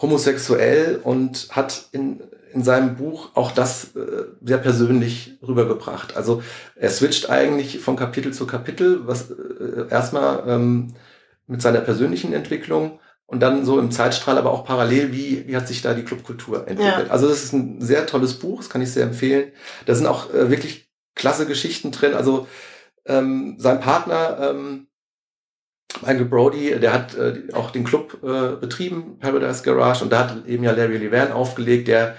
homosexuell 0.00 1.00
und 1.02 1.48
hat 1.50 1.88
in, 1.92 2.20
in 2.52 2.62
seinem 2.62 2.96
Buch 2.96 3.30
auch 3.34 3.50
das 3.50 3.96
äh, 3.96 4.24
sehr 4.42 4.58
persönlich 4.58 5.38
rübergebracht. 5.46 6.16
Also 6.16 6.42
er 6.74 6.90
switcht 6.90 7.30
eigentlich 7.30 7.80
von 7.80 7.96
Kapitel 7.96 8.32
zu 8.32 8.46
Kapitel, 8.46 9.06
was 9.06 9.30
äh, 9.30 9.88
erstmal 9.90 10.44
ähm, 10.46 10.94
mit 11.46 11.62
seiner 11.62 11.80
persönlichen 11.80 12.32
Entwicklung 12.32 12.98
und 13.26 13.40
dann 13.40 13.64
so 13.64 13.78
im 13.78 13.90
Zeitstrahl, 13.90 14.38
aber 14.38 14.52
auch 14.52 14.64
parallel, 14.64 15.12
wie, 15.12 15.46
wie 15.48 15.56
hat 15.56 15.66
sich 15.66 15.82
da 15.82 15.94
die 15.94 16.04
Clubkultur 16.04 16.68
entwickelt. 16.68 17.06
Ja. 17.06 17.12
Also 17.12 17.28
das 17.28 17.42
ist 17.42 17.52
ein 17.52 17.80
sehr 17.80 18.06
tolles 18.06 18.34
Buch, 18.34 18.58
das 18.58 18.70
kann 18.70 18.82
ich 18.82 18.92
sehr 18.92 19.04
empfehlen. 19.04 19.52
Da 19.86 19.94
sind 19.94 20.06
auch 20.06 20.32
äh, 20.32 20.50
wirklich 20.50 20.88
klasse 21.16 21.46
Geschichten 21.46 21.90
drin. 21.90 22.14
Also 22.14 22.46
ähm, 23.06 23.56
sein 23.58 23.80
Partner, 23.80 24.50
ähm, 24.50 24.86
Michael 26.02 26.26
Brody, 26.26 26.78
der 26.78 26.92
hat 26.92 27.16
äh, 27.16 27.42
auch 27.52 27.70
den 27.70 27.84
Club 27.84 28.18
äh, 28.22 28.56
betrieben, 28.56 29.18
Paradise 29.18 29.62
Garage, 29.62 30.04
und 30.04 30.12
da 30.12 30.28
hat 30.28 30.46
eben 30.46 30.62
ja 30.62 30.72
Larry 30.72 30.98
Levan 30.98 31.32
aufgelegt, 31.32 31.88
der 31.88 32.16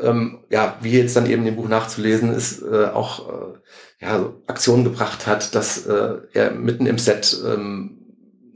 ähm, 0.00 0.44
ja, 0.50 0.76
wie 0.80 0.92
jetzt 0.92 1.16
dann 1.16 1.28
eben 1.28 1.46
im 1.46 1.56
Buch 1.56 1.68
nachzulesen 1.68 2.32
ist, 2.32 2.62
äh, 2.62 2.86
auch 2.86 3.28
äh, 3.28 3.58
ja, 4.00 4.32
Aktionen 4.46 4.84
gebracht 4.84 5.26
hat, 5.26 5.54
dass 5.54 5.86
äh, 5.86 6.18
er 6.32 6.52
mitten 6.52 6.86
im 6.86 6.98
Set 6.98 7.36
ähm, 7.44 7.98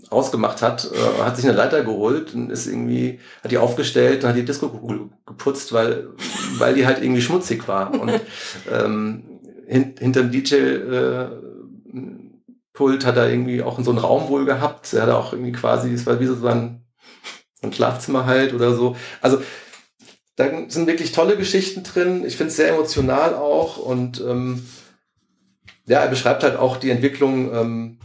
ausgemacht 0.08 0.62
hat, 0.62 0.88
äh, 0.92 1.22
hat 1.22 1.36
sich 1.36 1.46
eine 1.46 1.56
Leiter 1.56 1.82
geholt 1.82 2.34
und 2.34 2.50
ist 2.50 2.66
irgendwie, 2.66 3.18
hat 3.42 3.50
die 3.50 3.58
aufgestellt 3.58 4.22
und 4.22 4.30
hat 4.30 4.36
die 4.36 4.44
Disco 4.44 4.68
geputzt, 5.26 5.72
weil, 5.72 6.10
weil 6.58 6.74
die 6.74 6.86
halt 6.86 7.02
irgendwie 7.02 7.22
schmutzig 7.22 7.66
war. 7.66 7.92
Und 7.98 8.20
ähm, 8.70 9.31
hint, 9.72 9.98
hinterm 10.00 10.30
DJ 10.30 10.54
äh, 10.54 11.28
Pult 12.72 13.04
hat 13.04 13.16
er 13.16 13.28
irgendwie 13.28 13.62
auch 13.62 13.78
in 13.78 13.84
so 13.84 13.90
einen 13.90 13.98
Raum 13.98 14.28
wohl 14.28 14.44
gehabt. 14.44 14.92
Er 14.92 15.02
hat 15.02 15.10
auch 15.10 15.32
irgendwie 15.32 15.52
quasi, 15.52 15.92
es 15.92 16.06
war 16.06 16.20
wie 16.20 16.26
so 16.26 16.46
ein, 16.46 16.84
ein 17.62 17.72
Schlafzimmer 17.72 18.26
halt 18.26 18.54
oder 18.54 18.74
so. 18.74 18.96
Also 19.20 19.42
da 20.36 20.48
sind 20.68 20.86
wirklich 20.86 21.12
tolle 21.12 21.36
Geschichten 21.36 21.82
drin. 21.82 22.24
Ich 22.24 22.36
finde 22.36 22.48
es 22.48 22.56
sehr 22.56 22.70
emotional 22.70 23.34
auch 23.34 23.76
und 23.76 24.20
ähm, 24.20 24.66
ja, 25.86 26.00
er 26.00 26.08
beschreibt 26.08 26.42
halt 26.42 26.56
auch 26.56 26.76
die 26.76 26.90
Entwicklung 26.90 27.54
ähm, 27.54 27.98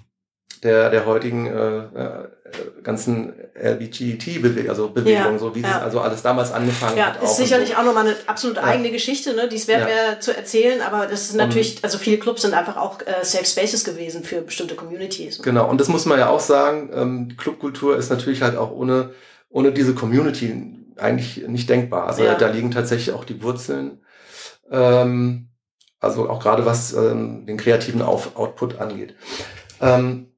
der, 0.64 0.90
der 0.90 1.06
heutigen 1.06 1.48
äh, 1.48 1.78
äh, 1.78 2.28
ganzen 2.84 3.34
LBGT-Bewegung, 3.56 4.70
also 4.70 4.90
Bewegung, 4.90 5.34
ja, 5.34 5.38
so 5.40 5.56
wie 5.56 5.62
ja. 5.62 5.78
es 5.78 5.84
also 5.84 6.00
alles 6.00 6.22
damals 6.22 6.52
angefangen 6.52 6.98
ja, 6.98 7.08
hat. 7.08 7.16
Ja, 7.22 7.24
ist 7.24 7.38
sicherlich 7.38 7.70
so. 7.70 7.76
auch 7.76 7.84
nochmal 7.84 8.08
eine 8.08 8.16
absolut 8.28 8.58
eigene 8.58 8.92
Geschichte, 8.92 9.34
ne? 9.34 9.48
Dies 9.50 9.68
wäre 9.68 9.90
ja. 9.90 10.20
zu 10.20 10.36
erzählen, 10.36 10.82
aber 10.82 11.08
das 11.08 11.24
ist 11.24 11.36
natürlich, 11.36 11.84
also 11.84 11.98
viele 11.98 12.18
Clubs 12.18 12.44
sind 12.44 12.54
einfach 12.54 12.78
auch 12.78 13.02
äh, 13.02 13.24
Safe 13.24 13.46
Spaces 13.46 13.84
gewesen 13.84 14.24
für 14.24 14.42
bestimmte 14.42 14.76
Communities. 14.76 15.42
Genau, 15.42 15.70
und 15.70 15.82
das 15.82 15.88
muss 15.88 16.06
man 16.06 16.20
ja 16.20 16.30
auch 16.30 16.40
sagen, 16.40 16.90
ähm, 16.94 17.30
die 17.30 17.36
Clubkultur 17.36 17.98
ist 17.98 18.10
natürlich 18.10 18.42
halt 18.42 18.56
auch 18.56 18.72
ohne, 18.72 19.12
ohne 19.50 19.72
diese 19.72 19.94
Community 19.94 20.74
eigentlich 20.98 21.48
nicht 21.48 21.70
denkbar. 21.70 22.08
Also 22.08 22.24
da 22.24 22.48
liegen 22.48 22.72
tatsächlich 22.72 23.14
auch 23.14 23.26
die 23.26 23.42
Wurzeln. 23.44 24.00
Ähm, 24.72 25.50
also 26.00 26.30
auch 26.30 26.42
gerade 26.42 26.66
was 26.66 26.94
ähm, 26.94 27.46
den 27.46 27.58
kreativen 27.58 28.02
Auf 28.02 28.36
Output 28.36 28.80
angeht. 28.80 29.16
Ähm, 29.82 30.32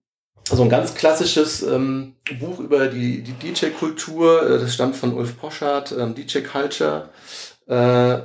so 0.56 0.64
ein 0.64 0.70
ganz 0.70 0.96
klassisches 0.96 1.62
ähm, 1.62 2.16
Buch 2.40 2.60
über 2.60 2.88
die, 2.88 3.22
die 3.22 3.34
DJ-Kultur, 3.34 4.50
äh, 4.50 4.60
das 4.60 4.74
stammt 4.74 4.96
von 4.96 5.14
Ulf 5.14 5.40
Poschardt, 5.40 5.92
ähm, 5.92 6.16
DJ 6.16 6.40
Culture, 6.40 7.10
äh, 7.68 8.14
äh, 8.14 8.22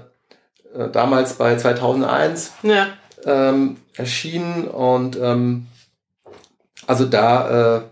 damals 0.93 1.35
bei 1.35 1.57
2001 1.57 2.53
ja. 2.63 2.89
ähm, 3.25 3.77
erschienen 3.95 4.67
und 4.69 5.17
ähm, 5.17 5.67
also 6.87 7.07
da 7.07 7.77
äh, 7.77 7.83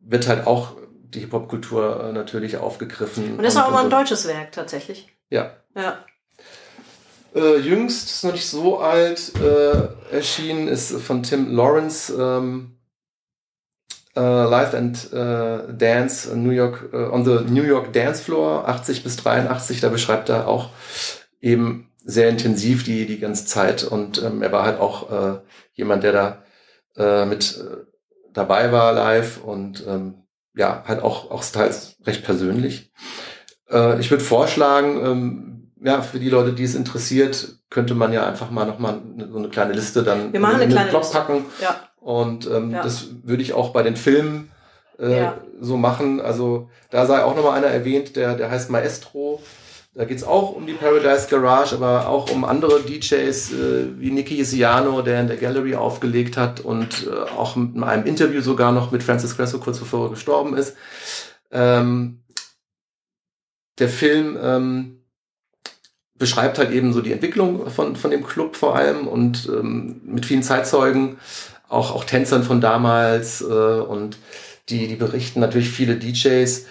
wird 0.00 0.28
halt 0.28 0.46
auch 0.46 0.72
die 0.92 1.20
Hip-Hop-Kultur 1.20 2.04
äh, 2.04 2.12
natürlich 2.12 2.56
aufgegriffen. 2.56 3.36
Und 3.36 3.42
das 3.42 3.54
ist 3.54 3.60
auch 3.60 3.70
mal 3.70 3.84
ein 3.84 3.90
deutsches 3.90 4.26
Werk 4.26 4.52
tatsächlich. 4.52 5.08
Ja. 5.30 5.52
Ja. 5.76 5.98
Äh, 7.34 7.58
jüngst, 7.58 8.10
ist 8.10 8.24
noch 8.24 8.32
nicht 8.32 8.48
so 8.48 8.78
alt, 8.78 9.32
äh, 9.40 10.14
erschienen, 10.14 10.68
ist 10.68 10.92
von 11.00 11.22
Tim 11.22 11.54
Lawrence, 11.54 12.12
ähm, 12.12 12.76
uh, 14.16 14.48
Live 14.48 14.74
and 14.74 15.08
uh, 15.12 15.72
Dance 15.72 16.34
New 16.34 16.50
York 16.50 16.90
uh, 16.92 17.12
on 17.12 17.24
the 17.24 17.40
New 17.50 17.62
York 17.62 17.92
Dance 17.92 18.22
Floor 18.22 18.68
80 18.68 19.04
bis 19.04 19.16
83. 19.16 19.80
Da 19.80 19.88
beschreibt 19.88 20.28
er 20.28 20.48
auch 20.48 20.70
eben 21.40 21.88
sehr 22.04 22.28
intensiv 22.28 22.84
die 22.84 23.06
die 23.06 23.18
ganze 23.18 23.46
Zeit 23.46 23.84
und 23.84 24.22
ähm, 24.22 24.42
er 24.42 24.50
war 24.52 24.64
halt 24.64 24.80
auch 24.80 25.40
jemand, 25.72 26.02
der 26.02 26.42
da 26.94 27.24
mit 27.24 27.64
dabei 28.34 28.70
war 28.72 28.92
live 28.92 29.42
und 29.42 29.84
ähm, 29.86 30.24
ja 30.54 30.82
halt 30.86 31.02
auch 31.02 31.30
auch 31.30 31.44
teils 31.44 31.96
recht 32.04 32.24
persönlich. 32.24 32.92
Ich 33.98 34.10
würde 34.10 34.22
vorschlagen, 34.22 35.00
ähm, 35.06 35.72
ja 35.82 36.02
für 36.02 36.18
die 36.18 36.28
Leute, 36.28 36.52
die 36.52 36.64
es 36.64 36.74
interessiert, 36.74 37.54
könnte 37.70 37.94
man 37.94 38.12
ja 38.12 38.26
einfach 38.26 38.50
mal 38.50 38.66
noch 38.66 38.78
mal 38.78 39.00
so 39.30 39.38
eine 39.38 39.48
kleine 39.48 39.72
Liste 39.72 40.02
dann 40.02 40.32
Wir 40.32 40.40
machen 40.40 40.60
in, 40.60 40.70
kleine 40.70 40.90
Blog 40.90 41.10
packen. 41.10 41.46
Ja 41.62 41.76
und 42.02 42.46
ähm, 42.50 42.72
ja. 42.72 42.82
das 42.82 43.10
würde 43.22 43.42
ich 43.42 43.52
auch 43.52 43.70
bei 43.70 43.82
den 43.82 43.96
Filmen 43.96 44.50
äh, 44.98 45.18
ja. 45.18 45.40
so 45.60 45.76
machen. 45.76 46.20
Also 46.20 46.68
da 46.90 47.06
sei 47.06 47.22
auch 47.22 47.36
nochmal 47.36 47.56
einer 47.56 47.68
erwähnt, 47.68 48.16
der, 48.16 48.34
der 48.34 48.50
heißt 48.50 48.70
Maestro. 48.70 49.40
Da 49.94 50.04
geht's 50.04 50.24
auch 50.24 50.56
um 50.56 50.66
die 50.66 50.72
Paradise 50.72 51.28
Garage, 51.28 51.76
aber 51.76 52.08
auch 52.08 52.30
um 52.30 52.44
andere 52.44 52.80
DJs 52.80 53.52
äh, 53.52 54.00
wie 54.00 54.10
Nicky 54.10 54.40
Isiano, 54.40 55.02
der 55.02 55.20
in 55.20 55.28
der 55.28 55.36
Gallery 55.36 55.76
aufgelegt 55.76 56.36
hat 56.36 56.60
und 56.60 57.06
äh, 57.06 57.30
auch 57.36 57.56
mit 57.56 57.82
einem 57.84 58.06
Interview 58.06 58.40
sogar 58.40 58.72
noch 58.72 58.90
mit 58.90 59.02
Francis 59.02 59.36
Cresso 59.36 59.58
kurz 59.58 59.78
bevor 59.78 60.06
er 60.06 60.10
gestorben 60.10 60.56
ist. 60.56 60.76
Ähm, 61.50 62.22
der 63.78 63.90
Film 63.90 64.38
ähm, 64.42 65.02
beschreibt 66.14 66.58
halt 66.58 66.70
eben 66.70 66.92
so 66.92 67.00
die 67.00 67.12
Entwicklung 67.12 67.68
von, 67.68 67.94
von 67.94 68.10
dem 68.10 68.24
Club 68.24 68.56
vor 68.56 68.74
allem 68.74 69.06
und 69.06 69.48
ähm, 69.52 70.00
mit 70.04 70.24
vielen 70.24 70.42
Zeitzeugen 70.42 71.18
auch, 71.72 71.94
auch 71.94 72.04
Tänzern 72.04 72.42
von 72.42 72.60
damals 72.60 73.40
äh, 73.40 73.44
und 73.44 74.18
die, 74.68 74.88
die 74.88 74.96
berichten 74.96 75.40
natürlich 75.40 75.70
viele 75.70 75.96
DJs. 75.96 76.66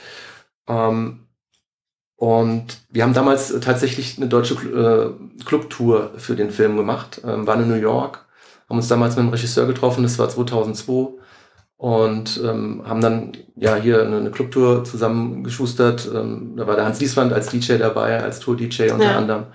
Ähm, 0.68 1.28
und 2.16 2.78
wir 2.90 3.04
haben 3.04 3.14
damals 3.14 3.54
tatsächlich 3.62 4.18
eine 4.18 4.28
deutsche 4.28 4.54
äh, 4.54 5.44
Clubtour 5.44 6.12
für 6.18 6.36
den 6.36 6.52
Film 6.52 6.78
gemacht, 6.78 7.22
ähm, 7.26 7.48
waren 7.48 7.64
in 7.64 7.70
New 7.70 7.82
York, 7.82 8.26
haben 8.70 8.78
uns 8.78 8.88
damals 8.88 9.16
mit 9.16 9.26
dem 9.26 9.32
Regisseur 9.32 9.66
getroffen, 9.66 10.04
das 10.04 10.20
war 10.20 10.30
2002 10.30 11.20
und 11.78 12.40
ähm, 12.44 12.84
haben 12.86 13.02
dann 13.02 13.32
ja 13.56 13.76
hier 13.76 14.04
eine, 14.04 14.18
eine 14.18 14.30
Clubtour 14.30 14.84
zusammengeschustert. 14.84 16.08
Ähm, 16.14 16.54
da 16.56 16.68
war 16.68 16.76
der 16.76 16.86
Hans 16.86 17.00
Lieswand 17.00 17.34
als 17.34 17.48
DJ 17.48 17.78
dabei, 17.78 18.22
als 18.22 18.40
Tour-DJ 18.40 18.92
unter 18.92 19.06
ja. 19.06 19.18
anderem. 19.18 19.48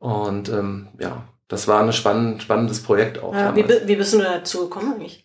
Und 0.00 0.48
ähm, 0.48 0.88
ja, 0.98 1.22
das 1.48 1.68
war 1.68 1.82
ein 1.82 1.92
spannend, 1.92 2.42
spannendes 2.42 2.82
Projekt 2.82 3.18
auch. 3.18 3.34
Ja, 3.34 3.54
wie, 3.54 3.64
wie 3.86 3.96
bist 3.96 4.14
du 4.14 4.18
dazu 4.18 4.60
gekommen 4.60 4.94
eigentlich? 4.94 5.24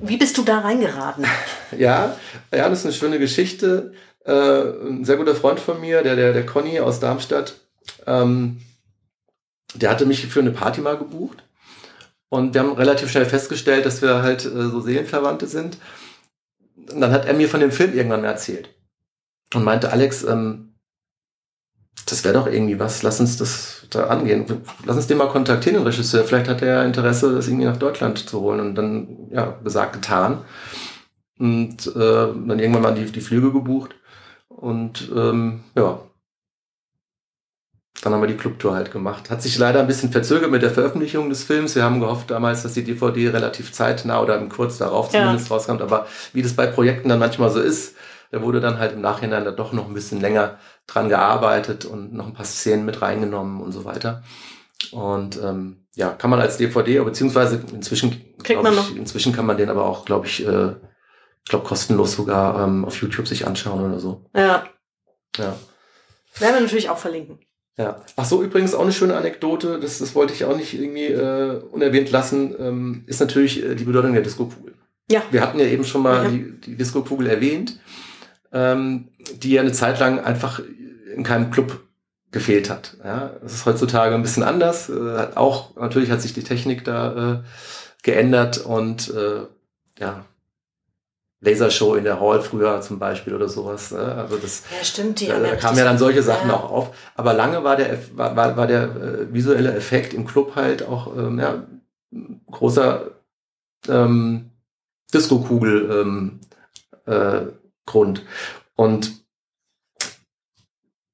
Wie 0.00 0.16
bist 0.16 0.36
du 0.36 0.42
da 0.42 0.60
reingeraten? 0.60 1.24
ja, 1.78 2.16
ja, 2.52 2.68
das 2.68 2.80
ist 2.80 2.84
eine 2.86 2.94
schöne 2.94 3.18
Geschichte. 3.18 3.92
Äh, 4.24 4.32
ein 4.32 5.04
sehr 5.04 5.16
guter 5.16 5.34
Freund 5.34 5.60
von 5.60 5.80
mir, 5.80 6.02
der, 6.02 6.16
der, 6.16 6.32
der 6.32 6.44
Conny 6.44 6.80
aus 6.80 7.00
Darmstadt, 7.00 7.54
ähm, 8.06 8.60
der 9.74 9.90
hatte 9.90 10.06
mich 10.06 10.26
für 10.26 10.40
eine 10.40 10.50
Party 10.50 10.80
mal 10.80 10.98
gebucht. 10.98 11.44
Und 12.30 12.52
wir 12.52 12.60
haben 12.60 12.72
relativ 12.72 13.10
schnell 13.10 13.24
festgestellt, 13.24 13.86
dass 13.86 14.02
wir 14.02 14.22
halt 14.22 14.44
äh, 14.44 14.68
so 14.68 14.80
Seelenverwandte 14.80 15.46
sind. 15.46 15.78
Und 16.90 17.00
dann 17.00 17.12
hat 17.12 17.26
er 17.26 17.34
mir 17.34 17.48
von 17.48 17.60
dem 17.60 17.72
Film 17.72 17.94
irgendwann 17.94 18.24
erzählt. 18.24 18.74
Und 19.54 19.64
meinte, 19.64 19.92
Alex, 19.92 20.24
ähm, 20.24 20.67
das 22.06 22.24
wäre 22.24 22.34
doch 22.34 22.46
irgendwie 22.46 22.78
was, 22.78 23.02
lass 23.02 23.20
uns 23.20 23.36
das 23.36 23.86
da 23.90 24.06
angehen. 24.08 24.44
Lass 24.84 24.96
uns 24.96 25.06
den 25.06 25.18
mal 25.18 25.28
kontaktieren, 25.28 25.78
den 25.78 25.86
Regisseur. 25.86 26.24
Vielleicht 26.24 26.48
hat 26.48 26.62
er 26.62 26.84
Interesse, 26.84 27.34
das 27.34 27.48
irgendwie 27.48 27.66
nach 27.66 27.76
Deutschland 27.76 28.18
zu 28.18 28.40
holen. 28.40 28.60
Und 28.60 28.74
dann, 28.74 29.28
ja, 29.30 29.56
gesagt, 29.64 29.94
getan. 29.94 30.38
Und 31.38 31.86
äh, 31.86 31.94
dann 31.96 32.58
irgendwann 32.58 32.82
mal 32.82 32.94
die, 32.94 33.06
die 33.06 33.20
Flüge 33.20 33.52
gebucht. 33.52 33.94
Und 34.48 35.10
ähm, 35.14 35.60
ja, 35.76 36.00
dann 38.02 38.12
haben 38.12 38.20
wir 38.20 38.28
die 38.28 38.36
Clubtour 38.36 38.74
halt 38.74 38.92
gemacht. 38.92 39.30
Hat 39.30 39.42
sich 39.42 39.58
leider 39.58 39.80
ein 39.80 39.86
bisschen 39.86 40.12
verzögert 40.12 40.50
mit 40.50 40.62
der 40.62 40.70
Veröffentlichung 40.70 41.28
des 41.28 41.44
Films. 41.44 41.74
Wir 41.74 41.82
haben 41.82 42.00
gehofft 42.00 42.30
damals, 42.30 42.62
dass 42.62 42.74
die 42.74 42.84
DVD 42.84 43.30
relativ 43.30 43.72
zeitnah 43.72 44.20
oder 44.20 44.38
kurz 44.46 44.78
darauf 44.78 45.10
zumindest 45.10 45.48
ja. 45.48 45.56
rauskommt. 45.56 45.82
Aber 45.82 46.06
wie 46.32 46.42
das 46.42 46.54
bei 46.54 46.66
Projekten 46.66 47.08
dann 47.08 47.18
manchmal 47.18 47.50
so 47.50 47.60
ist, 47.60 47.96
da 48.30 48.42
wurde 48.42 48.60
dann 48.60 48.78
halt 48.78 48.92
im 48.92 49.00
Nachhinein 49.00 49.44
da 49.44 49.50
doch 49.50 49.72
noch 49.72 49.88
ein 49.88 49.94
bisschen 49.94 50.20
länger 50.20 50.58
dran 50.88 51.08
gearbeitet 51.08 51.84
und 51.84 52.12
noch 52.12 52.26
ein 52.26 52.32
paar 52.32 52.46
Szenen 52.46 52.84
mit 52.84 53.00
reingenommen 53.00 53.60
und 53.60 53.70
so 53.70 53.84
weiter. 53.84 54.24
Und 54.90 55.38
ähm, 55.42 55.84
ja, 55.94 56.10
kann 56.10 56.30
man 56.30 56.40
als 56.40 56.56
DVD, 56.56 57.00
beziehungsweise 57.00 57.62
inzwischen, 57.72 58.34
Kriegt 58.42 58.62
man 58.62 58.74
noch. 58.74 58.90
Ich, 58.90 58.96
inzwischen 58.96 59.32
kann 59.32 59.46
man 59.46 59.56
den 59.56 59.68
aber 59.68 59.84
auch, 59.84 60.04
glaube 60.04 60.26
ich, 60.26 60.46
äh, 60.46 60.70
ich 61.44 61.50
glaube 61.50 61.66
kostenlos 61.66 62.12
sogar 62.12 62.64
ähm, 62.64 62.84
auf 62.84 63.00
YouTube 63.00 63.28
sich 63.28 63.46
anschauen 63.46 63.84
oder 63.84 64.00
so. 64.00 64.24
Ja. 64.34 64.64
Ja. 65.36 65.56
Werden 66.38 66.54
wir 66.54 66.60
natürlich 66.60 66.90
auch 66.90 66.98
verlinken. 66.98 67.38
Ja. 67.76 68.00
Ach 68.16 68.24
so, 68.24 68.42
übrigens 68.42 68.74
auch 68.74 68.82
eine 68.82 68.92
schöne 68.92 69.16
Anekdote, 69.16 69.78
das, 69.78 69.98
das 69.98 70.14
wollte 70.14 70.32
ich 70.32 70.44
auch 70.44 70.56
nicht 70.56 70.74
irgendwie 70.74 71.06
äh, 71.06 71.60
unerwähnt 71.70 72.10
lassen, 72.10 72.54
ähm, 72.58 73.04
ist 73.06 73.20
natürlich 73.20 73.62
äh, 73.62 73.74
die 73.74 73.84
Bedeutung 73.84 74.14
der 74.14 74.22
Disco-Kugel. 74.22 74.74
Ja. 75.10 75.22
Wir 75.30 75.42
hatten 75.42 75.60
ja 75.60 75.66
eben 75.66 75.84
schon 75.84 76.02
mal 76.02 76.24
ja. 76.24 76.30
die, 76.30 76.60
die 76.60 76.76
Disco-Kugel 76.76 77.26
erwähnt 77.26 77.78
ähm, 78.52 79.08
die 79.34 79.52
ja 79.52 79.60
eine 79.60 79.72
Zeit 79.72 79.98
lang 80.00 80.20
einfach 80.20 80.60
in 81.18 81.24
keinem 81.24 81.50
Club 81.50 81.80
gefehlt 82.30 82.70
hat. 82.70 82.96
Ja, 83.04 83.32
es 83.44 83.52
ist 83.52 83.66
heutzutage 83.66 84.14
ein 84.14 84.22
bisschen 84.22 84.42
anders. 84.42 84.88
Äh, 84.88 85.28
auch 85.34 85.76
natürlich 85.76 86.10
hat 86.10 86.22
sich 86.22 86.32
die 86.32 86.42
Technik 86.42 86.84
da 86.84 87.32
äh, 87.32 87.38
geändert 88.02 88.58
und 88.58 89.12
äh, 89.14 89.46
ja, 89.98 90.24
Lasershow 91.40 91.94
in 91.94 92.04
der 92.04 92.20
Hall 92.20 92.40
früher 92.40 92.80
zum 92.80 92.98
Beispiel 92.98 93.34
oder 93.34 93.48
sowas. 93.48 93.92
Ne? 93.92 93.98
Also 93.98 94.36
das, 94.36 94.64
ja, 94.76 94.84
stimmt. 94.84 95.20
Die 95.20 95.26
da, 95.26 95.38
da 95.38 95.56
kamen 95.56 95.78
ja 95.78 95.84
dann 95.84 95.98
solche 95.98 96.22
Sachen 96.22 96.48
ja. 96.48 96.56
auch 96.56 96.70
auf. 96.70 96.96
Aber 97.14 97.32
lange 97.32 97.64
war 97.64 97.76
der 97.76 97.98
war, 98.16 98.36
war, 98.36 98.56
war 98.56 98.66
der 98.66 98.82
äh, 98.82 99.32
visuelle 99.32 99.74
Effekt 99.74 100.14
im 100.14 100.26
Club 100.26 100.56
halt 100.56 100.82
auch 100.82 101.16
ähm, 101.16 101.38
ja, 101.38 101.64
großer 102.50 103.10
ähm, 103.88 104.50
Disco-Kugel 105.14 105.90
ähm, 105.90 106.40
äh, 107.06 107.46
Grund. 107.86 108.22
Und 108.74 109.12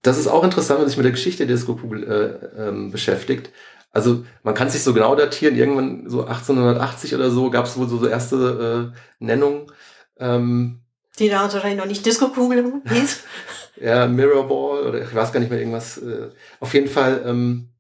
das 0.05 0.19
ist 0.19 0.29
auch 0.29 0.45
interessant, 0.45 0.79
wenn 0.79 0.85
man 0.85 0.89
sich 0.89 0.99
mit 0.99 1.05
der 1.05 1.13
Geschichte 1.13 1.47
der 1.47 1.57
Disco-Kugel 1.57 2.05
äh, 2.05 2.69
ähm, 2.69 2.91
beschäftigt. 2.91 3.51
Also 3.91 4.25
man 4.43 4.55
kann 4.55 4.69
sich 4.69 4.83
so 4.83 4.93
genau 4.93 5.15
datieren, 5.15 5.57
irgendwann 5.57 6.09
so 6.09 6.25
1880 6.25 7.15
oder 7.15 7.31
so 7.31 7.49
gab 7.49 7.65
es 7.65 7.77
wohl 7.77 7.89
so, 7.89 7.97
so 7.97 8.07
erste 8.07 8.93
äh, 8.93 9.25
Nennungen. 9.25 9.73
Ähm, 10.19 10.81
Die 11.19 11.29
da 11.29 11.43
wahrscheinlich 11.43 11.79
noch 11.79 11.87
nicht 11.87 12.05
Disco-Kugel 12.05 12.83
hieß. 12.87 13.21
ja, 13.81 14.07
Mirrorball 14.07 14.87
oder 14.89 15.03
ich 15.03 15.15
weiß 15.15 15.33
gar 15.33 15.41
nicht 15.41 15.49
mehr 15.49 15.59
irgendwas. 15.59 15.97
Äh, 15.99 16.29
auf 16.61 16.75
jeden 16.75 16.89
Fall 16.89 17.23
ähm, 17.25 17.71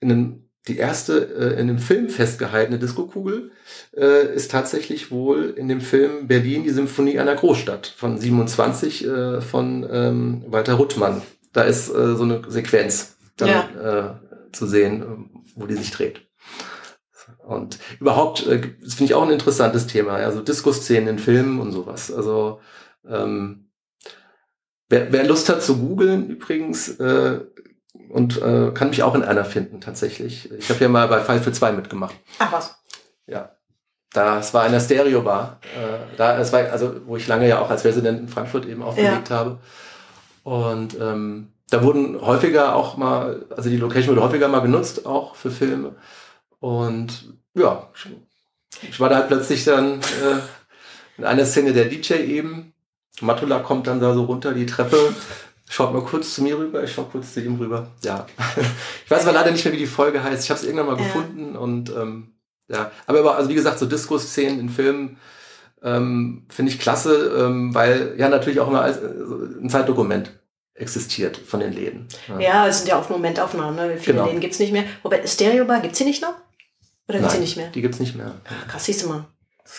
in 0.00 0.12
einem 0.12 0.45
die 0.68 0.78
erste 0.78 1.54
äh, 1.56 1.60
in 1.60 1.68
dem 1.68 1.78
Film 1.78 2.08
festgehaltene 2.08 2.78
Diskokugel 2.78 3.52
äh, 3.96 4.34
ist 4.34 4.50
tatsächlich 4.50 5.10
wohl 5.10 5.54
in 5.56 5.68
dem 5.68 5.80
Film 5.80 6.26
Berlin 6.26 6.64
die 6.64 6.70
Symphonie 6.70 7.18
einer 7.18 7.36
Großstadt 7.36 7.86
von 7.86 8.18
27 8.18 9.06
äh, 9.06 9.40
von 9.40 9.86
ähm, 9.90 10.44
Walter 10.48 10.74
Ruttmann. 10.74 11.22
Da 11.52 11.62
ist 11.62 11.88
äh, 11.88 12.16
so 12.16 12.24
eine 12.24 12.42
Sequenz 12.48 13.16
dann, 13.36 13.48
ja. 13.48 14.18
äh, 14.18 14.52
zu 14.52 14.66
sehen, 14.66 15.30
wo 15.54 15.66
die 15.66 15.76
sich 15.76 15.90
dreht. 15.90 16.22
Und 17.46 17.78
überhaupt, 18.00 18.46
äh, 18.46 18.60
das 18.82 18.94
finde 18.94 19.12
ich 19.12 19.14
auch 19.14 19.22
ein 19.22 19.32
interessantes 19.32 19.86
Thema, 19.86 20.14
also 20.14 20.40
Disco-Szenen 20.40 21.08
in 21.08 21.18
Filmen 21.18 21.60
und 21.60 21.70
sowas. 21.70 22.12
Also 22.12 22.60
ähm, 23.08 23.70
wer, 24.88 25.12
wer 25.12 25.24
Lust 25.24 25.48
hat 25.48 25.62
zu 25.62 25.78
googeln 25.78 26.28
übrigens, 26.28 26.88
äh, 26.98 27.40
und 28.08 28.40
äh, 28.40 28.70
kann 28.72 28.90
mich 28.90 29.02
auch 29.02 29.14
in 29.14 29.22
einer 29.22 29.44
finden 29.44 29.80
tatsächlich. 29.80 30.50
Ich 30.52 30.70
habe 30.70 30.80
ja 30.80 30.88
mal 30.88 31.08
bei 31.08 31.20
Five 31.20 31.42
für 31.42 31.52
zwei 31.52 31.72
mitgemacht. 31.72 32.14
Ach 32.38 32.52
was. 32.52 32.76
Ja. 33.26 33.50
Das 34.12 34.54
war 34.54 34.64
in 34.64 34.72
der 34.72 34.80
Stereo-Bar. 34.80 35.60
Äh, 35.62 36.16
da, 36.16 36.38
es 36.38 36.52
war, 36.52 36.60
also, 36.70 36.94
wo 37.06 37.16
ich 37.16 37.28
lange 37.28 37.48
ja 37.48 37.60
auch 37.60 37.68
als 37.68 37.84
Resident 37.84 38.20
in 38.20 38.28
Frankfurt 38.28 38.64
eben 38.64 38.82
aufgelegt 38.82 39.28
ja. 39.28 39.36
habe. 39.36 39.58
Und 40.42 40.98
ähm, 40.98 41.52
da 41.68 41.82
wurden 41.82 42.20
häufiger 42.20 42.74
auch 42.74 42.96
mal, 42.96 43.44
also 43.54 43.68
die 43.68 43.76
Location 43.76 44.14
wurde 44.14 44.26
häufiger 44.26 44.48
mal 44.48 44.60
genutzt, 44.60 45.04
auch 45.04 45.34
für 45.34 45.50
Filme. 45.50 45.96
Und 46.60 47.34
ja, 47.54 47.88
ich 48.88 49.00
war 49.00 49.08
da 49.08 49.16
halt 49.16 49.28
plötzlich 49.28 49.64
dann 49.64 50.00
äh, 50.00 50.38
in 51.18 51.24
einer 51.24 51.44
Szene 51.44 51.72
der 51.72 51.86
DJ 51.86 52.14
eben. 52.14 52.72
Matula 53.20 53.58
kommt 53.60 53.86
dann 53.86 54.00
da 54.00 54.14
so 54.14 54.24
runter 54.24 54.52
die 54.52 54.66
Treppe 54.66 55.14
Schaut 55.68 55.92
mal 55.92 56.02
kurz 56.02 56.34
zu 56.34 56.42
mir 56.42 56.56
rüber, 56.56 56.84
ich 56.84 56.92
schau 56.92 57.04
kurz 57.04 57.34
zu 57.34 57.40
ihm 57.40 57.56
rüber. 57.56 57.88
Ja. 58.02 58.26
Ich 59.04 59.10
weiß 59.10 59.22
aber 59.22 59.32
leider 59.32 59.52
nicht 59.52 59.64
mehr, 59.64 59.72
wie 59.72 59.78
die 59.78 59.86
Folge 59.86 60.22
heißt. 60.22 60.42
Ich 60.42 60.50
habe 60.50 60.58
es 60.58 60.66
irgendwann 60.66 60.86
mal 60.86 60.98
ja. 60.98 61.04
gefunden 61.04 61.56
und 61.56 61.90
ähm, 61.90 62.32
ja. 62.68 62.90
Aber, 63.06 63.36
also 63.36 63.48
wie 63.48 63.54
gesagt, 63.54 63.78
so 63.78 63.86
Disco-Szenen 63.86 64.58
in 64.58 64.68
Filmen 64.68 65.18
ähm, 65.82 66.46
finde 66.48 66.72
ich 66.72 66.80
klasse, 66.80 67.36
ähm, 67.38 67.74
weil 67.74 68.14
ja 68.18 68.28
natürlich 68.28 68.58
auch 68.60 68.68
immer 68.68 68.82
als, 68.82 68.96
äh, 68.96 69.06
ein 69.62 69.70
Zeitdokument 69.70 70.32
existiert 70.74 71.36
von 71.36 71.60
den 71.60 71.72
Läden. 71.72 72.08
Ja, 72.28 72.40
ja 72.40 72.66
es 72.66 72.78
sind 72.78 72.88
ja 72.88 72.98
auch 72.98 73.08
Momentaufnahmen, 73.08 73.76
ne? 73.76 73.96
Viele 73.98 74.14
genau. 74.14 74.26
Läden 74.26 74.40
gibt's 74.40 74.58
nicht 74.58 74.72
mehr. 74.72 74.84
Wobei 75.02 75.26
Stereo 75.26 75.64
Bar, 75.64 75.80
gibt's 75.80 75.98
sie 75.98 76.04
nicht 76.04 76.22
noch? 76.22 76.34
Oder 77.08 77.18
gibt's 77.18 77.34
Nein, 77.34 77.40
sie 77.40 77.40
nicht 77.40 77.56
mehr? 77.56 77.68
Die 77.68 77.82
gibt's 77.82 78.00
nicht 78.00 78.16
mehr. 78.16 78.34
Ach, 78.44 78.68
krass, 78.68 78.84
siehst 78.84 79.04
du 79.04 79.08
mal. 79.08 79.26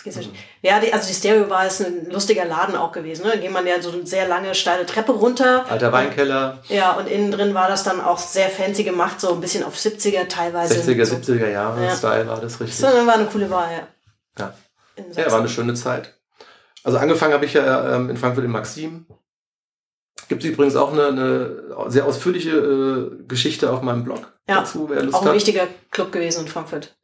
Mhm. 0.04 0.32
Ja, 0.62 0.80
die, 0.80 0.92
also 0.92 1.08
die 1.08 1.14
Stereo 1.14 1.44
Bar 1.44 1.66
ist 1.66 1.80
ein 1.80 2.10
lustiger 2.10 2.44
Laden 2.44 2.76
auch 2.76 2.92
gewesen. 2.92 3.24
Ne? 3.24 3.32
Da 3.32 3.36
geht 3.38 3.50
man 3.50 3.66
ja 3.66 3.80
so 3.80 3.90
eine 3.90 4.06
sehr 4.06 4.28
lange, 4.28 4.54
steile 4.54 4.86
Treppe 4.86 5.12
runter. 5.12 5.64
Alter 5.68 5.92
Weinkeller. 5.92 6.58
Ja, 6.68 6.92
und 6.92 7.08
innen 7.08 7.30
drin 7.30 7.54
war 7.54 7.68
das 7.68 7.84
dann 7.84 8.00
auch 8.00 8.18
sehr 8.18 8.50
fancy 8.50 8.84
gemacht, 8.84 9.20
so 9.20 9.32
ein 9.32 9.40
bisschen 9.40 9.64
auf 9.64 9.76
70er 9.76 10.28
teilweise. 10.28 10.74
60er, 10.74 11.04
so. 11.04 11.16
70er 11.16 11.50
Jahre 11.50 11.84
ja. 11.84 11.96
Style 11.96 12.28
war 12.28 12.40
das 12.40 12.60
richtig. 12.60 12.76
So, 12.76 12.86
dann 12.86 13.06
war 13.06 13.14
eine 13.14 13.26
coole 13.26 13.46
Bar, 13.46 13.70
ja. 13.72 13.88
Ja, 14.38 14.54
ja 15.16 15.30
war 15.30 15.40
eine 15.40 15.48
schöne 15.48 15.74
Zeit. 15.74 16.14
Also 16.84 16.98
angefangen 16.98 17.32
habe 17.32 17.44
ich 17.44 17.54
ja 17.54 17.96
ähm, 17.96 18.10
in 18.10 18.16
Frankfurt 18.16 18.44
im 18.44 18.52
Maxim. 18.52 19.06
Gibt 20.28 20.44
es 20.44 20.50
übrigens 20.50 20.76
auch 20.76 20.92
eine, 20.92 21.06
eine 21.08 21.90
sehr 21.90 22.04
ausführliche 22.04 22.50
äh, 22.50 23.24
Geschichte 23.26 23.70
auf 23.70 23.82
meinem 23.82 24.04
Blog 24.04 24.32
ja, 24.48 24.56
dazu, 24.56 24.88
wer 24.90 25.02
Lust 25.02 25.14
auch 25.14 25.22
ein 25.22 25.28
hat. 25.28 25.34
wichtiger 25.34 25.66
Club 25.90 26.12
gewesen 26.12 26.42
in 26.42 26.48
Frankfurt. 26.48 26.96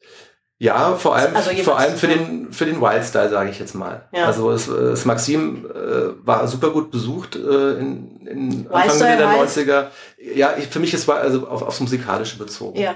Ja, 0.65 0.95
vor 0.97 1.15
allem, 1.15 1.37
also 1.37 1.51
vor 1.63 1.79
allem 1.79 1.95
für 1.95 2.07
den, 2.07 2.51
für 2.51 2.65
den 2.65 2.81
Wildstyle, 2.81 3.29
sage 3.29 3.51
ich 3.51 3.59
jetzt 3.59 3.75
mal. 3.75 4.09
Ja. 4.15 4.25
Also 4.25 4.51
es, 4.51 4.67
das 4.67 5.05
Maxim 5.05 5.67
äh, 5.67 6.27
war 6.27 6.49
super 6.49 6.71
gut 6.71 6.91
besucht 6.91 7.37
äh, 7.37 7.73
in, 7.75 8.27
in 8.27 8.67
Anfang 8.71 8.99
der 8.99 9.29
90er. 9.29 9.89
Ja, 10.35 10.55
ich, 10.57 10.69
für 10.69 10.81
mich 10.81 10.95
ist 10.95 11.07
war 11.07 11.19
also 11.19 11.47
auf, 11.49 11.61
aufs 11.61 11.81
Musikalische 11.81 12.39
bezogen. 12.39 12.81
Ja. 12.81 12.95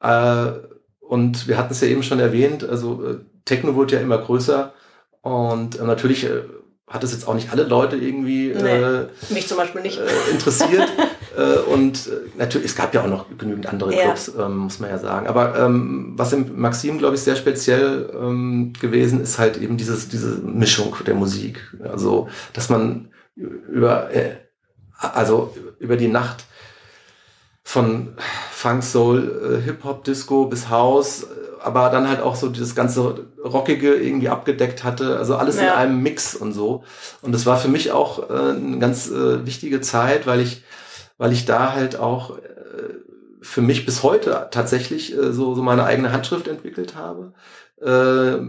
Äh, 0.00 0.52
und 1.00 1.46
wir 1.46 1.58
hatten 1.58 1.72
es 1.74 1.82
ja 1.82 1.88
eben 1.88 2.02
schon 2.02 2.20
erwähnt, 2.20 2.66
also 2.66 3.04
äh, 3.04 3.16
Techno 3.44 3.74
wurde 3.74 3.96
ja 3.96 4.00
immer 4.00 4.16
größer 4.16 4.72
und 5.20 5.78
äh, 5.78 5.82
natürlich 5.82 6.24
äh, 6.24 6.40
hat 6.88 7.04
es 7.04 7.12
jetzt 7.12 7.28
auch 7.28 7.34
nicht 7.34 7.52
alle 7.52 7.64
Leute 7.64 7.96
irgendwie 7.96 8.54
nee, 8.54 8.80
äh, 8.80 9.08
mich 9.28 9.46
zum 9.46 9.58
Beispiel 9.58 9.82
nicht 9.82 9.98
äh, 9.98 10.30
interessiert. 10.30 10.88
äh, 11.36 11.58
und 11.70 12.06
äh, 12.06 12.38
natürlich, 12.38 12.70
es 12.70 12.76
gab 12.76 12.94
ja 12.94 13.02
auch 13.02 13.08
noch 13.08 13.26
genügend 13.38 13.66
andere 13.66 13.90
Clubs, 13.90 14.32
ja. 14.36 14.46
ähm, 14.46 14.58
muss 14.58 14.80
man 14.80 14.90
ja 14.90 14.98
sagen. 14.98 15.26
Aber 15.26 15.58
ähm, 15.58 16.14
was 16.16 16.32
im 16.32 16.60
Maxim, 16.60 16.98
glaube 16.98 17.14
ich, 17.16 17.22
sehr 17.22 17.36
speziell 17.36 18.10
ähm, 18.14 18.72
gewesen 18.80 19.20
ist, 19.20 19.38
halt 19.38 19.56
eben 19.56 19.76
dieses, 19.76 20.08
diese 20.08 20.38
Mischung 20.38 20.94
der 21.06 21.14
Musik. 21.14 21.60
Also, 21.82 22.28
dass 22.52 22.68
man 22.68 23.08
über, 23.36 24.12
äh, 24.12 24.36
also 24.98 25.54
über 25.78 25.96
die 25.96 26.08
Nacht 26.08 26.44
von 27.62 28.14
Funk, 28.50 28.82
Soul, 28.82 29.60
äh, 29.60 29.64
Hip-Hop, 29.64 30.04
Disco 30.04 30.46
bis 30.46 30.68
House 30.68 31.26
aber 31.64 31.88
dann 31.88 32.08
halt 32.08 32.20
auch 32.20 32.36
so 32.36 32.50
dieses 32.50 32.74
ganze 32.74 33.24
Rockige 33.42 33.94
irgendwie 33.94 34.28
abgedeckt 34.28 34.84
hatte, 34.84 35.16
also 35.16 35.36
alles 35.36 35.56
ja. 35.56 35.62
in 35.62 35.68
einem 35.70 36.02
Mix 36.02 36.34
und 36.34 36.52
so. 36.52 36.84
Und 37.22 37.32
das 37.32 37.46
war 37.46 37.56
für 37.56 37.68
mich 37.68 37.90
auch 37.90 38.28
äh, 38.28 38.50
eine 38.50 38.78
ganz 38.78 39.10
äh, 39.10 39.46
wichtige 39.46 39.80
Zeit, 39.80 40.26
weil 40.26 40.40
ich, 40.40 40.62
weil 41.18 41.32
ich 41.32 41.44
da 41.44 41.72
halt 41.72 41.96
auch 41.96 42.38
äh, 42.38 42.94
für 43.40 43.60
mich 43.60 43.86
bis 43.86 44.02
heute 44.02 44.48
tatsächlich 44.50 45.16
äh, 45.16 45.32
so, 45.32 45.54
so 45.54 45.62
meine 45.62 45.84
eigene 45.84 46.12
Handschrift 46.12 46.48
entwickelt 46.48 46.94
habe. 46.94 47.34
Äh, 47.80 48.40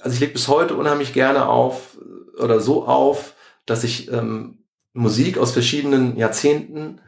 also 0.00 0.14
ich 0.14 0.20
lege 0.20 0.32
bis 0.32 0.48
heute 0.48 0.74
unheimlich 0.74 1.12
gerne 1.12 1.46
auf 1.46 1.98
oder 2.38 2.60
so 2.60 2.86
auf, 2.86 3.34
dass 3.66 3.84
ich 3.84 4.10
ähm, 4.10 4.64
Musik 4.92 5.38
aus 5.38 5.52
verschiedenen 5.52 6.16
Jahrzehnten 6.16 7.00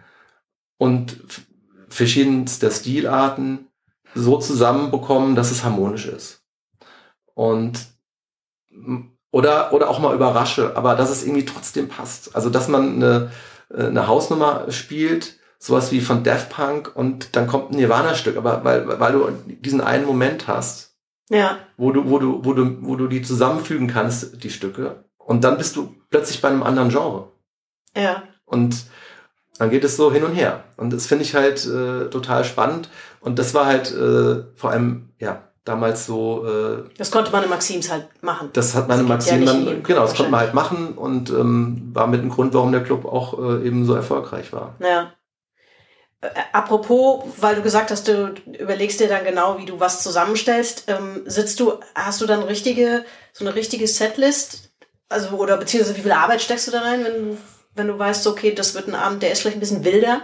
und 0.78 1.20
verschiedenster 1.88 2.70
Stilarten 2.70 3.68
so 4.14 4.38
zusammenbekommen, 4.38 5.34
dass 5.34 5.50
es 5.50 5.64
harmonisch 5.64 6.06
ist. 6.06 6.42
Und 7.34 7.86
oder, 9.30 9.72
oder 9.72 9.88
auch 9.88 9.98
mal 9.98 10.14
überrasche, 10.14 10.76
aber 10.76 10.94
dass 10.94 11.10
es 11.10 11.24
irgendwie 11.24 11.44
trotzdem 11.44 11.88
passt. 11.88 12.36
Also, 12.36 12.50
dass 12.50 12.68
man 12.68 12.96
eine, 12.96 13.32
eine 13.74 14.06
Hausnummer 14.06 14.70
spielt, 14.70 15.38
sowas 15.58 15.92
wie 15.92 16.00
von 16.00 16.24
Death 16.24 16.48
Punk 16.50 16.90
und 16.94 17.36
dann 17.36 17.46
kommt 17.46 17.70
ein 17.70 17.76
Nirvana-Stück, 17.76 18.36
aber 18.36 18.64
weil, 18.64 19.00
weil 19.00 19.12
du 19.12 19.30
diesen 19.46 19.80
einen 19.80 20.06
Moment 20.06 20.48
hast, 20.48 20.96
ja. 21.30 21.58
wo 21.76 21.92
du, 21.92 22.10
wo 22.10 22.18
du, 22.18 22.44
wo 22.44 22.52
du, 22.52 22.78
wo 22.80 22.96
du 22.96 23.06
die 23.06 23.22
zusammenfügen 23.22 23.86
kannst, 23.86 24.42
die 24.42 24.50
Stücke, 24.50 25.04
und 25.18 25.44
dann 25.44 25.56
bist 25.56 25.76
du 25.76 25.94
plötzlich 26.10 26.40
bei 26.40 26.48
einem 26.48 26.62
anderen 26.62 26.88
Genre. 26.88 27.32
Ja. 27.96 28.24
Und 28.44 28.84
dann 29.58 29.70
geht 29.70 29.84
es 29.84 29.96
so 29.96 30.12
hin 30.12 30.24
und 30.24 30.34
her. 30.34 30.64
Und 30.76 30.92
das 30.92 31.06
finde 31.06 31.24
ich 31.24 31.34
halt 31.34 31.64
äh, 31.64 32.10
total 32.10 32.44
spannend. 32.44 32.90
Und 33.20 33.38
das 33.38 33.54
war 33.54 33.66
halt 33.66 33.92
äh, 33.92 34.44
vor 34.56 34.70
allem, 34.70 35.10
ja, 35.18 35.51
damals 35.64 36.06
so. 36.06 36.46
Äh, 36.46 36.90
das 36.98 37.10
konnte 37.10 37.30
man 37.30 37.44
in 37.44 37.50
Maxims 37.50 37.90
halt 37.90 38.08
machen. 38.22 38.50
Das 38.52 38.74
hat 38.74 38.88
man 38.88 39.00
in 39.00 39.08
Maxim 39.08 39.42
ja 39.42 39.52
dann, 39.52 39.82
genau, 39.82 40.02
das 40.02 40.14
konnte 40.14 40.30
man 40.30 40.40
halt 40.40 40.54
machen 40.54 40.94
und 40.94 41.30
ähm, 41.30 41.90
war 41.92 42.06
mit 42.06 42.22
dem 42.22 42.30
Grund, 42.30 42.54
warum 42.54 42.72
der 42.72 42.82
Club 42.82 43.04
auch 43.04 43.38
äh, 43.38 43.66
eben 43.66 43.86
so 43.86 43.94
erfolgreich 43.94 44.52
war. 44.52 44.74
Ja. 44.80 45.12
Äh, 46.20 46.28
apropos, 46.52 47.24
weil 47.38 47.56
du 47.56 47.62
gesagt 47.62 47.90
hast, 47.90 48.08
du 48.08 48.34
überlegst 48.58 49.00
dir 49.00 49.08
dann 49.08 49.24
genau, 49.24 49.58
wie 49.58 49.66
du 49.66 49.78
was 49.78 50.02
zusammenstellst, 50.02 50.84
ähm, 50.88 51.22
sitzt 51.26 51.60
du, 51.60 51.74
hast 51.94 52.20
du 52.20 52.26
dann 52.26 52.42
richtige, 52.42 53.04
so 53.32 53.44
eine 53.44 53.54
richtige 53.54 53.86
Setlist? 53.86 54.72
Also, 55.08 55.36
oder 55.36 55.58
beziehungsweise 55.58 55.96
wie 55.96 56.02
viel 56.02 56.12
Arbeit 56.12 56.40
steckst 56.40 56.66
du 56.66 56.70
da 56.72 56.80
rein, 56.80 57.04
wenn 57.04 57.14
du, 57.14 57.38
wenn 57.74 57.88
du 57.88 57.98
weißt, 57.98 58.26
okay, 58.26 58.54
das 58.54 58.74
wird 58.74 58.88
ein 58.88 58.94
Abend, 58.94 59.22
der 59.22 59.30
ist 59.30 59.40
vielleicht 59.40 59.58
ein 59.58 59.60
bisschen 59.60 59.84
wilder? 59.84 60.22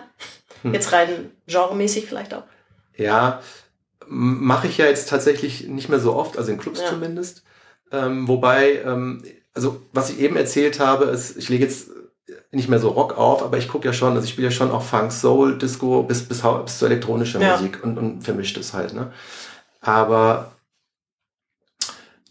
Hm. 0.62 0.74
Jetzt 0.74 0.92
rein 0.92 1.30
genremäßig 1.46 2.06
vielleicht 2.06 2.34
auch. 2.34 2.44
Ja, 2.96 3.40
mache 4.08 4.66
ich 4.66 4.78
ja 4.78 4.86
jetzt 4.86 5.08
tatsächlich 5.08 5.68
nicht 5.68 5.88
mehr 5.88 6.00
so 6.00 6.14
oft, 6.14 6.38
also 6.38 6.50
in 6.50 6.58
Clubs 6.58 6.80
ja. 6.80 6.88
zumindest. 6.88 7.42
Ähm, 7.90 8.28
wobei, 8.28 8.82
ähm, 8.84 9.22
also 9.54 9.80
was 9.92 10.10
ich 10.10 10.20
eben 10.20 10.36
erzählt 10.36 10.80
habe, 10.80 11.06
ist, 11.06 11.36
ich 11.36 11.48
lege 11.48 11.64
jetzt 11.64 11.90
nicht 12.50 12.68
mehr 12.68 12.78
so 12.78 12.88
Rock 12.88 13.16
auf, 13.16 13.42
aber 13.42 13.58
ich 13.58 13.68
gucke 13.68 13.86
ja 13.86 13.92
schon, 13.92 14.14
also 14.14 14.24
ich 14.24 14.30
spiele 14.30 14.48
ja 14.48 14.52
schon 14.52 14.70
auch 14.70 14.82
Funk, 14.82 15.12
Soul, 15.12 15.58
Disco 15.58 16.02
bis, 16.02 16.22
bis, 16.22 16.42
bis 16.42 16.78
zur 16.78 16.88
elektronischen 16.88 17.40
Ja. 17.40 17.56
Musik 17.56 17.82
und, 17.82 17.98
und 17.98 18.22
vermischt 18.22 18.56
es 18.56 18.72
halt. 18.72 18.94
Ne? 18.94 19.12
Aber 19.80 20.52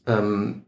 ähm, 0.06 0.64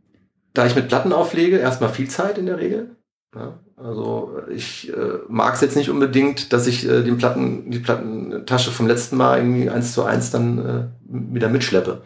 da 0.53 0.65
ich 0.65 0.75
mit 0.75 0.87
Platten 0.87 1.13
auflege, 1.13 1.57
erstmal 1.57 1.91
viel 1.91 2.09
Zeit 2.09 2.37
in 2.37 2.45
der 2.45 2.57
Regel. 2.57 2.95
Ja? 3.35 3.59
Also 3.75 4.41
ich 4.49 4.91
äh, 4.91 5.19
mag 5.29 5.53
es 5.53 5.61
jetzt 5.61 5.77
nicht 5.77 5.89
unbedingt, 5.89 6.51
dass 6.51 6.67
ich 6.67 6.87
äh, 6.87 7.01
den 7.01 7.17
Platten, 7.17 7.71
die 7.71 7.79
Plattentasche 7.79 8.71
vom 8.71 8.87
letzten 8.87 9.15
Mal 9.17 9.37
irgendwie 9.37 9.69
eins 9.69 9.93
zu 9.93 10.03
eins 10.03 10.31
dann 10.31 10.57
äh, 10.57 10.98
wieder 11.09 11.49
mitschleppe. 11.49 12.01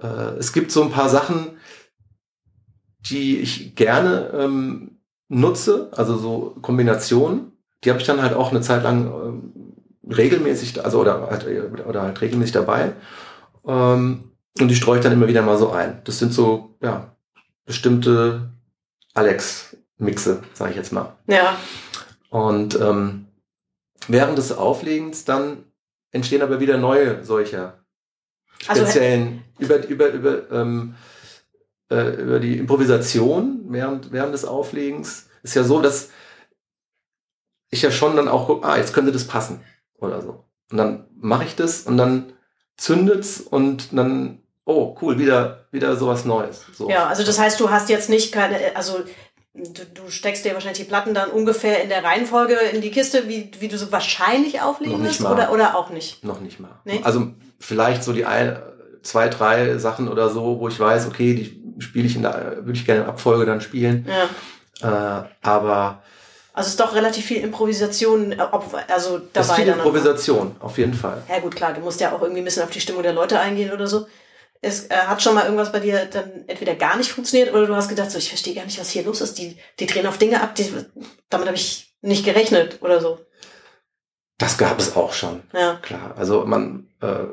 Äh, 0.00 0.36
es 0.38 0.52
gibt 0.52 0.70
so 0.70 0.82
ein 0.82 0.90
paar 0.90 1.08
Sachen, 1.08 1.58
die 3.00 3.38
ich 3.38 3.74
gerne 3.74 4.30
ähm, 4.34 4.98
nutze, 5.28 5.90
also 5.92 6.16
so 6.16 6.56
Kombinationen. 6.62 7.52
Die 7.84 7.90
habe 7.90 8.00
ich 8.00 8.06
dann 8.06 8.22
halt 8.22 8.34
auch 8.34 8.50
eine 8.50 8.60
Zeit 8.60 8.82
lang 8.82 9.06
ähm, 9.06 9.52
regelmäßig, 10.08 10.84
also 10.84 11.00
oder 11.00 11.28
halt, 11.28 11.46
oder 11.86 12.02
halt 12.02 12.20
regelmäßig 12.20 12.52
dabei. 12.52 12.92
Ähm, 13.66 14.32
und 14.60 14.68
die 14.68 14.76
streue 14.76 14.98
ich 14.98 15.02
dann 15.02 15.12
immer 15.12 15.28
wieder 15.28 15.42
mal 15.42 15.58
so 15.58 15.70
ein. 15.70 16.00
Das 16.04 16.18
sind 16.18 16.32
so, 16.32 16.76
ja, 16.82 17.16
bestimmte 17.64 18.50
Alex-Mixe, 19.14 20.42
sage 20.52 20.70
ich 20.70 20.76
jetzt 20.76 20.92
mal. 20.92 21.16
Ja. 21.26 21.56
Und 22.28 22.78
ähm, 22.80 23.26
während 24.08 24.38
des 24.38 24.52
Auflegens 24.52 25.24
dann 25.24 25.64
entstehen 26.10 26.42
aber 26.42 26.60
wieder 26.60 26.76
neue 26.76 27.24
solcher 27.24 27.81
Also- 28.66 28.82
speziellen 28.82 29.44
über 29.58 29.86
über 29.86 30.08
über 30.08 30.50
ähm, 30.50 30.94
äh, 31.90 32.14
über 32.22 32.40
die 32.40 32.58
Improvisation 32.58 33.64
während 33.68 34.12
während 34.12 34.34
des 34.34 34.44
Auflegens. 34.44 35.28
Ist 35.42 35.54
ja 35.54 35.64
so, 35.64 35.80
dass 35.80 36.10
ich 37.70 37.82
ja 37.82 37.90
schon 37.90 38.16
dann 38.16 38.28
auch 38.28 38.46
guck, 38.46 38.64
ah 38.64 38.76
jetzt 38.76 38.92
könnte 38.92 39.12
das 39.12 39.26
passen 39.26 39.60
oder 39.98 40.20
so. 40.22 40.44
Und 40.70 40.78
dann 40.78 41.06
mache 41.16 41.44
ich 41.44 41.56
das 41.56 41.82
und 41.82 41.96
dann 41.96 42.32
zündet's 42.76 43.40
und 43.40 43.96
dann 43.96 44.42
oh 44.64 44.96
cool 45.02 45.18
wieder 45.18 45.66
wieder 45.70 45.96
sowas 45.96 46.24
Neues 46.24 46.64
so. 46.74 46.88
Ja, 46.88 47.06
also 47.06 47.24
das 47.24 47.38
heißt, 47.38 47.58
du 47.60 47.70
hast 47.70 47.88
jetzt 47.88 48.08
nicht 48.10 48.32
keine, 48.32 48.76
also 48.76 49.02
du, 49.54 49.84
du 49.84 50.10
steckst 50.10 50.44
dir 50.44 50.54
wahrscheinlich 50.54 50.78
die 50.78 50.88
Platten 50.88 51.14
dann 51.14 51.30
ungefähr 51.30 51.82
in 51.82 51.88
der 51.88 52.02
Reihenfolge 52.04 52.54
in 52.72 52.80
die 52.80 52.90
Kiste, 52.90 53.28
wie, 53.28 53.50
wie 53.60 53.68
du 53.68 53.78
so 53.78 53.92
wahrscheinlich 53.92 54.60
auflegen 54.60 55.04
wirst 55.04 55.20
oder, 55.22 55.52
oder 55.52 55.76
auch 55.76 55.90
nicht. 55.90 56.24
Noch 56.24 56.40
nicht 56.40 56.60
mal. 56.60 56.70
Nee? 56.84 57.00
Also 57.02 57.28
vielleicht 57.60 58.02
so 58.02 58.12
die 58.12 58.24
ein, 58.24 58.56
zwei, 59.02 59.28
drei 59.28 59.78
Sachen 59.78 60.08
oder 60.08 60.28
so, 60.30 60.58
wo 60.58 60.68
ich 60.68 60.78
weiß, 60.78 61.06
okay, 61.06 61.34
die 61.34 61.82
spiele 61.82 62.06
ich 62.06 62.16
in 62.16 62.22
der, 62.22 62.58
würde 62.64 62.78
ich 62.78 62.86
gerne 62.86 63.02
in 63.02 63.06
Abfolge 63.08 63.44
dann 63.46 63.60
spielen. 63.60 64.06
Ja. 64.08 65.22
Äh, 65.22 65.24
aber 65.42 66.02
Also 66.54 66.66
es 66.66 66.72
ist 66.72 66.80
doch 66.80 66.94
relativ 66.94 67.24
viel 67.26 67.42
Improvisation, 67.42 68.32
äh, 68.32 68.36
also 68.88 69.18
dabei 69.18 69.28
das 69.32 69.48
ist 69.50 69.54
viel. 69.54 69.68
Improvisation, 69.68 70.56
auf 70.60 70.78
jeden 70.78 70.94
Fall. 70.94 71.22
Ja 71.28 71.40
gut, 71.40 71.54
klar, 71.54 71.72
du 71.72 71.80
musst 71.80 72.00
ja 72.00 72.12
auch 72.12 72.22
irgendwie 72.22 72.40
ein 72.40 72.44
bisschen 72.44 72.62
auf 72.62 72.70
die 72.70 72.80
Stimmung 72.80 73.02
der 73.02 73.12
Leute 73.12 73.38
eingehen 73.38 73.72
oder 73.72 73.86
so. 73.86 74.06
Es 74.64 74.86
äh, 74.90 74.94
hat 74.94 75.20
schon 75.20 75.34
mal 75.34 75.44
irgendwas 75.44 75.72
bei 75.72 75.80
dir 75.80 76.06
dann 76.06 76.44
entweder 76.46 76.76
gar 76.76 76.96
nicht 76.96 77.10
funktioniert 77.10 77.52
oder 77.52 77.66
du 77.66 77.74
hast 77.74 77.88
gedacht, 77.88 78.10
so 78.10 78.18
ich 78.18 78.28
verstehe 78.28 78.54
gar 78.54 78.64
nicht, 78.64 78.78
was 78.80 78.90
hier 78.90 79.02
los 79.02 79.20
ist. 79.20 79.36
Die, 79.38 79.58
die 79.80 79.86
drehen 79.86 80.06
auf 80.06 80.18
Dinge 80.18 80.40
ab, 80.40 80.54
die, 80.54 80.72
damit 81.28 81.48
habe 81.48 81.56
ich 81.56 81.94
nicht 82.00 82.24
gerechnet 82.24 82.80
oder 82.80 83.00
so. 83.00 83.18
Das 84.38 84.58
gab 84.58 84.78
es 84.78 84.96
auch 84.96 85.12
schon, 85.12 85.42
Ja. 85.52 85.76
klar. 85.82 86.14
Also 86.16 86.44
man, 86.46 86.88
äh, 87.00 87.24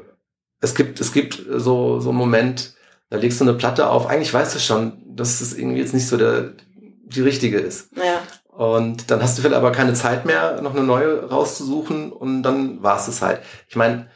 es 0.60 0.74
gibt, 0.76 1.00
es 1.00 1.14
gibt 1.14 1.42
so, 1.50 2.00
so 2.00 2.10
einen 2.10 2.18
Moment, 2.18 2.74
da 3.10 3.18
legst 3.18 3.40
du 3.40 3.46
eine 3.46 3.54
Platte 3.54 3.90
auf, 3.90 4.08
eigentlich 4.08 4.34
weißt 4.34 4.56
du 4.56 4.60
schon, 4.60 5.16
dass 5.16 5.40
es 5.42 5.56
irgendwie 5.58 5.80
jetzt 5.80 5.94
nicht 5.94 6.08
so 6.08 6.18
der, 6.18 6.54
die 6.76 7.22
richtige 7.22 7.60
ist. 7.60 7.90
Ja. 7.96 8.22
Und 8.48 9.10
dann 9.10 9.22
hast 9.24 9.38
du 9.38 9.42
vielleicht 9.42 9.56
aber 9.56 9.72
keine 9.72 9.94
Zeit 9.94 10.26
mehr, 10.26 10.62
noch 10.62 10.74
eine 10.74 10.84
neue 10.84 11.30
rauszusuchen 11.30 12.12
und 12.12 12.44
dann 12.44 12.82
war 12.84 12.98
es 12.98 13.08
es 13.08 13.22
halt. 13.22 13.42
Ich 13.68 13.76
meine, 13.76 14.10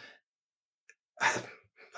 also, 1.15 1.39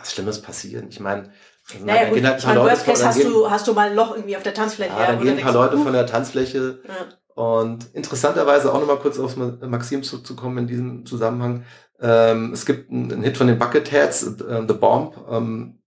was 0.06 0.14
Schlimmes 0.14 0.42
passieren. 0.42 0.88
Ich 0.90 1.00
meine, 1.00 1.32
also 1.74 1.86
Naja, 1.86 2.06
gut, 2.06 2.16
gehen 2.16 2.28
halt 2.28 2.40
ich 2.40 2.46
ein 2.46 2.54
paar 2.56 2.56
meine, 2.56 2.60
Leute 2.60 2.72
Worst 2.78 2.86
Case 2.86 3.08
hast 3.08 3.18
gehen- 3.18 3.32
du, 3.32 3.50
hast 3.50 3.68
du 3.68 3.74
mal 3.74 3.90
ein 3.90 3.96
Loch 3.96 4.16
irgendwie 4.16 4.38
auf 4.38 4.44
der 4.44 4.54
Tanzfläche. 4.54 4.92
ja, 4.92 5.08
dann 5.08 5.22
gehen 5.22 5.38
ein 5.38 5.44
paar 5.44 5.54
Leute 5.54 5.78
von 5.78 5.94
der 5.94 6.06
Tanzfläche 6.06 6.80
Ja. 6.88 7.44
und 7.44 7.94
interessanterweise 7.94 8.72
auch 8.74 8.80
nochmal 8.80 9.00
kurz 9.00 9.18
auf 9.20 9.36
Ma- 9.36 9.58
Maxim 9.68 10.04
zurückzukommen 10.04 10.60
in 10.60 10.68
diesem 10.68 11.06
Zusammenhang. 11.06 11.66
Ähm, 12.00 12.54
es 12.54 12.66
gibt 12.66 12.92
einen, 12.92 13.12
einen 13.12 13.24
Hit 13.24 13.38
von 13.38 13.48
den 13.48 13.58
Bucketheads, 13.58 14.24
äh, 14.42 14.64
The 14.68 14.74
Bomb, 14.74 15.16
ähm, 15.30 15.80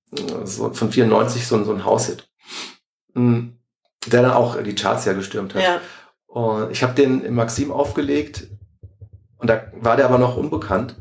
so 0.45 0.73
von 0.73 0.91
94, 0.91 1.47
so, 1.47 1.57
ein- 1.57 1.65
so 1.65 1.73
ein 1.73 1.85
Haushit. 1.85 2.29
Mm, 3.15 3.51
Der 4.07 4.23
dann 4.23 4.31
auch 4.31 4.57
die 4.63 4.75
Charts 4.75 5.05
ja 5.05 5.13
gestürmt 5.13 5.55
hat. 5.55 5.63
Ja. 5.63 5.81
Und 6.29 6.71
ich 6.71 6.83
habe 6.83 6.95
den 6.95 7.23
im 7.25 7.35
Maxim 7.35 7.71
aufgelegt 7.73 8.47
und 9.39 9.49
da 9.51 9.65
war 9.75 9.97
der 9.97 10.07
aber 10.07 10.19
noch 10.19 10.37
unbekannt. 10.37 10.95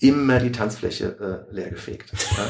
Immer 0.00 0.38
die 0.38 0.52
Tanzfläche 0.52 1.46
äh, 1.50 1.54
leer 1.54 1.70
gefegt. 1.70 2.12
ja. 2.36 2.44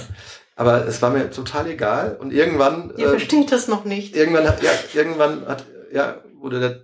Aber 0.57 0.87
es 0.87 1.01
war 1.03 1.11
mir 1.11 1.31
total 1.31 1.69
egal 1.71 2.17
und 2.21 2.33
irgendwann 2.33 2.93
Ihr 2.97 3.07
äh, 3.07 3.11
versteht 3.11 3.53
das 3.53 3.69
noch 3.69 3.85
nicht. 3.85 4.17
irgendwann 4.17 4.47
hat, 4.49 4.63
ja, 4.63 4.71
irgendwann 4.93 5.47
hat, 5.47 5.65
ja, 5.93 6.21
wurde 6.41 6.61
der 6.61 6.81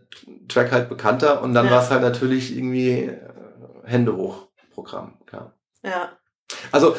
Track 0.48 0.70
halt 0.72 0.88
bekannter 0.88 1.42
und 1.42 1.54
dann 1.54 1.66
Ja. 1.66 1.72
war 1.72 1.82
es 1.82 1.90
halt 1.90 2.02
natürlich 2.02 2.56
irgendwie 2.56 2.90
äh, 3.00 3.18
Hände 3.84 4.16
hoch 4.16 4.48
Programm. 4.72 5.18
Klar. 5.26 5.54
Ja. 5.82 6.12
Also 6.72 6.96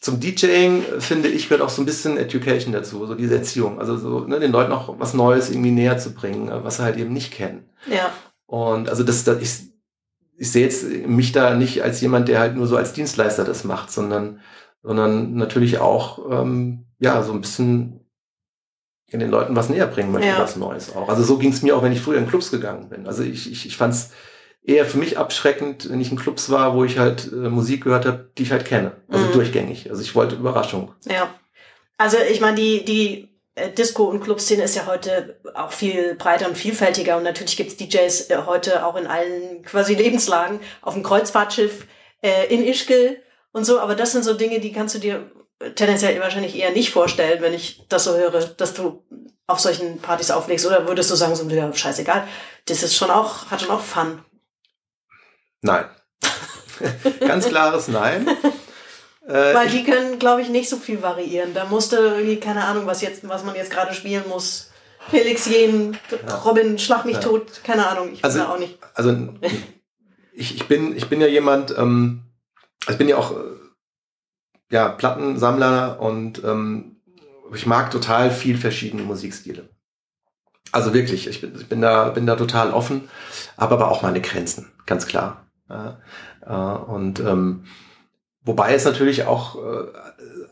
zum 0.00 0.18
DJing 0.18 0.82
äh, 0.96 1.00
finde 1.00 1.28
ich 1.28 1.48
gehört 1.48 1.62
auch 1.62 1.68
so 1.70 1.82
ein 1.82 1.86
bisschen 1.86 2.16
Education 2.16 2.72
dazu, 2.72 3.06
so 3.06 3.14
diese 3.14 3.36
Erziehung, 3.36 3.78
also 3.78 3.96
so 3.96 4.20
ne, 4.20 4.40
den 4.40 4.50
Leuten 4.52 4.72
auch 4.72 4.98
was 4.98 5.14
Neues 5.14 5.50
irgendwie 5.50 5.70
näher 5.70 5.98
zu 5.98 6.14
bringen, 6.14 6.48
äh, 6.48 6.64
was 6.64 6.76
sie 6.78 6.82
halt 6.84 6.96
eben 6.96 7.12
nicht 7.12 7.32
kennen. 7.32 7.68
Ja. 7.86 8.10
Und 8.46 8.88
also 8.88 9.02
das, 9.02 9.24
das 9.24 9.40
ich, 9.42 9.73
ich 10.36 10.50
sehe 10.50 10.64
jetzt 10.64 10.84
mich 11.06 11.32
da 11.32 11.54
nicht 11.54 11.82
als 11.82 12.00
jemand, 12.00 12.28
der 12.28 12.40
halt 12.40 12.56
nur 12.56 12.66
so 12.66 12.76
als 12.76 12.92
Dienstleister 12.92 13.44
das 13.44 13.64
macht, 13.64 13.90
sondern, 13.90 14.40
sondern 14.82 15.34
natürlich 15.34 15.78
auch 15.78 16.18
ähm, 16.30 16.86
ja 16.98 17.22
so 17.22 17.32
ein 17.32 17.40
bisschen 17.40 18.00
in 19.08 19.20
den 19.20 19.30
Leuten 19.30 19.54
was 19.54 19.68
näher 19.68 19.86
bringen 19.86 20.10
möchte, 20.12 20.28
Ja. 20.28 20.38
was 20.40 20.56
Neues 20.56 20.94
auch. 20.96 21.08
Also 21.08 21.22
so 21.22 21.38
ging 21.38 21.52
es 21.52 21.62
mir 21.62 21.76
auch, 21.76 21.82
wenn 21.82 21.92
ich 21.92 22.00
früher 22.00 22.18
in 22.18 22.28
Clubs 22.28 22.50
gegangen 22.50 22.88
bin. 22.88 23.06
Also 23.06 23.22
ich, 23.22 23.50
ich, 23.50 23.66
ich 23.66 23.76
fand 23.76 23.94
es 23.94 24.10
eher 24.62 24.86
für 24.86 24.98
mich 24.98 25.18
abschreckend, 25.18 25.88
wenn 25.90 26.00
ich 26.00 26.10
in 26.10 26.18
Clubs 26.18 26.50
war, 26.50 26.74
wo 26.74 26.84
ich 26.84 26.98
halt 26.98 27.30
äh, 27.32 27.36
Musik 27.50 27.84
gehört 27.84 28.06
habe, 28.06 28.30
die 28.36 28.42
ich 28.42 28.50
halt 28.50 28.64
kenne. 28.64 28.92
Also 29.08 29.26
Mhm. 29.26 29.32
durchgängig. 29.32 29.90
Also 29.90 30.02
ich 30.02 30.14
wollte 30.14 30.34
Überraschung. 30.36 30.92
Ja. 31.06 31.28
Also 31.96 32.16
ich 32.32 32.40
meine, 32.40 32.56
die, 32.56 32.84
die 32.84 33.28
Disco- 33.78 34.04
und 34.04 34.20
Clubszene 34.20 34.64
ist 34.64 34.74
ja 34.74 34.86
heute 34.86 35.38
auch 35.54 35.70
viel 35.70 36.14
breiter 36.16 36.48
und 36.48 36.56
vielfältiger 36.56 37.16
und 37.16 37.22
natürlich 37.22 37.56
gibt's 37.56 37.76
DJs 37.76 38.30
äh, 38.30 38.42
heute 38.46 38.84
auch 38.84 38.96
in 38.96 39.06
allen 39.06 39.62
quasi 39.62 39.94
Lebenslagen, 39.94 40.60
auf 40.82 40.94
dem 40.94 41.04
Kreuzfahrtschiff, 41.04 41.86
äh, 42.20 42.52
in 42.52 42.66
Ischgl 42.66 43.22
und 43.52 43.64
so, 43.64 43.78
aber 43.78 43.94
das 43.94 44.12
sind 44.12 44.24
so 44.24 44.34
Dinge, 44.34 44.58
die 44.58 44.72
kannst 44.72 44.96
du 44.96 44.98
dir 44.98 45.30
tendenziell 45.76 46.20
wahrscheinlich 46.20 46.56
eher 46.56 46.72
nicht 46.72 46.90
vorstellen, 46.90 47.40
wenn 47.42 47.54
ich 47.54 47.86
das 47.88 48.04
so 48.04 48.16
höre, 48.16 48.32
dass 48.32 48.74
du 48.74 49.04
auf 49.46 49.60
solchen 49.60 49.98
Partys 49.98 50.32
auflegst 50.32 50.66
oder 50.66 50.88
würdest 50.88 51.10
du 51.10 51.14
sagen, 51.14 51.36
so 51.36 51.48
ja, 51.48 51.72
scheißegal, 51.72 52.26
das 52.66 52.82
ist 52.82 52.96
schon 52.96 53.10
auch, 53.10 53.50
hat 53.50 53.60
schon 53.60 53.70
auch 53.70 53.80
Fun. 53.80 54.24
Nein. 55.60 55.84
Ganz 57.20 57.46
klares 57.46 57.88
Nein. 57.88 58.28
Äh, 59.26 59.54
Weil 59.54 59.68
die 59.68 59.84
können, 59.84 60.18
glaube 60.18 60.42
ich, 60.42 60.50
nicht 60.50 60.68
so 60.68 60.76
viel 60.76 61.02
variieren. 61.02 61.54
Da 61.54 61.64
musste 61.64 61.96
irgendwie, 61.96 62.36
keine 62.36 62.64
Ahnung, 62.64 62.86
was 62.86 63.00
jetzt, 63.00 63.26
was 63.28 63.44
man 63.44 63.54
jetzt 63.54 63.70
gerade 63.70 63.94
spielen 63.94 64.24
muss. 64.28 64.70
Felix 65.10 65.46
Jen, 65.46 65.96
Robin, 66.44 66.78
Schlag 66.78 67.04
mich 67.04 67.16
Ja. 67.16 67.20
tot, 67.20 67.60
keine 67.62 67.86
Ahnung, 67.86 68.10
ich 68.12 68.24
Also- 68.24 68.38
bin 68.38 68.46
da 68.48 68.54
auch 68.54 68.58
nicht. 68.58 68.78
also 68.94 69.16
ich, 70.32 70.56
ich 70.56 70.66
bin 70.66 70.96
ich 70.96 71.08
bin 71.08 71.20
ja 71.20 71.26
jemand, 71.26 71.76
ähm, 71.76 72.22
ich 72.88 72.96
bin 72.96 73.08
ja 73.08 73.16
auch 73.18 73.32
äh, 73.32 73.42
ja 74.70 74.88
Plattensammler 74.88 76.00
und 76.00 76.42
ähm, 76.42 76.96
ich 77.54 77.66
mag 77.66 77.90
total 77.90 78.30
viel 78.30 78.56
verschiedene 78.56 79.02
Musikstile. 79.02 79.68
Also 80.72 80.92
wirklich, 80.94 81.28
ich 81.28 81.40
bin, 81.42 81.54
ich 81.60 81.68
bin 81.68 81.80
da 81.82 82.08
bin 82.08 82.26
da 82.26 82.34
total 82.36 82.72
offen, 82.72 83.08
habe 83.58 83.74
aber 83.74 83.90
auch 83.90 84.00
meine 84.02 84.20
Grenzen, 84.22 84.72
ganz 84.86 85.06
klar. 85.06 85.46
Ja, 85.68 86.00
äh, 86.46 86.90
und 86.90 87.20
ähm, 87.20 87.64
wobei 88.44 88.74
es 88.74 88.84
natürlich 88.84 89.24
auch 89.26 89.56
äh, 89.56 89.60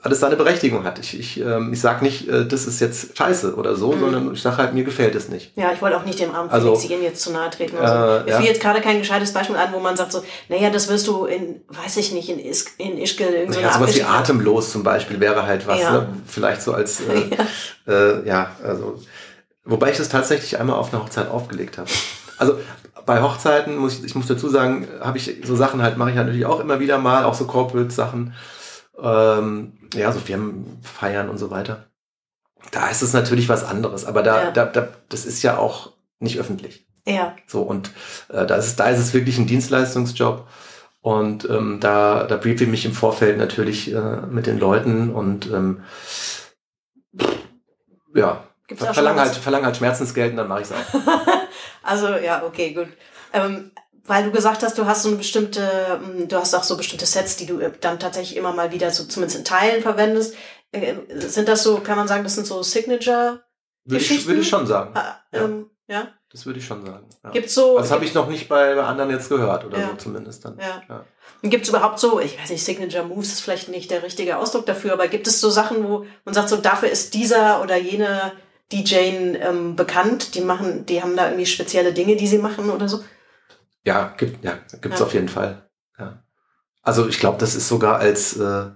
alles 0.05 0.19
seine 0.19 0.35
Berechtigung 0.35 0.83
hat. 0.85 0.99
Ich, 0.99 1.17
ich, 1.19 1.39
ähm, 1.41 1.73
ich 1.73 1.81
sag 1.81 2.03
nicht, 2.03 2.29
äh, 2.29 2.45
das 2.45 2.67
ist 2.67 2.81
jetzt 2.81 3.17
scheiße 3.17 3.55
oder 3.55 3.77
so, 3.77 3.93
Mhm. 3.93 4.01
sondern 4.01 4.33
ich 4.35 4.43
sage 4.43 4.57
halt, 4.57 4.75
mir 4.75 4.83
gefällt 4.83 5.15
es 5.15 5.29
nicht. 5.29 5.57
Ja, 5.57 5.73
ich 5.73 5.81
wollte 5.81 5.97
auch 5.97 6.05
nicht 6.05 6.19
dem 6.19 6.35
armen 6.35 6.51
Also, 6.51 6.75
Felix 6.75 6.89
Jen 6.91 7.03
jetzt 7.03 7.23
zu 7.23 7.31
nahe 7.33 7.51
treten. 7.51 7.77
Oder 7.77 7.89
so. 7.89 8.21
äh, 8.23 8.25
Mir 8.25 8.31
ja. 8.31 8.39
fiel 8.39 8.47
jetzt 8.49 8.61
gerade 8.61 8.81
kein 8.81 8.99
gescheites 8.99 9.33
Beispiel 9.33 9.55
an, 9.57 9.73
wo 9.73 9.79
man 9.79 9.97
sagt 9.97 10.11
so, 10.11 10.25
naja, 10.49 10.71
das 10.71 10.89
wirst 10.89 11.07
du 11.07 11.27
in, 11.27 11.61
weiß 11.69 11.99
ich 11.99 12.11
nicht, 12.13 12.29
in, 12.29 12.41
Is 12.41 12.67
in 12.79 12.99
Ischgl 12.99 13.25
irgend 13.33 13.55
so 13.55 13.61
Ja, 13.61 13.69
eine 13.71 13.79
sowas 13.79 13.95
wie 13.97 14.03
atemlos 14.03 14.73
zum 14.73 14.83
Beispiel 14.83 15.21
wäre 15.21 15.47
halt 15.47 15.67
was, 15.69 15.81
Ja. 15.81 15.93
ne? 15.93 16.09
vielleicht 16.27 16.63
so 16.63 16.73
als, 16.73 17.01
äh, 17.01 17.05
ja. 17.87 17.93
Äh, 17.95 18.27
ja, 18.27 18.51
also, 18.65 18.99
wobei 19.65 19.91
ich 19.93 19.99
das 19.99 20.09
tatsächlich 20.09 20.59
einmal 20.59 20.77
auf 20.77 20.93
einer 20.93 21.03
Hochzeit 21.05 21.29
aufgelegt 21.31 21.79
habe. 21.79 21.89
Also 22.39 22.59
bei 23.07 23.23
Hochzeiten 23.23 23.77
muss 23.77 23.99
ich, 23.99 24.05
ich 24.05 24.15
muss 24.15 24.27
dazu 24.27 24.49
sagen, 24.49 24.87
habe 25.01 25.19
ich 25.19 25.43
so 25.45 25.57
Sachen 25.57 25.83
halt, 25.83 25.97
mache 25.97 26.11
ich 26.11 26.17
halt 26.17 26.27
natürlich 26.27 26.47
auch 26.47 26.61
immer 26.61 26.81
wieder 26.81 26.99
mal, 26.99 27.25
auch 27.25 27.35
so 27.35 27.47
Corporate-Sachen, 27.47 28.35
ähm, 29.01 29.73
ja, 29.95 30.13
so 30.13 30.21
Firmenfeiern 30.21 31.29
und 31.29 31.39
so 31.39 31.51
weiter. 31.51 31.87
Da 32.71 32.89
ist 32.89 33.03
es 33.03 33.13
natürlich 33.13 33.49
was 33.49 33.65
anderes, 33.65 34.05
aber 34.05 34.23
da, 34.23 34.45
Ja. 34.45 34.51
da, 34.53 34.67
da, 34.67 34.89
das 35.09 35.27
ist 35.27 35.43
ja 35.43 35.59
auch 35.59 35.93
nicht 36.21 36.39
öffentlich. 36.39 36.87
Ja. 37.07 37.35
So, 37.47 37.63
und 37.63 37.91
äh, 38.29 38.47
da, 38.47 38.55
ist, 38.57 38.77
da 38.77 38.89
ist 38.89 39.01
es 39.01 39.13
wirklich 39.13 39.39
ein 39.39 39.47
Dienstleistungsjob. 39.47 40.47
Und 41.01 41.51
ähm, 41.51 41.79
da, 41.81 42.23
da 42.25 42.37
briefe 42.37 42.63
ich 42.63 42.71
mich 42.71 42.85
im 42.85 42.93
Vorfeld 42.93 43.37
natürlich 43.37 43.93
äh, 43.93 44.21
mit 44.31 44.47
den 44.47 44.61
Leuten 44.61 45.11
und 45.11 45.51
ähm, 45.51 45.83
ja, 48.15 48.45
Gibt's 48.79 48.95
verlange 48.95 49.19
schon 49.21 49.29
halt, 49.29 49.37
verlang 49.39 49.65
halt 49.65 49.77
Schmerzensgeld 49.77 50.31
und 50.33 50.37
dann 50.39 50.49
mache 50.49 50.63
ich 50.63 50.69
es 50.71 50.73
auch. 50.73 51.01
also 51.83 52.09
ja, 52.17 52.45
okay, 52.45 52.73
gut. 52.73 52.89
Ähm, 53.33 53.71
weil 54.05 54.25
du 54.25 54.31
gesagt 54.33 54.63
hast, 54.63 54.77
du 54.79 54.87
hast 54.87 55.03
so 55.03 55.09
eine 55.09 55.19
bestimmte, 55.19 56.01
ähm, 56.05 56.29
du 56.29 56.37
hast 56.37 56.55
auch 56.55 56.65
so 56.65 56.77
bestimmte 56.77 57.07
Sets, 57.07 57.37
die 57.37 57.47
du 57.47 57.61
äh, 57.61 57.71
dann 57.81 57.99
tatsächlich 58.01 58.37
immer 58.37 58.53
mal 58.53 58.73
wieder 58.73 58.91
so 58.91 59.05
zumindest 59.05 59.39
in 59.39 59.45
Teilen 59.45 59.83
verwendest. 59.83 60.35
Äh, 60.73 60.95
sind 61.29 61.49
das 61.49 61.63
so, 61.63 61.79
kann 61.79 61.97
man 61.97 62.09
sagen, 62.09 62.25
das 62.25 62.35
sind 62.35 62.47
so 62.47 62.63
Signature? 62.63 63.43
Würde 63.85 64.05
ich, 64.05 64.27
würde 64.27 64.41
ich 64.41 64.49
schon 64.49 64.67
sagen. 64.67 64.93
Ah, 64.95 65.17
Ja. 65.33 65.43
ähm, 65.45 65.71
ja. 65.87 66.09
Das 66.31 66.47
würde 66.47 66.59
ich 66.61 66.65
schon 66.67 66.85
sagen. 66.87 67.07
Ja. 67.23 67.31
Gibt's 67.31 67.55
so. 67.55 67.77
Das 67.77 67.91
habe 67.91 68.07
ich 68.07 68.15
noch 68.15 68.27
nicht 68.27 68.49
bei, 68.49 68.75
bei 68.75 68.83
anderen 68.85 69.11
jetzt 69.11 69.29
gehört 69.29 69.67
oder 69.67 69.79
Ja. 69.79 69.89
so 69.91 69.97
zumindest 69.97 70.45
dann. 70.45 70.59
Ja. 70.59 70.83
Ja. 70.89 71.05
Gibt 71.43 71.65
es 71.65 71.69
überhaupt 71.69 71.99
so, 71.99 72.19
ich 72.21 72.41
weiß 72.41 72.51
nicht, 72.51 72.65
Signature 72.65 73.05
Moves 73.05 73.33
ist 73.33 73.41
vielleicht 73.41 73.69
nicht 73.69 73.91
der 73.91 74.03
richtige 74.03 74.39
Ausdruck 74.39 74.65
dafür, 74.65 74.95
aber 74.95 75.09
gibt 75.09 75.27
es 75.27 75.41
so 75.41 75.51
Sachen, 75.51 75.85
wo 75.87 76.07
man 76.25 76.35
sagt, 76.35 76.49
so 76.49 76.57
dafür 76.57 76.89
ist 76.89 77.15
dieser 77.15 77.61
oder 77.63 77.77
jene 77.77 78.33
DJ 78.71 78.95
ähm, 79.41 79.77
bekannt, 79.77 80.35
die 80.35 80.41
machen, 80.41 80.87
die 80.87 81.03
haben 81.03 81.17
da 81.17 81.27
irgendwie 81.27 81.47
spezielle 81.47 81.93
Dinge, 81.93 82.17
die 82.17 82.27
sie 82.27 82.39
machen 82.39 82.71
oder 82.71 82.89
so? 82.89 83.03
Ja, 83.85 84.15
gibt 84.17 84.45
ja, 84.45 84.59
gibt's 84.81 85.01
Ja. 85.01 85.07
auf 85.07 85.15
jeden 85.15 85.29
Fall. 85.29 85.69
Ja. 85.99 86.23
Also 86.83 87.09
ich 87.09 87.19
glaube, 87.19 87.39
das 87.39 87.55
ist 87.55 87.69
sogar 87.69 87.99
als 87.99 88.37
äh, 88.37 88.67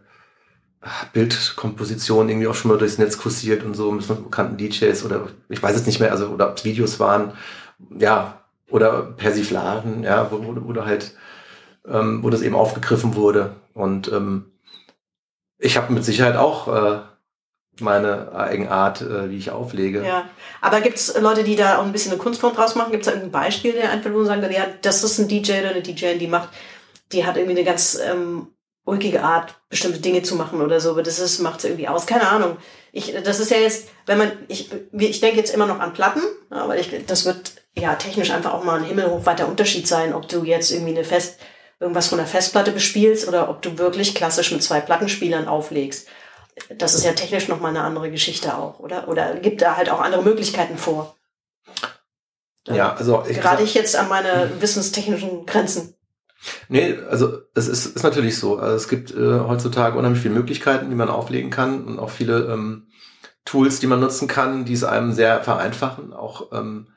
Bildkomposition 1.12 2.28
irgendwie 2.28 2.46
auch 2.46 2.54
schon 2.54 2.70
mal 2.70 2.78
durchs 2.78 2.98
Netz 2.98 3.18
kursiert 3.18 3.64
und 3.64 3.74
so 3.74 3.90
mit 3.90 4.06
bekannten 4.06 4.56
DJs 4.56 5.04
oder 5.04 5.28
ich 5.48 5.62
weiß 5.62 5.76
jetzt 5.76 5.86
nicht 5.86 6.00
mehr, 6.00 6.12
also 6.12 6.28
oder 6.28 6.50
ob 6.50 6.58
es 6.58 6.64
Videos 6.64 7.00
waren, 7.00 7.32
ja, 7.98 8.42
oder 8.70 9.02
Persiflagen, 9.02 10.02
ja, 10.02 10.30
wo, 10.30 10.44
wo, 10.44 10.74
wo 10.74 10.84
halt, 10.84 11.16
ähm, 11.86 12.22
wo 12.22 12.30
das 12.30 12.42
eben 12.42 12.54
aufgegriffen 12.54 13.14
wurde. 13.14 13.56
Und 13.74 14.10
ähm, 14.12 14.52
ich 15.58 15.76
habe 15.76 15.92
mit 15.92 16.04
Sicherheit 16.04 16.36
auch 16.36 16.68
äh, 16.68 17.00
meine 17.80 18.32
Eigenart, 18.34 19.02
äh, 19.02 19.30
wie 19.30 19.38
ich 19.38 19.50
auflege. 19.50 20.04
Ja. 20.04 20.28
Aber 20.60 20.80
gibt 20.80 20.96
es 20.96 21.18
Leute, 21.18 21.44
die 21.44 21.56
da 21.56 21.78
auch 21.78 21.84
ein 21.84 21.92
bisschen 21.92 22.12
eine 22.12 22.20
Kunstform 22.20 22.54
draus 22.54 22.74
machen? 22.74 22.90
Gibt 22.90 23.06
es 23.06 23.12
da 23.12 23.16
irgendein 23.16 23.42
Beispiel, 23.42 23.72
der 23.72 23.90
einfach 23.90 24.10
nur 24.10 24.24
sagen, 24.24 24.42
ja, 24.50 24.66
das 24.82 25.04
ist 25.04 25.18
ein 25.18 25.28
DJ 25.28 25.60
oder 25.60 25.70
eine 25.70 25.82
DJ, 25.82 26.16
die 26.18 26.26
macht, 26.26 26.48
die 27.12 27.24
hat 27.26 27.36
irgendwie 27.36 27.56
eine 27.56 27.64
ganz 27.64 27.98
ähm, 27.98 28.48
ulkige 28.86 29.22
Art, 29.22 29.56
bestimmte 29.68 29.98
Dinge 29.98 30.22
zu 30.22 30.36
machen 30.36 30.62
oder 30.62 30.80
so, 30.80 30.90
aber 30.90 31.02
das 31.02 31.18
ist, 31.18 31.40
macht 31.40 31.64
irgendwie 31.64 31.88
aus. 31.88 32.06
Keine 32.06 32.28
Ahnung. 32.28 32.56
Ich, 32.92 33.14
das 33.24 33.40
ist 33.40 33.50
ja 33.50 33.58
jetzt, 33.58 33.88
wenn 34.06 34.16
man, 34.16 34.32
ich, 34.48 34.70
ich 34.92 35.20
denke 35.20 35.36
jetzt 35.36 35.54
immer 35.54 35.66
noch 35.66 35.80
an 35.80 35.92
Platten, 35.92 36.22
aber 36.50 36.78
ich, 36.78 36.90
das 37.06 37.26
wird 37.26 37.52
ja 37.76 37.94
technisch 37.96 38.30
einfach 38.30 38.54
auch 38.54 38.64
mal 38.64 38.78
ein 38.78 38.84
himmelhochweiter 38.86 39.48
Unterschied 39.48 39.86
sein, 39.86 40.14
ob 40.14 40.28
du 40.28 40.44
jetzt 40.44 40.70
irgendwie 40.70 40.94
eine 40.94 41.04
Fest, 41.04 41.38
irgendwas 41.78 42.08
von 42.08 42.18
der 42.18 42.26
Festplatte 42.26 42.70
bespielst 42.70 43.28
oder 43.28 43.50
ob 43.50 43.60
du 43.60 43.76
wirklich 43.76 44.14
klassisch 44.14 44.50
mit 44.52 44.62
zwei 44.62 44.80
Plattenspielern 44.80 45.46
auflegst. 45.46 46.08
Das 46.78 46.94
ist 46.94 47.04
ja 47.04 47.12
technisch 47.12 47.48
nochmal 47.48 47.70
eine 47.70 47.82
andere 47.82 48.10
Geschichte 48.10 48.56
auch, 48.56 48.78
oder? 48.80 49.08
Oder 49.08 49.36
gibt 49.36 49.62
da 49.62 49.76
halt 49.76 49.90
auch 49.90 50.00
andere 50.00 50.22
Möglichkeiten 50.22 50.78
vor? 50.78 51.16
Ja, 52.68 52.94
also 52.94 53.24
ich 53.28 53.38
Gerade 53.38 53.62
ich 53.62 53.74
jetzt 53.74 53.94
an 53.96 54.08
meine 54.08 54.50
wissenstechnischen 54.60 55.46
Grenzen. 55.46 55.94
Nee, 56.68 56.98
also 57.08 57.38
es 57.54 57.68
ist, 57.68 57.96
ist 57.96 58.02
natürlich 58.02 58.38
so. 58.38 58.58
Also 58.58 58.76
es 58.76 58.88
gibt 58.88 59.12
äh, 59.12 59.40
heutzutage 59.40 59.98
unheimlich 59.98 60.22
viele 60.22 60.34
Möglichkeiten, 60.34 60.90
wie 60.90 60.94
man 60.94 61.08
auflegen 61.08 61.50
kann 61.50 61.84
und 61.84 61.98
auch 61.98 62.10
viele 62.10 62.52
ähm, 62.52 62.88
Tools, 63.44 63.80
die 63.80 63.86
man 63.86 64.00
nutzen 64.00 64.28
kann, 64.28 64.64
die 64.64 64.72
es 64.72 64.84
einem 64.84 65.12
sehr 65.12 65.42
vereinfachen, 65.42 66.12
auch 66.12 66.52
ähm, 66.52 66.88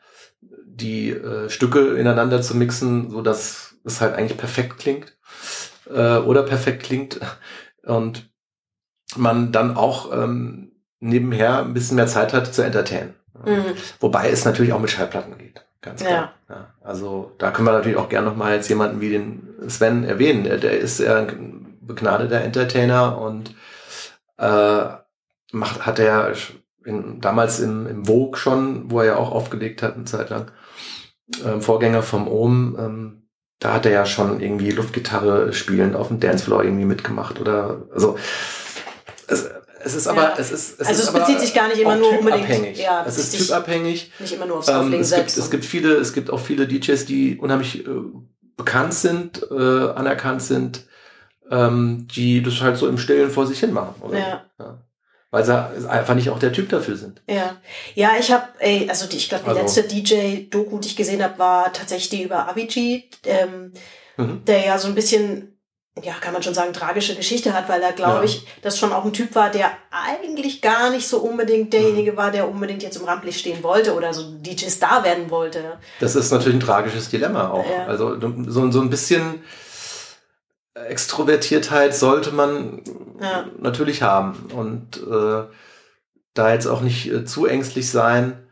die 0.41 1.11
äh, 1.11 1.49
Stücke 1.49 1.95
ineinander 1.97 2.41
zu 2.41 2.57
mixen, 2.57 3.11
so 3.11 3.21
dass 3.21 3.75
es 3.83 4.01
halt 4.01 4.15
eigentlich 4.15 4.37
perfekt 4.37 4.77
klingt 4.77 5.17
äh, 5.89 6.17
oder 6.17 6.43
perfekt 6.43 6.83
klingt 6.83 7.19
und 7.83 8.28
man 9.15 9.51
dann 9.51 9.75
auch 9.75 10.11
ähm, 10.13 10.71
nebenher 10.99 11.59
ein 11.59 11.73
bisschen 11.73 11.95
mehr 11.95 12.07
Zeit 12.07 12.33
hat 12.33 12.53
zu 12.53 12.61
entertainen. 12.61 13.15
Mhm. 13.45 13.73
Wobei 13.99 14.29
es 14.29 14.45
natürlich 14.45 14.73
auch 14.73 14.79
mit 14.79 14.91
Schallplatten 14.91 15.37
geht. 15.37 15.65
Ganz 15.81 16.03
klar. 16.03 16.33
Ja. 16.49 16.73
Also 16.81 17.31
da 17.37 17.51
können 17.51 17.67
wir 17.67 17.71
natürlich 17.71 17.97
auch 17.97 18.09
gerne 18.09 18.27
nochmal 18.27 18.55
jetzt 18.55 18.67
jemanden 18.69 18.99
wie 18.99 19.11
den 19.11 19.47
Sven 19.67 20.03
erwähnen. 20.03 20.43
Der, 20.43 20.57
der 20.57 20.77
ist 20.77 20.99
ja 20.99 21.19
ein 21.19 21.77
begnadeter 21.81 22.41
Entertainer 22.41 23.19
und 23.19 23.55
äh, 24.37 24.85
macht, 25.51 25.85
hat 25.85 25.99
er 25.99 26.33
in, 26.85 27.21
damals 27.21 27.59
im, 27.59 27.87
im 27.87 28.05
Vogue 28.05 28.37
schon, 28.37 28.91
wo 28.91 28.99
er 28.99 29.05
ja 29.05 29.15
auch 29.15 29.31
aufgelegt 29.31 29.81
hat 29.81 29.95
eine 29.95 30.05
Zeit 30.05 30.29
lang, 30.29 30.51
ähm, 31.45 31.61
Vorgänger 31.61 32.03
vom 32.03 32.27
Ohm, 32.27 32.75
ähm, 32.79 33.19
da 33.59 33.73
hat 33.73 33.85
er 33.85 33.91
ja 33.91 34.05
schon 34.05 34.39
irgendwie 34.39 34.71
Luftgitarre 34.71 35.51
spielend 35.53 35.95
auf 35.95 36.07
dem 36.07 36.19
Dancefloor 36.19 36.63
irgendwie 36.63 36.85
mitgemacht 36.85 37.39
oder 37.39 37.81
also 37.93 38.17
es, 39.29 39.49
es 39.83 39.95
ist 39.95 40.07
aber 40.07 40.21
Ja. 40.23 40.35
es 40.37 40.51
ist 40.51 40.79
es 40.81 40.87
Also 40.87 41.01
ist 41.03 41.09
es 41.09 41.15
aber 41.15 41.19
bezieht 41.19 41.39
sich 41.39 41.53
gar 41.53 41.67
nicht 41.67 41.79
immer 41.79 41.95
nur 41.95 42.19
unbedingt- 42.19 42.45
typabhängig. 42.47 42.77
ja, 42.79 43.05
es 43.07 43.17
ist 43.17 43.37
typabhängig. 43.37 44.11
Nicht 44.19 44.33
immer 44.33 44.45
nur 44.45 44.57
aufs 44.57 44.67
Ähm, 44.67 44.75
Auflegen 44.75 45.01
es, 45.01 45.09
gibt, 45.11 45.29
selbst. 45.29 45.37
es 45.37 45.49
gibt 45.51 45.65
viele, 45.65 45.93
es 45.95 46.13
gibt 46.13 46.29
auch 46.29 46.39
viele 46.39 46.67
DJs, 46.67 47.05
die 47.05 47.37
unheimlich 47.37 47.85
äh, 47.85 47.89
bekannt 48.57 48.93
sind, 48.93 49.41
äh, 49.51 49.55
anerkannt 49.55 50.41
sind, 50.41 50.85
ähm, 51.49 52.07
die 52.13 52.43
das 52.43 52.61
halt 52.61 52.77
so 52.77 52.87
im 52.87 52.97
Stillen 52.97 53.31
vor 53.31 53.47
sich 53.47 53.59
hin 53.59 53.71
machen. 53.73 53.95
Oder? 54.01 54.19
Ja. 54.19 54.45
Ja. 54.59 54.81
Weil 55.31 55.45
sie 55.45 55.87
einfach 55.89 56.15
nicht 56.15 56.29
auch 56.31 56.39
der 56.39 56.51
Typ 56.51 56.69
dafür 56.69 56.97
sind. 56.97 57.21
Ja, 57.29 57.57
ja, 57.93 58.13
ich 58.19 58.31
habe, 58.31 58.45
ey, 58.57 58.89
also 58.89 59.05
die, 59.07 59.17
ich 59.17 59.29
glaube, 59.29 59.43
die 59.43 59.49
Also- 59.51 59.61
letzte 59.61 59.83
DJ-Doku, 59.83 60.79
die 60.79 60.87
ich 60.87 60.95
gesehen 60.95 61.23
habe, 61.23 61.37
war 61.37 61.71
tatsächlich 61.71 62.09
die 62.09 62.23
über 62.23 62.49
Avicii, 62.49 63.09
ähm, 63.25 63.71
Mhm. 64.17 64.43
der 64.45 64.65
ja 64.65 64.77
so 64.79 64.87
ein 64.87 64.95
bisschen, 64.95 65.58
ja, 66.03 66.13
kann 66.13 66.33
man 66.33 66.43
schon 66.43 66.53
sagen, 66.53 66.73
tragische 66.73 67.15
Geschichte 67.15 67.53
hat, 67.53 67.67
weil 67.69 67.81
er, 67.81 67.91
glaube 67.93 68.19
Ja. 68.19 68.23
ich, 68.23 68.45
das 68.61 68.77
schon 68.79 68.91
auch 68.93 69.05
ein 69.05 69.13
Typ 69.13 69.35
war, 69.35 69.49
der 69.49 69.71
eigentlich 69.91 70.61
gar 70.61 70.89
nicht 70.89 71.07
so 71.07 71.19
unbedingt 71.19 71.73
derjenige 71.73 72.15
war, 72.17 72.31
der 72.31 72.49
unbedingt 72.49 72.83
jetzt 72.83 72.97
im 72.97 73.05
Rampenlicht 73.05 73.39
stehen 73.39 73.63
wollte 73.63 73.95
oder 73.95 74.13
so 74.13 74.23
DJ-Star 74.39 75.03
werden 75.03 75.29
wollte. 75.29 75.77
Das 75.99 76.15
ist 76.15 76.31
natürlich 76.31 76.55
ein 76.57 76.61
tragisches 76.65 77.09
Dilemma 77.09 77.49
auch. 77.49 77.65
Ja. 77.69 77.85
Also 77.85 78.19
so, 78.19 78.71
so 78.71 78.81
ein 78.81 78.89
bisschen 78.89 79.41
Extrovertiertheit 80.75 81.95
sollte 81.95 82.31
man 82.31 82.81
Ja. 83.21 83.45
natürlich 83.59 84.01
haben 84.01 84.49
und 84.53 84.97
äh, 84.97 85.43
da 86.33 86.53
jetzt 86.53 86.67
auch 86.67 86.81
nicht 86.81 87.11
äh, 87.11 87.25
zu 87.25 87.45
ängstlich 87.47 87.89
sein, 87.89 88.47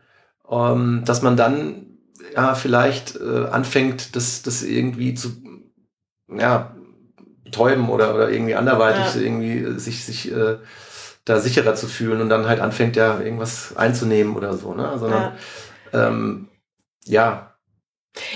ähm, 0.50 1.02
dass 1.06 1.22
man 1.22 1.36
dann 1.36 1.86
ja 2.34 2.54
vielleicht 2.54 3.16
äh, 3.16 3.46
anfängt, 3.50 4.14
das, 4.16 4.42
das 4.42 4.62
irgendwie 4.62 5.14
zu 5.14 5.30
ja, 6.30 6.74
betäuben 7.50 7.88
oder, 7.88 8.14
oder 8.14 8.30
irgendwie 8.30 8.54
anderweitig 8.54 9.14
Ja. 9.14 9.20
irgendwie 9.20 9.58
äh, 9.58 9.78
sich, 9.78 10.04
sich 10.04 10.30
äh, 10.32 10.56
da 11.24 11.40
sicherer 11.40 11.74
zu 11.74 11.86
fühlen 11.86 12.20
und 12.20 12.28
dann 12.30 12.46
halt 12.48 12.60
anfängt 12.60 12.96
ja 12.96 13.20
irgendwas 13.20 13.76
einzunehmen 13.76 14.36
oder 14.36 14.56
so, 14.56 14.74
ne? 14.74 14.96
Sondern 14.98 15.32
ähm, 15.92 16.48
ja, 17.04 17.54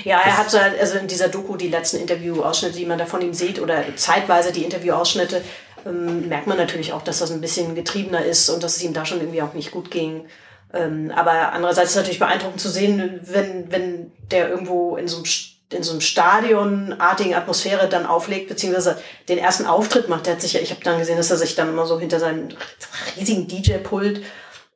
Ja, 0.04 0.18
er 0.20 0.24
Das- 0.26 0.38
hat 0.38 0.50
so 0.50 0.58
halt, 0.60 0.78
also 0.78 0.98
in 0.98 1.08
dieser 1.08 1.28
Doku 1.28 1.56
die 1.56 1.68
letzten 1.68 1.96
Interview-Ausschnitte, 1.98 2.76
die 2.78 2.86
man 2.86 2.98
da 2.98 3.06
von 3.06 3.20
ihm 3.22 3.34
sieht, 3.34 3.60
oder 3.60 3.82
zeitweise 3.96 4.52
die 4.52 4.62
Interview-Ausschnitte, 4.64 5.42
ähm, 5.86 6.28
merkt 6.28 6.46
man 6.46 6.56
natürlich 6.58 6.92
auch, 6.92 7.02
dass 7.02 7.18
das 7.18 7.32
ein 7.32 7.40
bisschen 7.40 7.74
getriebener 7.74 8.24
ist 8.24 8.48
und 8.50 8.62
dass 8.62 8.76
es 8.76 8.82
ihm 8.84 8.92
da 8.92 9.04
schon 9.04 9.20
irgendwie 9.20 9.42
auch 9.42 9.54
nicht 9.54 9.70
gut 9.72 9.90
ging. 9.90 10.26
Ähm, 10.74 11.10
aber 11.14 11.52
andererseits 11.52 11.90
ist 11.90 11.96
es 11.96 12.02
natürlich 12.02 12.18
beeindruckend 12.20 12.60
zu 12.60 12.68
sehen, 12.70 13.20
wenn, 13.24 13.70
wenn 13.72 14.12
der 14.30 14.48
irgendwo 14.50 14.96
in 14.96 15.08
so 15.08 15.16
einem, 15.16 15.24
in 15.74 15.82
so 15.82 15.92
einem 15.92 16.00
stadionartigen 16.00 17.34
Atmosphäre 17.34 17.88
dann 17.88 18.06
auflegt, 18.06 18.48
beziehungsweise 18.48 18.98
den 19.28 19.38
ersten 19.38 19.66
Auftritt 19.66 20.08
macht. 20.08 20.26
Der 20.26 20.34
hat 20.34 20.40
sich 20.42 20.52
ja, 20.54 20.60
ich 20.60 20.70
habe 20.70 20.82
dann 20.84 20.98
gesehen, 20.98 21.16
dass 21.16 21.30
er 21.30 21.36
sich 21.36 21.54
dann 21.54 21.68
immer 21.68 21.86
so 21.86 21.98
hinter 21.98 22.18
seinem 22.20 22.48
riesigen 23.16 23.46
DJ-Pult 23.48 24.22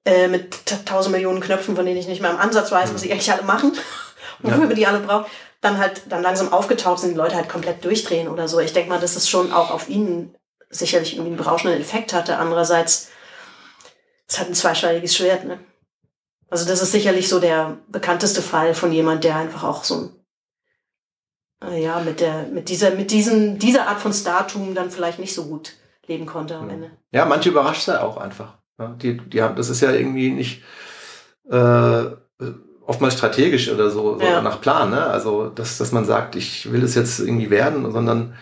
äh, 0.04 0.28
mit 0.28 0.66
ta- 0.66 0.78
tausend 0.84 1.12
Millionen 1.14 1.40
Knöpfen, 1.40 1.76
von 1.76 1.84
denen 1.86 1.98
ich 1.98 2.06
nicht 2.08 2.22
mal 2.22 2.30
im 2.30 2.38
Ansatz 2.38 2.70
weiß, 2.72 2.92
was 2.94 3.00
sie 3.02 3.12
eigentlich 3.12 3.32
alle 3.32 3.42
machen, 3.42 3.72
wofür 4.40 4.58
Ja. 4.60 4.66
man 4.66 4.74
die 4.76 4.86
alle 4.86 5.00
braucht, 5.00 5.30
dann 5.60 5.78
halt 5.78 6.02
dann 6.08 6.22
langsam 6.22 6.52
aufgetaucht 6.52 7.00
sind, 7.00 7.10
die 7.10 7.16
Leute 7.16 7.34
halt 7.36 7.48
komplett 7.48 7.84
durchdrehen 7.84 8.28
oder 8.28 8.46
so. 8.48 8.60
Ich 8.60 8.72
denke 8.72 8.90
mal, 8.90 9.00
dass 9.00 9.16
es 9.16 9.28
schon 9.28 9.52
auch 9.52 9.70
auf 9.70 9.88
ihn 9.88 10.34
sicherlich 10.70 11.14
irgendwie 11.14 11.30
einen 11.30 11.36
berauschenden 11.38 11.80
Effekt 11.80 12.12
hatte. 12.12 12.38
Andererseits, 12.38 13.08
es 14.28 14.38
hat 14.38 14.48
ein 14.48 14.54
zweischneidiges 14.54 15.16
Schwert, 15.16 15.44
ne? 15.44 15.58
Also 16.48 16.64
das 16.68 16.80
ist 16.80 16.92
sicherlich 16.92 17.28
so 17.28 17.40
der 17.40 17.76
bekannteste 17.88 18.40
Fall 18.40 18.72
von 18.74 18.92
jemand, 18.92 19.24
der 19.24 19.34
einfach 19.34 19.64
auch 19.64 19.82
so 19.82 19.96
äh, 20.04 20.08
ja 21.64 22.00
mit 22.00 22.20
der 22.20 22.46
mit 22.52 22.68
dieser 22.68 22.90
mit 22.94 23.10
diesen 23.10 23.58
dieser 23.58 23.88
Art 23.88 24.00
von 24.00 24.12
Startum 24.12 24.74
dann 24.74 24.90
vielleicht 24.90 25.18
nicht 25.18 25.34
so 25.34 25.44
gut 25.46 25.72
leben 26.06 26.26
konnte 26.26 26.56
am 26.56 26.68
Ende. 26.70 26.90
Ja, 27.12 27.24
manche 27.24 27.48
überrascht 27.50 27.80
es 27.80 27.86
ja 27.86 28.02
auch 28.02 28.16
einfach. 28.16 28.58
Ja, 28.78 28.88
die, 28.88 29.16
die 29.16 29.42
haben, 29.42 29.56
das 29.56 29.70
ist 29.70 29.80
ja 29.80 29.90
irgendwie 29.90 30.30
nicht 30.30 30.62
äh, 31.50 32.04
oftmals 32.86 33.14
strategisch 33.14 33.70
oder 33.70 33.90
so, 33.90 34.18
so 34.18 34.24
Ja. 34.24 34.40
nach 34.42 34.60
Plan, 34.60 34.90
ne? 34.90 35.04
Also, 35.06 35.48
dass, 35.48 35.78
dass 35.78 35.92
man 35.92 36.04
sagt, 36.04 36.36
ich 36.36 36.70
will 36.70 36.84
es 36.84 36.94
jetzt 36.94 37.18
irgendwie 37.18 37.50
werden, 37.50 37.90
sondern 37.90 38.34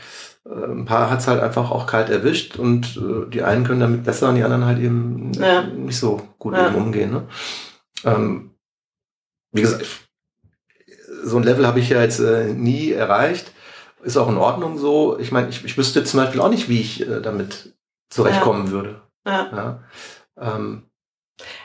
äh, 0.44 0.64
ein 0.66 0.84
paar 0.84 1.08
hat's 1.10 1.26
halt 1.28 1.40
einfach 1.40 1.70
auch 1.70 1.86
kalt 1.86 2.10
erwischt 2.10 2.56
und 2.58 2.96
äh, 2.96 3.30
die 3.30 3.42
einen 3.42 3.64
können 3.64 3.80
damit 3.80 4.04
besser 4.04 4.28
und 4.28 4.34
die 4.36 4.42
anderen 4.42 4.66
halt 4.66 4.78
eben 4.80 5.32
Ja. 5.34 5.62
nicht 5.62 5.98
so 5.98 6.20
gut 6.38 6.54
Ja. 6.54 6.68
umgehen. 6.74 7.12
Ne? 7.12 7.22
Ähm, 8.04 8.50
wie 9.52 9.62
gesagt, 9.62 9.86
so 11.24 11.36
ein 11.36 11.42
Level 11.42 11.66
habe 11.66 11.80
ich 11.80 11.88
ja 11.88 12.00
jetzt 12.00 12.20
äh, 12.20 12.52
nie 12.52 12.92
erreicht. 12.92 13.52
Ist 14.02 14.16
auch 14.16 14.28
in 14.28 14.36
Ordnung 14.36 14.78
so. 14.78 15.18
Ich 15.18 15.32
meine, 15.32 15.48
ich, 15.48 15.64
ich 15.64 15.78
wüsste 15.78 16.04
zum 16.04 16.20
Beispiel 16.20 16.40
auch 16.40 16.50
nicht, 16.50 16.68
wie 16.68 16.80
ich 16.80 17.00
äh, 17.00 17.20
damit 17.20 17.74
zurechtkommen 18.10 18.66
ja. 18.66 18.72
würde. 18.72 19.00
Ja. 19.26 19.80
Ja. 20.36 20.58
Ähm, 20.58 20.90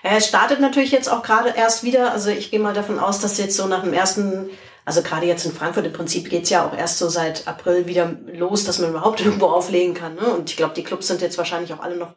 es 0.03 0.27
startet 0.27 0.59
natürlich 0.59 0.91
jetzt 0.91 1.11
auch 1.11 1.21
gerade 1.21 1.49
erst 1.49 1.83
wieder. 1.83 2.11
Also 2.11 2.29
ich 2.29 2.51
gehe 2.51 2.59
mal 2.59 2.73
davon 2.73 2.99
aus, 2.99 3.19
dass 3.19 3.37
jetzt 3.37 3.55
so 3.55 3.67
nach 3.67 3.83
dem 3.83 3.93
ersten, 3.93 4.49
also 4.85 5.01
gerade 5.01 5.25
jetzt 5.25 5.45
in 5.45 5.51
Frankfurt 5.51 5.85
im 5.85 5.93
Prinzip 5.93 6.29
geht's 6.29 6.49
ja 6.49 6.65
auch 6.65 6.75
erst 6.75 6.97
so 6.97 7.09
seit 7.09 7.47
April 7.47 7.85
wieder 7.85 8.15
los, 8.33 8.63
dass 8.63 8.79
man 8.79 8.91
überhaupt 8.91 9.21
irgendwo 9.25 9.47
auflegen 9.47 9.93
kann. 9.93 10.15
Ne? 10.15 10.21
Und 10.21 10.49
ich 10.49 10.57
glaube, 10.57 10.73
die 10.73 10.83
Clubs 10.83 11.07
sind 11.07 11.21
jetzt 11.21 11.37
wahrscheinlich 11.37 11.73
auch 11.73 11.81
alle 11.81 11.97
noch, 11.97 12.15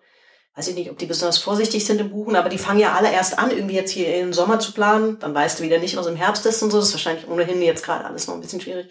weiß 0.55 0.68
ich 0.68 0.74
nicht, 0.74 0.90
ob 0.90 0.98
die 0.98 1.07
besonders 1.07 1.38
vorsichtig 1.38 1.84
sind 1.84 2.00
im 2.00 2.11
Buchen, 2.11 2.36
aber 2.36 2.48
die 2.48 2.59
fangen 2.59 2.80
ja 2.80 2.92
alle 2.92 3.11
erst 3.11 3.38
an, 3.38 3.50
irgendwie 3.50 3.74
jetzt 3.74 3.90
hier 3.90 4.20
im 4.20 4.32
Sommer 4.32 4.59
zu 4.59 4.72
planen. 4.72 5.18
Dann 5.18 5.34
weißt 5.34 5.59
du 5.59 5.64
wieder 5.64 5.78
nicht, 5.78 5.96
was 5.96 6.07
im 6.07 6.16
Herbst 6.16 6.44
ist 6.44 6.62
und 6.62 6.70
so. 6.70 6.78
Das 6.78 6.88
ist 6.88 6.94
wahrscheinlich 6.94 7.28
ohnehin 7.28 7.62
jetzt 7.62 7.84
gerade 7.84 8.05
alles 8.05 8.26
noch 8.26 8.34
ein 8.34 8.40
bisschen 8.40 8.61
schwierig. 8.61 8.90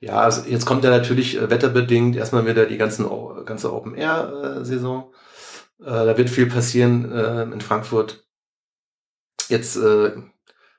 ja, 0.00 0.18
also 0.20 0.42
jetzt 0.48 0.66
kommt 0.66 0.84
ja 0.84 0.90
natürlich 0.90 1.36
äh, 1.36 1.50
wetterbedingt 1.50 2.16
erstmal 2.16 2.46
wieder 2.46 2.66
die 2.66 2.78
ganzen, 2.78 3.06
ganze 3.44 3.72
Open-Air-Saison. 3.72 5.12
Äh, 5.80 5.84
da 5.84 6.16
wird 6.16 6.30
viel 6.30 6.46
passieren 6.46 7.12
äh, 7.12 7.42
in 7.42 7.60
Frankfurt. 7.60 8.24
Jetzt 9.48 9.78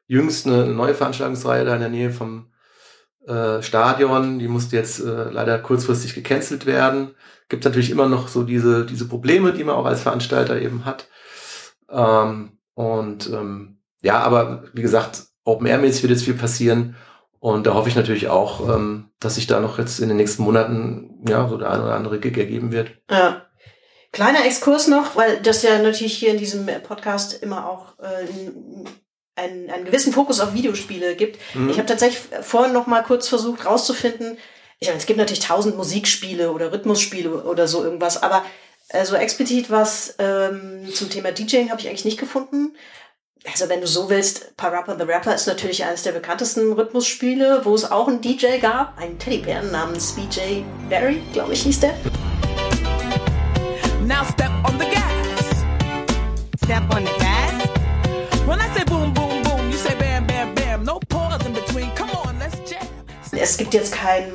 jüngst 0.08 0.48
eine 0.48 0.66
neue 0.66 0.96
Veranstaltungsreihe 0.96 1.66
da 1.66 1.76
in 1.76 1.82
der 1.82 1.90
Nähe 1.90 2.10
vom 2.10 2.52
äh, 3.28 3.62
Stadion, 3.62 4.40
die 4.40 4.48
musste 4.48 4.76
jetzt 4.76 5.00
äh, 5.00 5.30
leider 5.30 5.58
kurzfristig 5.60 6.14
gecancelt 6.14 6.66
werden. 6.66 7.16
Gibt 7.50 7.66
natürlich 7.66 7.92
immer 7.92 8.08
noch 8.08 8.28
so 8.28 8.44
diese, 8.44 8.86
diese 8.86 9.08
Probleme, 9.08 9.54
die 9.54 9.64
man 9.64 9.76
auch 9.76 9.86
als 9.86 10.02
Veranstalter 10.02 10.62
eben 10.62 10.86
hat. 10.86 11.08
Ähm, 11.90 12.58
und 12.74 13.30
ähm, 13.30 13.80
ja, 14.02 14.20
aber 14.20 14.66
wie 14.74 14.82
gesagt, 14.82 15.24
Open-Air-mäßig 15.44 16.04
wird 16.04 16.12
jetzt 16.12 16.26
viel 16.26 16.34
passieren. 16.34 16.96
Und 17.40 17.68
da 17.68 17.74
hoffe 17.76 17.90
ich 17.90 17.96
natürlich 17.96 18.28
auch, 18.28 18.68
ähm, 18.70 19.12
dass 19.20 19.36
sich 19.36 19.48
da 19.48 19.60
noch 19.60 19.78
jetzt 19.78 20.00
in 20.00 20.08
den 20.08 20.18
nächsten 20.18 20.44
Monaten 20.44 21.24
ja 21.28 21.48
so 21.48 21.58
der 21.58 21.72
ein 21.72 21.82
oder 21.82 21.94
andere 21.94 22.20
Gig 22.20 22.38
ergeben 22.38 22.72
wird. 22.72 22.92
Ja. 23.10 23.46
Kleiner 24.12 24.46
Exkurs 24.46 24.88
noch, 24.88 25.16
weil 25.16 25.42
das 25.42 25.62
ja 25.62 25.78
natürlich 25.78 26.14
hier 26.14 26.32
in 26.32 26.38
diesem 26.38 26.66
Podcast 26.84 27.44
immer 27.44 27.70
auch 27.70 28.00
äh, 28.00 28.26
einen, 29.36 29.70
einen 29.70 29.86
gewissen 29.86 30.14
Fokus 30.14 30.40
auf 30.40 30.54
Videospiele 30.54 31.16
gibt. 31.16 31.40
Mhm. 31.54 31.70
Ich 31.70 31.78
habe 31.78 31.88
tatsächlich 31.88 32.22
vorhin 32.42 32.74
noch 32.74 32.88
mal 32.88 33.04
kurz 33.04 33.28
versucht 33.28 33.66
rauszufinden, 33.66 34.38
ich 34.80 34.88
meine, 34.88 35.00
es 35.00 35.06
gibt 35.06 35.18
natürlich 35.18 35.40
tausend 35.40 35.78
Musikspiele 35.78 36.52
oder 36.52 36.72
Rhythmusspiele 36.72 37.44
oder 37.44 37.68
so 37.68 37.84
irgendwas, 37.84 38.22
aber 38.22 38.44
äh, 38.90 39.06
so 39.06 39.16
explizit 39.16 39.72
was 39.72 40.16
ähm, 40.20 40.88
zum 40.94 41.10
Thema 41.10 41.32
DJing 41.32 41.72
habe 41.72 41.82
ich 41.82 41.88
eigentlich 41.88 42.06
nicht 42.06 42.20
gefunden. 42.20 42.76
Also 43.46 43.70
wenn 43.70 43.80
du 43.80 43.88
so 43.88 44.10
willst, 44.10 44.58
Parappa 44.58 44.96
the 44.98 45.04
Rapper 45.04 45.34
ist 45.34 45.48
natürlich 45.48 45.86
eines 45.86 46.04
der 46.04 46.12
bekanntesten 46.12 46.74
Rhythmusspiele, 46.74 47.62
wo 47.64 47.76
es 47.76 47.90
auch 47.90 48.08
einen 48.08 48.22
DJ 48.22 48.58
gab, 48.60 48.98
einen 48.98 49.18
Teddybären 49.18 49.72
namens 49.72 50.14
BJ 50.14 50.64
Barry, 50.90 51.22
glaube 51.32 51.54
ich, 51.54 51.64
hieß 51.64 51.80
der. 51.82 51.94
Now 54.06 54.24
step 54.34 54.52
on 54.68 54.78
the 54.80 54.86
gas. 54.86 55.64
Step 56.64 56.84
on 56.94 57.06
the 57.06 57.15
Es 63.46 63.58
gibt 63.58 63.74
jetzt 63.74 63.94
kein, 63.94 64.32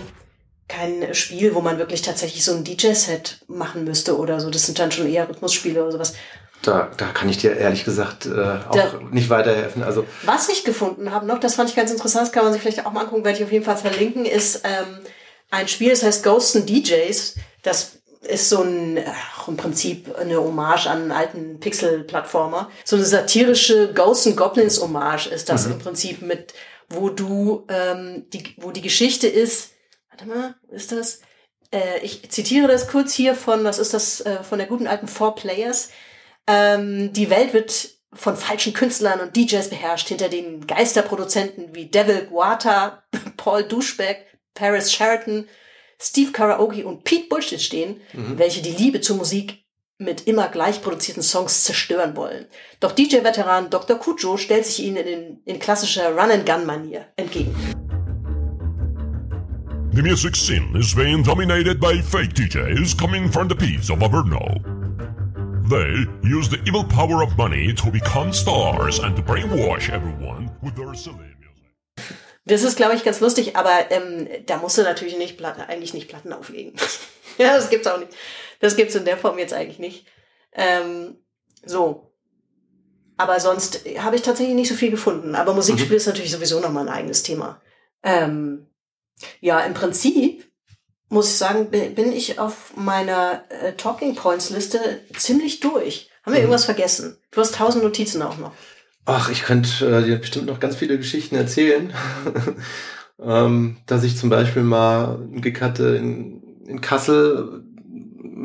kein 0.69 1.15
Spiel, 1.15 1.55
wo 1.55 1.61
man 1.61 1.79
wirklich 1.79 2.03
tatsächlich 2.03 2.45
so 2.45 2.53
ein 2.55 2.65
DJ-Set 2.65 3.41
machen 3.49 3.85
müsste 3.85 4.17
oder 4.17 4.41
so. 4.41 4.51
Das 4.51 4.67
sind 4.67 4.79
dann 4.79 4.93
schon 4.93 5.09
eher 5.11 5.29
Rhythmusspiele 5.29 5.83
oder 5.83 5.93
sowas. 5.93 6.15
Da, 6.63 6.91
da 6.97 7.07
kann 7.07 7.29
ich 7.29 7.39
dir 7.39 7.57
ehrlich 7.57 7.85
gesagt 7.85 8.27
äh, 8.27 8.31
auch 8.69 8.71
Da- 8.75 9.01
nicht 9.11 9.31
weiterhelfen. 9.31 9.83
Also 9.83 10.05
Was 10.25 10.49
ich 10.49 10.63
gefunden 10.65 11.11
habe 11.11 11.27
noch, 11.27 11.41
das 11.41 11.55
fand 11.55 11.71
ich 11.71 11.77
ganz 11.77 11.91
interessant, 11.91 12.27
das 12.27 12.33
kann 12.33 12.45
man 12.45 12.53
sich 12.53 12.61
vielleicht 12.63 12.85
auch 12.87 12.93
mal 12.93 13.01
angucken, 13.01 13.25
werde 13.25 13.39
ich 13.39 13.45
auf 13.45 13.51
jeden 13.53 13.65
Fall 13.65 13.79
verlinken, 13.79 14.27
ist 14.27 14.61
ähm, 14.65 14.99
ein 15.51 15.69
Spiel, 15.69 15.91
das 15.91 16.03
heißt 16.03 16.23
Ghosts 16.23 16.57
and 16.57 16.69
DJs. 16.69 17.35
Das 17.63 17.93
ist 18.21 18.51
so 18.51 18.61
ein, 18.63 18.99
ach, 19.09 19.49
im 19.49 19.57
Prinzip 19.57 20.15
eine 20.19 20.37
Hommage 20.37 20.87
an 20.87 21.01
einen 21.03 21.13
alten 21.13 21.59
Pixel-Plattformer. 21.61 22.71
So 22.85 22.97
eine 22.97 23.07
satirische 23.07 23.93
Ghosts 23.95 24.27
and 24.27 24.37
Goblins 24.37 24.81
Hommage 24.83 25.29
ist 25.29 25.49
das 25.49 25.65
im 25.67 25.79
Prinzip 25.79 26.21
mit, 26.21 26.53
wo 26.91 27.09
du, 27.09 27.67
ähm, 27.69 28.29
die, 28.31 28.55
wo 28.59 28.71
die 28.73 28.83
Geschichte 28.83 29.27
ist, 29.27 29.73
warte 30.11 30.27
mal, 30.27 30.57
ist 30.71 30.93
das? 30.93 31.21
Äh, 31.73 32.01
ich 32.03 32.29
zitiere 32.31 32.69
das 32.69 32.89
kurz 32.89 33.15
hier 33.15 33.35
von, 33.35 33.65
was 33.65 33.79
ist 33.79 33.95
das, 33.95 34.21
äh, 34.21 34.43
von 34.43 34.59
der 34.59 34.67
guten 34.67 34.87
alten 34.87 35.09
Four 35.09 35.37
Players. 35.37 35.91
Ähm, 36.47 37.13
die 37.13 37.31
Welt 37.31 37.53
wird 37.53 37.91
von 38.13 38.37
falschen 38.37 38.73
Künstlern 38.73 39.21
und 39.21 39.37
DJs 39.37 39.71
beherrscht, 39.71 40.09
hinter 40.09 40.29
denen 40.29 40.67
Geisterproduzenten 40.67 41.75
wie 41.75 41.87
Devil 41.87 42.27
Guata, 42.27 43.05
Paul 43.37 43.63
Duschbeck, 43.63 44.27
Paris 44.55 44.93
Sheraton, 44.93 45.49
Steve 46.03 46.33
Karaoke 46.33 46.85
und 46.87 47.05
Pete 47.05 47.29
Bullshit 47.29 47.61
stehen, 47.61 48.01
welche 48.15 48.63
die 48.63 48.71
Liebe 48.71 49.03
zur 49.03 49.17
Musik 49.17 49.60
mit 50.01 50.27
immer 50.27 50.49
gleich 50.49 50.83
produzierten 50.83 51.23
Songs 51.23 51.65
zerstören 51.65 52.17
wollen. 52.17 52.47
Doch 52.81 52.93
DJ-Veteran 52.93 53.69
Dr. 53.71 53.99
Kujo 53.99 54.39
stellt 54.39 54.65
sich 54.65 54.83
ihnen 54.83 55.07
in, 55.07 55.41
in 55.45 55.59
klassischer 55.59 56.11
Run-and-Gun-Manier 56.17 57.07
entgegen. 57.17 57.55
The 59.93 60.03
music 60.03 60.37
scene 60.37 60.75
is 60.79 60.95
being 60.95 61.23
dominated 61.23 61.81
by 61.81 62.01
fake 62.01 62.33
DJs 62.35 62.97
coming 62.97 63.31
from 63.31 63.49
the 63.49 63.55
peaks 63.55 63.91
of 63.91 63.99
Averno. 63.99 64.63
They 65.69 66.07
use 66.23 66.49
the 66.49 66.61
evil 66.65 66.85
power 66.85 67.23
of 67.23 67.37
money 67.37 67.75
to 67.75 67.91
become 67.91 68.33
stars 68.33 68.99
and 69.01 69.15
to 69.17 69.23
brainwash 69.23 69.91
everyone 69.91 70.51
with 70.63 70.77
their 70.77 70.95
silly 70.95 71.35
music. 71.39 72.17
Das 72.47 72.63
ist, 72.63 72.77
glaube 72.77 72.95
ich, 72.95 73.05
ganz 73.05 73.21
lustig, 73.21 73.57
aber 73.57 73.91
ähm, 73.91 74.27
da 74.47 74.57
musst 74.57 74.79
du 74.79 74.83
natürlich 74.83 75.19
nicht 75.19 75.37
Platten, 75.37 75.61
eigentlich 75.61 75.93
nicht 75.93 76.09
Platten 76.09 76.33
auflegen. 76.33 76.73
ja, 77.39 77.57
das 77.57 77.69
gibt's 77.69 77.87
auch 77.87 77.99
nicht. 77.99 78.13
Das 78.61 78.77
gibt's 78.77 78.95
in 78.95 79.05
der 79.05 79.19
Form 79.19 79.39
jetzt 79.39 79.53
eigentlich 79.53 79.79
nicht. 79.79 80.07
Ähm, 80.53 81.17
so. 81.65 82.13
Aber 83.17 83.41
sonst 83.41 83.81
habe 83.99 84.17
ich 84.17 84.23
tatsächlich 84.23 84.55
nicht 84.55 84.69
so 84.69 84.75
viel 84.75 84.91
gefunden. 84.91 85.35
Aber 85.35 85.53
Musikspiel 85.53 85.97
ist 85.97 86.07
natürlich 86.07 86.31
sowieso 86.31 86.61
nochmal 86.61 86.89
ein 86.89 86.95
eigenes 86.95 87.23
Thema. 87.23 87.61
Ähm, 88.03 88.67
ja, 89.41 89.61
im 89.61 89.75
Prinzip 89.75 90.51
muss 91.11 91.29
ich 91.29 91.37
sagen, 91.37 91.71
bin 91.71 92.13
ich 92.13 92.39
auf 92.39 92.77
meiner 92.77 93.45
äh, 93.49 93.73
Talking 93.73 94.15
Points 94.15 94.51
Liste 94.51 95.01
ziemlich 95.17 95.61
durch. 95.61 96.09
Haben 96.23 96.35
wir 96.35 96.41
irgendwas 96.41 96.65
vergessen? 96.65 97.19
Du 97.31 97.41
hast 97.41 97.57
tausend 97.57 97.83
Notizen 97.83 98.23
auch 98.23 98.39
noch. 98.39 98.53
Ach, 99.07 99.29
ich 99.31 99.43
könnte 99.43 99.87
äh, 99.87 100.05
dir 100.05 100.17
bestimmt 100.17 100.47
noch 100.47 100.61
ganz 100.61 100.77
viele 100.77 100.97
Geschichten 100.97 101.35
erzählen. 101.35 101.93
ähm, 103.21 103.79
dass 103.87 104.05
ich 104.05 104.17
zum 104.17 104.31
Beispiel 104.31 104.63
mal 104.63 105.17
einen 105.17 105.41
Gig 105.41 105.61
hatte 105.61 105.97
in, 105.97 106.65
in 106.67 106.81
Kassel, 106.81 107.65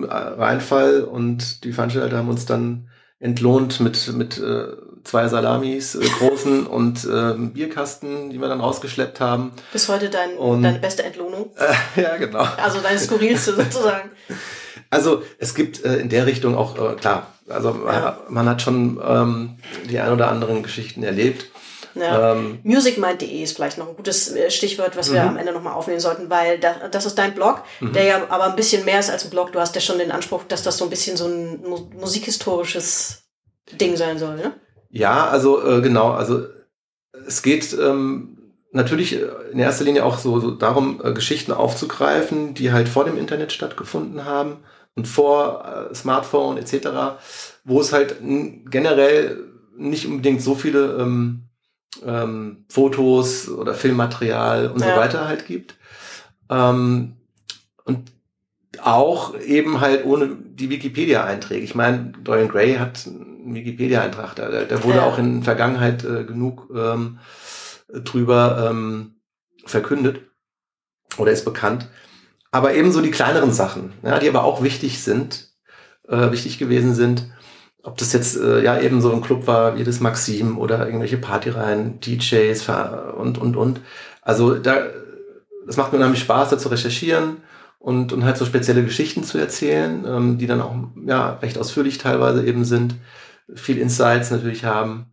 Rheinfall, 0.03 1.01
und 1.03 1.63
die 1.63 1.71
Veranstalter 1.73 2.17
haben 2.17 2.29
uns 2.29 2.45
dann 2.45 2.89
entlohnt 3.19 3.79
mit, 3.79 4.11
mit 4.13 4.37
äh, 4.37 4.67
zwei 5.03 5.27
Salamis, 5.27 5.95
äh, 5.95 6.05
großen 6.19 6.67
und 6.67 7.05
äh, 7.05 7.33
Bierkasten, 7.37 8.29
die 8.29 8.39
wir 8.41 8.47
dann 8.47 8.59
rausgeschleppt 8.61 9.19
haben. 9.19 9.51
Bis 9.71 9.87
heute 9.89 10.09
dein, 10.09 10.31
Und- 10.37 10.63
deine 10.63 10.79
beste 10.79 11.03
Entlohnung. 11.03 11.51
Äh, 11.95 12.01
ja, 12.01 12.17
genau. 12.17 12.45
Also 12.61 12.79
deine 12.81 12.99
skurrilste 12.99 13.53
sozusagen. 13.55 14.09
Also 14.89 15.23
es 15.39 15.55
gibt 15.55 15.83
äh, 15.83 15.97
in 15.97 16.09
der 16.09 16.25
Richtung 16.25 16.55
auch, 16.55 16.77
äh, 16.77 16.95
klar, 16.95 17.27
also 17.47 17.73
man, 17.73 18.13
man 18.29 18.49
hat 18.49 18.61
schon 18.61 18.99
ähm, 19.05 19.57
die 19.89 19.99
ein 19.99 20.11
oder 20.11 20.29
anderen 20.29 20.63
Geschichten 20.63 21.03
erlebt. 21.03 21.45
Ja. 21.95 22.33
Ähm, 22.33 22.59
Musicmind.de 22.63 23.41
ist 23.41 23.55
vielleicht 23.55 23.77
noch 23.77 23.87
ein 23.87 23.95
gutes 23.95 24.35
äh, 24.35 24.51
Stichwort, 24.51 24.97
was 24.97 25.11
wir 25.11 25.23
am 25.23 25.37
Ende 25.37 25.53
nochmal 25.53 25.73
aufnehmen 25.73 25.99
sollten, 25.99 26.29
weil 26.29 26.59
das, 26.59 26.75
das 26.91 27.05
ist 27.05 27.17
dein 27.17 27.33
Blog, 27.33 27.63
der 27.81 28.03
ja 28.03 28.23
aber 28.29 28.45
ein 28.45 28.55
bisschen 28.55 28.85
mehr 28.85 28.99
ist 28.99 29.09
als 29.09 29.23
ein 29.23 29.29
Blog. 29.29 29.53
Du 29.53 29.59
hast 29.59 29.75
ja 29.75 29.81
schon 29.81 29.97
den 29.97 30.11
Anspruch, 30.11 30.43
dass 30.43 30.63
das 30.63 30.77
so 30.77 30.83
ein 30.83 30.89
bisschen 30.89 31.15
so 31.15 31.25
ein 31.25 31.61
mu 31.61 31.89
musikhistorisches 31.99 33.23
Ding 33.79 33.95
sein 33.95 34.19
soll, 34.19 34.35
ne? 34.35 34.53
Ja, 34.89 35.27
also 35.27 35.65
äh, 35.65 35.81
genau, 35.81 36.11
also 36.11 36.45
es 37.25 37.41
geht 37.41 37.73
ähm, 37.73 38.37
natürlich 38.71 39.15
äh, 39.15 39.25
in 39.51 39.59
erster 39.59 39.83
Linie 39.83 40.05
auch 40.05 40.19
so, 40.19 40.39
so 40.39 40.51
darum, 40.51 41.01
äh, 41.03 41.13
Geschichten 41.13 41.51
aufzugreifen, 41.51 42.53
die 42.53 42.71
halt 42.71 42.87
vor 42.87 43.05
dem 43.05 43.17
Internet 43.17 43.51
stattgefunden 43.51 44.25
haben 44.25 44.57
und 44.95 45.07
vor 45.07 45.89
äh, 45.91 45.95
Smartphone 45.95 46.57
etc., 46.57 47.17
wo 47.63 47.81
es 47.81 47.91
halt 47.91 48.17
generell 48.21 49.43
nicht 49.77 50.05
unbedingt 50.05 50.41
so 50.41 50.55
viele 50.55 50.97
ähm, 50.99 51.44
ähm, 52.05 52.65
Fotos 52.69 53.49
oder 53.49 53.73
Filmmaterial 53.73 54.67
und 54.71 54.81
Ja. 54.81 54.93
so 54.93 54.99
weiter 54.99 55.27
halt 55.27 55.45
gibt. 55.45 55.75
Ähm, 56.49 57.13
und 57.83 58.11
auch 58.81 59.39
eben 59.39 59.79
halt 59.81 60.05
ohne 60.05 60.35
die 60.35 60.69
Wikipedia-Einträge. 60.69 61.63
Ich 61.63 61.75
meine, 61.75 62.11
Dorian 62.23 62.49
Gray 62.49 62.75
hat 62.75 63.05
einen 63.07 63.53
Wikipedia-Eintrag, 63.55 64.35
da, 64.35 64.49
der 64.49 64.83
wurde 64.83 64.97
Ja. 64.97 65.05
auch 65.05 65.17
in 65.17 65.43
Vergangenheit 65.43 66.03
äh, 66.03 66.23
genug 66.25 66.69
ähm, 66.75 67.19
drüber 67.93 68.67
ähm, 68.69 69.15
verkündet 69.65 70.21
oder 71.17 71.31
ist 71.31 71.45
bekannt. 71.45 71.87
Aber 72.51 72.73
ebenso 72.73 73.01
die 73.01 73.11
kleineren 73.11 73.51
Sachen, 73.51 73.93
ja, 74.03 74.19
die 74.19 74.29
aber 74.29 74.43
auch 74.43 74.63
wichtig 74.63 75.01
sind, 75.03 75.49
äh, 76.07 76.31
wichtig 76.31 76.57
gewesen 76.57 76.95
sind. 76.95 77.27
Ob 77.85 77.97
das 77.97 78.13
jetzt 78.13 78.35
äh, 78.35 78.63
ja 78.63 78.79
eben 78.79 78.99
so 78.99 79.11
ein 79.11 79.21
Club 79.21 79.45
war 79.45 79.77
wie 79.77 79.83
das 79.83 79.99
Maxim 79.99 80.57
oder 80.57 80.85
irgendwelche 80.85 81.17
Partyreihen, 81.17 81.99
DJs 81.99 82.67
und 83.15 83.37
und 83.37 83.55
und. 83.55 83.79
Also 84.21 84.55
da, 84.55 84.87
es 85.67 85.77
macht 85.77 85.91
mir 85.91 85.99
unheimlich 85.99 86.21
Spaß, 86.21 86.49
da 86.49 86.57
zu 86.57 86.69
recherchieren 86.69 87.37
und, 87.77 88.11
und 88.11 88.23
halt 88.25 88.37
so 88.37 88.45
spezielle 88.45 88.83
Geschichten 88.83 89.23
zu 89.23 89.37
erzählen, 89.37 90.03
ähm, 90.07 90.37
die 90.39 90.47
dann 90.47 90.61
auch 90.61 90.75
ja 91.05 91.33
recht 91.35 91.59
ausführlich 91.59 91.99
teilweise 91.99 92.43
eben 92.43 92.65
sind, 92.65 92.95
viel 93.53 93.77
Insights 93.77 94.31
natürlich 94.31 94.65
haben. 94.65 95.11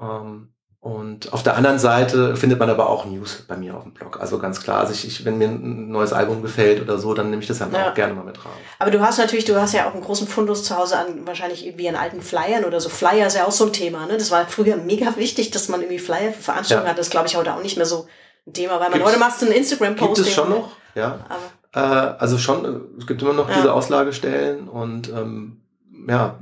Ähm, 0.00 0.50
und 0.86 1.32
auf 1.32 1.42
der 1.42 1.56
anderen 1.56 1.80
Seite 1.80 2.36
findet 2.36 2.60
man 2.60 2.70
aber 2.70 2.88
auch 2.88 3.06
News 3.06 3.42
bei 3.48 3.56
mir 3.56 3.76
auf 3.76 3.82
dem 3.82 3.92
Blog. 3.92 4.20
Also 4.20 4.38
ganz 4.38 4.62
klar, 4.62 4.78
also 4.80 4.92
ich, 4.92 5.04
ich, 5.04 5.24
wenn 5.24 5.36
mir 5.36 5.48
ein 5.48 5.88
neues 5.90 6.12
Album 6.12 6.42
gefällt 6.42 6.80
oder 6.80 6.96
so, 6.98 7.12
dann 7.12 7.30
nehme 7.30 7.42
ich 7.42 7.48
das 7.48 7.58
dann 7.58 7.72
Ja. 7.72 7.90
auch 7.90 7.94
gerne 7.94 8.14
mal 8.14 8.24
mit 8.24 8.38
rein. 8.44 8.52
Aber 8.78 8.92
du 8.92 9.00
hast 9.00 9.18
natürlich, 9.18 9.44
du 9.46 9.60
hast 9.60 9.74
ja 9.74 9.88
auch 9.88 9.94
einen 9.94 10.04
großen 10.04 10.28
Fundus 10.28 10.62
zu 10.62 10.76
Hause 10.76 10.96
an 10.96 11.26
wahrscheinlich 11.26 11.66
irgendwie 11.66 11.88
an 11.88 11.96
alten 11.96 12.22
Flyern 12.22 12.64
oder 12.64 12.80
so. 12.80 12.88
Flyer 12.88 13.26
ist 13.26 13.34
ja 13.36 13.46
auch 13.46 13.50
so 13.50 13.66
ein 13.66 13.72
Thema, 13.72 14.06
ne? 14.06 14.16
Das 14.16 14.30
war 14.30 14.46
früher 14.46 14.76
mega 14.76 15.16
wichtig, 15.16 15.50
dass 15.50 15.68
man 15.68 15.80
irgendwie 15.80 15.98
Flyer 15.98 16.32
für 16.32 16.42
Veranstaltungen 16.42 16.86
Ja. 16.86 16.90
hat. 16.92 16.98
Das 17.00 17.10
glaube 17.10 17.26
ich 17.26 17.36
heute 17.36 17.52
auch 17.54 17.62
nicht 17.62 17.76
mehr 17.76 17.86
so 17.86 18.06
ein 18.46 18.52
Thema, 18.52 18.74
weil 18.74 18.90
man 18.90 18.92
Gibt's- 18.92 19.08
heute 19.08 19.18
machst 19.18 19.42
du 19.42 19.46
einen 19.46 19.54
Instagram-Posting. 19.56 20.14
Gibt 20.14 20.28
es 20.28 20.34
schon 20.34 20.50
noch? 20.50 20.68
Ja. 20.94 21.18
Aber 21.28 21.40
Äh, 21.74 22.14
also 22.20 22.38
schon, 22.38 22.64
äh, 22.64 22.78
es 23.00 23.06
gibt 23.08 23.20
immer 23.22 23.32
noch 23.34 23.48
Ja. 23.50 23.56
diese 23.56 23.72
Auslagestellen 23.72 24.68
und 24.68 25.08
ähm, 25.10 25.60
ja, 26.08 26.36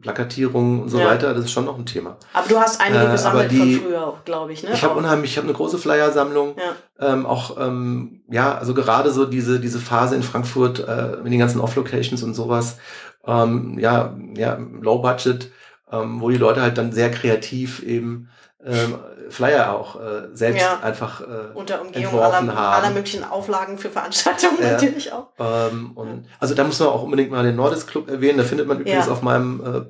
Plakatierung 0.00 0.82
und 0.82 0.88
so 0.88 0.98
Ja. 0.98 1.06
weiter, 1.06 1.34
das 1.34 1.44
ist 1.46 1.52
schon 1.52 1.64
noch 1.66 1.78
ein 1.78 1.86
Thema. 1.86 2.16
Aber 2.32 2.48
du 2.48 2.58
hast 2.58 2.80
einige 2.80 3.04
Äh, 3.04 3.10
gesammelt 3.12 3.50
die- 3.50 3.74
von 3.76 3.86
früher 3.88 4.06
auch, 4.06 4.24
glaube 4.24 4.52
ich, 4.52 4.62
ne? 4.62 4.70
Ich 4.72 4.82
habe 4.82 4.94
unheimlich, 4.98 5.30
ich 5.32 5.36
habe 5.36 5.46
eine 5.46 5.56
große 5.56 5.78
Flyer-Sammlung. 5.78 6.56
Ja. 6.56 7.12
Ähm, 7.12 7.26
auch, 7.26 7.56
ähm, 7.60 8.22
ja, 8.30 8.54
also 8.56 8.74
gerade 8.74 9.10
so 9.12 9.24
diese, 9.26 9.60
diese 9.60 9.78
Phase 9.78 10.14
in 10.16 10.22
Frankfurt 10.22 10.80
äh, 10.86 11.18
mit 11.22 11.32
den 11.32 11.38
ganzen 11.38 11.60
Off-Locations 11.60 12.22
und 12.22 12.34
sowas, 12.34 12.78
ähm, 13.26 13.78
ja, 13.78 14.16
ja, 14.36 14.58
Low 14.80 14.98
Budget, 15.00 15.50
ähm, 15.92 16.20
wo 16.20 16.30
die 16.30 16.36
Leute 16.38 16.62
halt 16.62 16.78
dann 16.78 16.92
sehr 16.92 17.10
kreativ 17.10 17.82
eben 17.82 18.28
ähm, 18.64 18.96
Flyer 19.30 19.72
auch 19.72 20.00
äh, 20.00 20.28
selbst 20.34 20.60
Ja. 20.62 20.80
einfach 20.82 21.20
äh, 21.22 21.24
Unter 21.54 21.80
Umgehung 21.80 22.04
entworfen 22.04 22.50
aller, 22.50 22.54
haben. 22.58 22.84
aller 22.84 22.94
möglichen 22.94 23.24
Auflagen 23.24 23.78
für 23.78 23.90
Veranstaltungen 23.90 24.58
Ja. 24.60 24.72
natürlich 24.72 25.12
auch. 25.12 25.28
Ähm, 25.38 25.92
und 25.94 26.26
also 26.38 26.54
da 26.54 26.64
muss 26.64 26.78
man 26.80 26.88
auch 26.88 27.02
unbedingt 27.02 27.30
mal 27.30 27.42
den 27.44 27.56
Nordis 27.56 27.86
Club 27.86 28.08
erwähnen. 28.10 28.38
Da 28.38 28.44
findet 28.44 28.66
man 28.66 28.80
übrigens 28.80 29.08
auf 29.08 29.22
meinem 29.22 29.60
äh, 29.64 29.80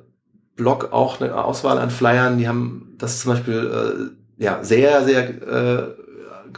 Blog 0.55 0.91
auch 0.91 1.19
eine 1.21 1.35
Auswahl 1.43 1.77
an 1.79 1.89
Flyern. 1.89 2.37
Die 2.37 2.47
haben 2.47 2.95
das 2.97 3.19
zum 3.21 3.31
Beispiel 3.33 4.13
äh, 4.39 4.43
ja 4.43 4.63
sehr, 4.63 5.03
sehr 5.05 5.29
äh, 5.29 5.95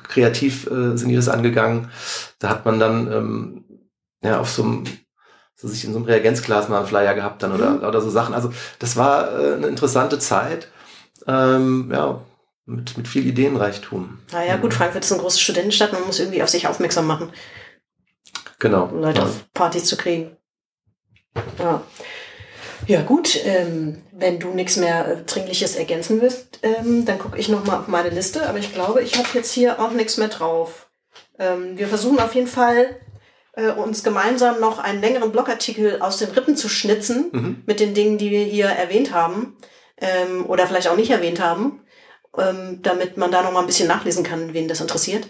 kreativ 0.07 0.67
äh, 0.67 0.97
sind 0.97 1.09
die 1.09 1.15
das 1.15 1.29
angegangen. 1.29 1.89
Da 2.39 2.49
hat 2.49 2.65
man 2.65 2.79
dann 2.79 3.11
ähm, 3.11 3.65
ja 4.23 4.39
auf 4.39 4.49
so 4.49 4.63
einem 4.63 4.84
so 5.55 5.67
sich 5.67 5.86
in 5.86 5.91
so 5.93 5.99
einem 5.99 6.05
Reagenzglas 6.07 6.67
mal 6.67 6.79
einen 6.79 6.88
Flyer 6.88 7.13
gehabt 7.13 7.41
dann 7.43 7.53
oder, 7.53 7.69
Mhm. 7.71 7.84
oder 7.84 8.01
so 8.01 8.09
Sachen. 8.09 8.34
Also 8.34 8.51
das 8.79 8.97
war 8.97 9.31
äh, 9.39 9.53
eine 9.53 9.67
interessante 9.67 10.19
Zeit. 10.19 10.67
Ähm, 11.27 11.89
ja, 11.93 12.19
mit, 12.66 12.97
mit 12.97 13.07
viel 13.07 13.26
Ideenreichtum. 13.28 14.20
Naja, 14.32 14.55
gut, 14.57 14.74
Frankfurt 14.74 15.03
ist 15.03 15.11
eine 15.11 15.22
große 15.22 15.39
Studentenstadt, 15.39 15.93
man 15.93 16.05
muss 16.05 16.20
irgendwie 16.20 16.41
auf 16.43 16.49
sich 16.49 16.68
aufmerksam 16.68 17.05
machen, 17.07 17.32
Genau. 18.59 18.86
um 18.86 19.01
Leute 19.01 19.20
Ja. 19.20 19.26
auf 19.26 19.51
Partys 19.53 19.86
zu 19.86 19.97
kriegen. 19.97 20.38
Ja. 21.59 21.84
Ja 22.86 23.01
gut, 23.01 23.39
ähm, 23.45 24.01
wenn 24.11 24.39
du 24.39 24.49
nichts 24.49 24.76
mehr 24.76 25.07
äh, 25.07 25.24
Dringliches 25.24 25.76
ergänzen 25.76 26.20
willst, 26.22 26.59
ähm, 26.64 27.05
dann 27.05 27.18
gucke 27.18 27.38
ich 27.38 27.47
nochmal 27.47 27.80
auf 27.80 27.88
meine 27.88 28.09
Liste. 28.09 28.47
Aber 28.47 28.57
ich 28.57 28.74
glaube, 28.74 29.01
ich 29.01 29.18
habe 29.18 29.28
jetzt 29.36 29.53
hier 29.53 29.80
auch 29.82 29.91
nichts 29.91 30.18
mehr 30.18 30.28
drauf. 30.28 30.89
Ähm, 31.39 31.78
wir 31.78 31.88
versuchen 31.88 32.20
auf 32.20 32.36
jeden 32.36 32.47
Fall, 32.47 32.99
äh, 33.53 33.72
uns 33.72 34.03
gemeinsam 34.03 34.59
noch 34.59 34.80
einen 34.80 34.99
längeren 35.01 35.32
Blogartikel 35.32 36.01
aus 36.01 36.18
den 36.18 36.32
Rippen 36.32 36.57
zu 36.57 36.68
schnitzen 36.68 37.30
Mhm. 37.32 37.64
mit 37.66 37.80
den 37.80 37.93
Dingen, 37.93 38.18
die 38.18 38.32
wir 38.32 38.43
hier 38.43 38.66
erwähnt 38.68 39.14
haben 39.14 39.55
ähm, 40.01 40.45
oder 40.45 40.68
vielleicht 40.68 40.89
auch 40.89 40.97
nicht 40.97 41.11
erwähnt 41.11 41.39
haben, 41.39 41.82
ähm, 42.38 42.79
damit 42.81 43.17
man 43.17 43.31
da 43.31 43.43
noch 43.43 43.51
mal 43.51 43.61
ein 43.61 43.67
bisschen 43.67 43.88
nachlesen 43.88 44.23
kann, 44.23 44.53
wen 44.53 44.67
das 44.67 44.81
interessiert. 44.81 45.27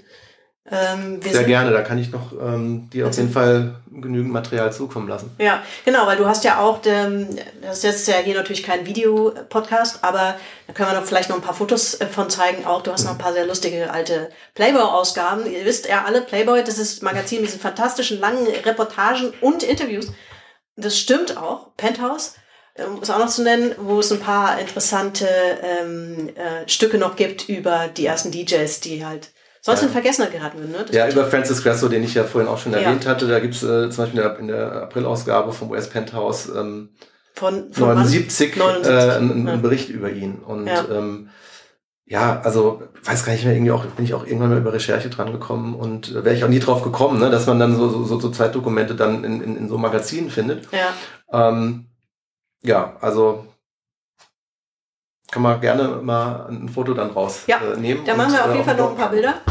Ähm, 0.72 1.22
Sehr 1.22 1.44
gerne, 1.44 1.72
da 1.72 1.82
kann 1.82 1.98
ich 1.98 2.10
noch 2.12 2.32
ähm, 2.32 2.90
dir 2.90 3.08
auf 3.08 3.18
jeden 3.18 3.32
Fall 3.32 3.82
genügend 3.92 4.32
Material 4.32 4.72
zukommen 4.72 5.10
lassen. 5.10 5.36
Ja, 5.38 5.62
genau, 5.84 6.08
weil 6.08 6.16
du 6.16 6.26
hast 6.26 6.46
ja 6.46 6.60
auch, 6.60 6.80
das 6.82 7.04
ist 7.74 7.84
jetzt 7.84 8.08
ja 8.08 8.16
hier 8.16 8.36
natürlich 8.36 8.64
kein 8.64 8.86
Video-Podcast, 8.86 10.06
aber 10.06 10.36
da 10.68 10.74
können 10.74 10.90
wir 10.90 11.00
noch 11.00 11.06
vielleicht 11.06 11.28
noch 11.28 11.36
ein 11.36 11.42
paar 11.42 11.54
Fotos 11.54 12.00
äh, 12.00 12.08
von 12.08 12.30
zeigen. 12.30 12.66
Auch 12.66 12.82
du 12.82 12.94
hast 12.94 13.04
noch 13.04 13.12
ein 13.12 13.18
paar 13.18 13.34
sehr 13.34 13.46
lustige 13.46 13.92
alte 13.92 14.30
Playboy-Ausgaben. 14.56 15.52
Ihr 15.52 15.66
wisst 15.66 15.90
ja 15.90 16.06
alle, 16.06 16.22
Playboy, 16.22 16.64
das 16.64 16.80
ist 16.80 17.04
Magazin 17.04 17.42
mit 17.42 17.50
diesen 17.50 17.60
fantastischen 17.60 18.22
langen 18.22 18.48
Reportagen 18.48 19.34
und 19.42 19.64
Interviews. 19.64 20.14
Das 20.78 20.98
stimmt 20.98 21.36
auch. 21.36 21.76
Penthouse 21.76 22.36
ähm, 22.76 23.00
ist 23.02 23.12
auch 23.12 23.20
noch 23.20 23.30
zu 23.30 23.44
nennen, 23.44 23.74
wo 23.78 24.00
es 24.00 24.12
ein 24.12 24.20
paar 24.20 24.60
interessante 24.60 25.28
ähm, 25.62 26.30
äh, 26.36 26.68
Stücke 26.68 26.98
noch 26.98 27.16
gibt 27.16 27.48
über 27.50 27.88
die 27.88 28.06
ersten 28.06 28.32
DJs, 28.32 28.80
die 28.82 29.06
halt 29.06 29.32
sonst 29.62 29.82
Ja. 29.82 29.88
in 29.88 29.94
Vergessenheit 29.94 30.32
geraten 30.34 30.60
würden. 30.60 30.72
Ne? 30.72 30.84
Das 30.88 30.96
Ja, 30.96 31.08
über 31.10 31.26
Francis 31.26 31.64
Grasso, 31.64 31.88
den 31.88 32.04
ich 32.04 32.14
ja 32.16 32.24
vorhin 32.24 32.50
auch 32.50 32.58
schon 32.58 32.74
Ja. 32.74 32.80
erwähnt 32.80 33.06
hatte, 33.06 33.28
da 33.28 33.40
gibt's 33.40 33.64
äh, 33.64 33.90
zum 33.90 34.06
Beispiel 34.06 34.22
in 34.40 34.48
der, 34.48 34.70
der 34.72 34.84
April-Ausgabe 34.84 35.54
vom 35.54 35.72
US 35.72 35.88
Penthouse 35.90 36.50
ähm, 36.50 36.90
von, 37.36 37.72
von 37.74 37.88
wann? 37.90 37.98
79, 37.98 38.56
79, 38.56 38.92
Äh, 38.94 39.12
einen, 39.18 39.48
ja. 39.48 39.56
Bericht 39.58 39.90
über 39.90 40.10
ihn. 40.10 40.36
Und 40.40 40.68
Ja. 40.68 40.86
ähm, 40.92 41.30
ja, 42.06 42.42
also 42.44 42.84
weiß 43.04 43.24
gar 43.26 43.32
nicht 43.34 43.46
mehr, 43.46 43.54
irgendwie 43.54 43.72
auch, 43.72 43.86
bin 43.86 44.04
ich 44.06 44.14
auch 44.14 44.26
irgendwann 44.26 44.50
mal 44.50 44.58
über 44.60 44.74
Recherche 44.74 45.10
dran 45.10 45.32
gekommen 45.32 45.74
und 45.74 46.10
äh, 46.12 46.26
wäre 46.26 46.36
ich 46.36 46.44
auch 46.44 46.50
nie 46.50 46.60
drauf 46.60 46.84
gekommen, 46.84 47.20
ne, 47.20 47.30
dass 47.30 47.48
man 47.48 47.60
dann 47.60 47.76
so, 47.78 47.90
so, 47.90 48.04
so, 48.04 48.20
so 48.20 48.30
Zeitdokumente 48.30 48.94
dann 48.96 49.24
in, 49.24 49.42
in, 49.42 49.56
in 49.58 49.70
so 49.70 49.78
Magazinen 49.78 50.30
findet. 50.30 50.68
Ja. 50.72 51.50
Ähm, 51.50 51.88
ja, 52.64 52.96
also 53.02 53.46
kann 55.32 55.42
man 55.42 55.60
gerne 55.62 55.88
mal 56.02 56.48
ein 56.48 56.70
Foto 56.70 56.94
dann 56.94 57.10
rausnehmen. 57.10 57.84
Ja, 57.84 57.92
äh, 57.92 58.06
Da 58.06 58.16
machen 58.16 58.34
wir 58.34 58.44
auf 58.44 58.52
äh, 58.52 58.54
jeden 58.54 58.66
Fall 58.66 58.78
noch 58.78 58.92
ein 58.92 58.98
paar 58.98 59.10
Bilder. 59.10 59.42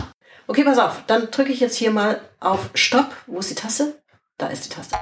Okay, 0.47 0.65
pass 0.65 0.79
auf. 0.79 1.03
Dann 1.07 1.31
drücke 1.31 1.53
ich 1.53 1.61
jetzt 1.61 1.77
hier 1.77 1.91
mal 1.91 2.21
auf 2.41 2.71
Stopp. 2.75 3.11
Wo 3.27 3.39
ist 3.41 3.51
die 3.51 3.55
Taste? 3.55 4.01
Da 4.39 4.47
ist 4.47 4.65
die 4.65 4.69
Taste. 4.69 4.97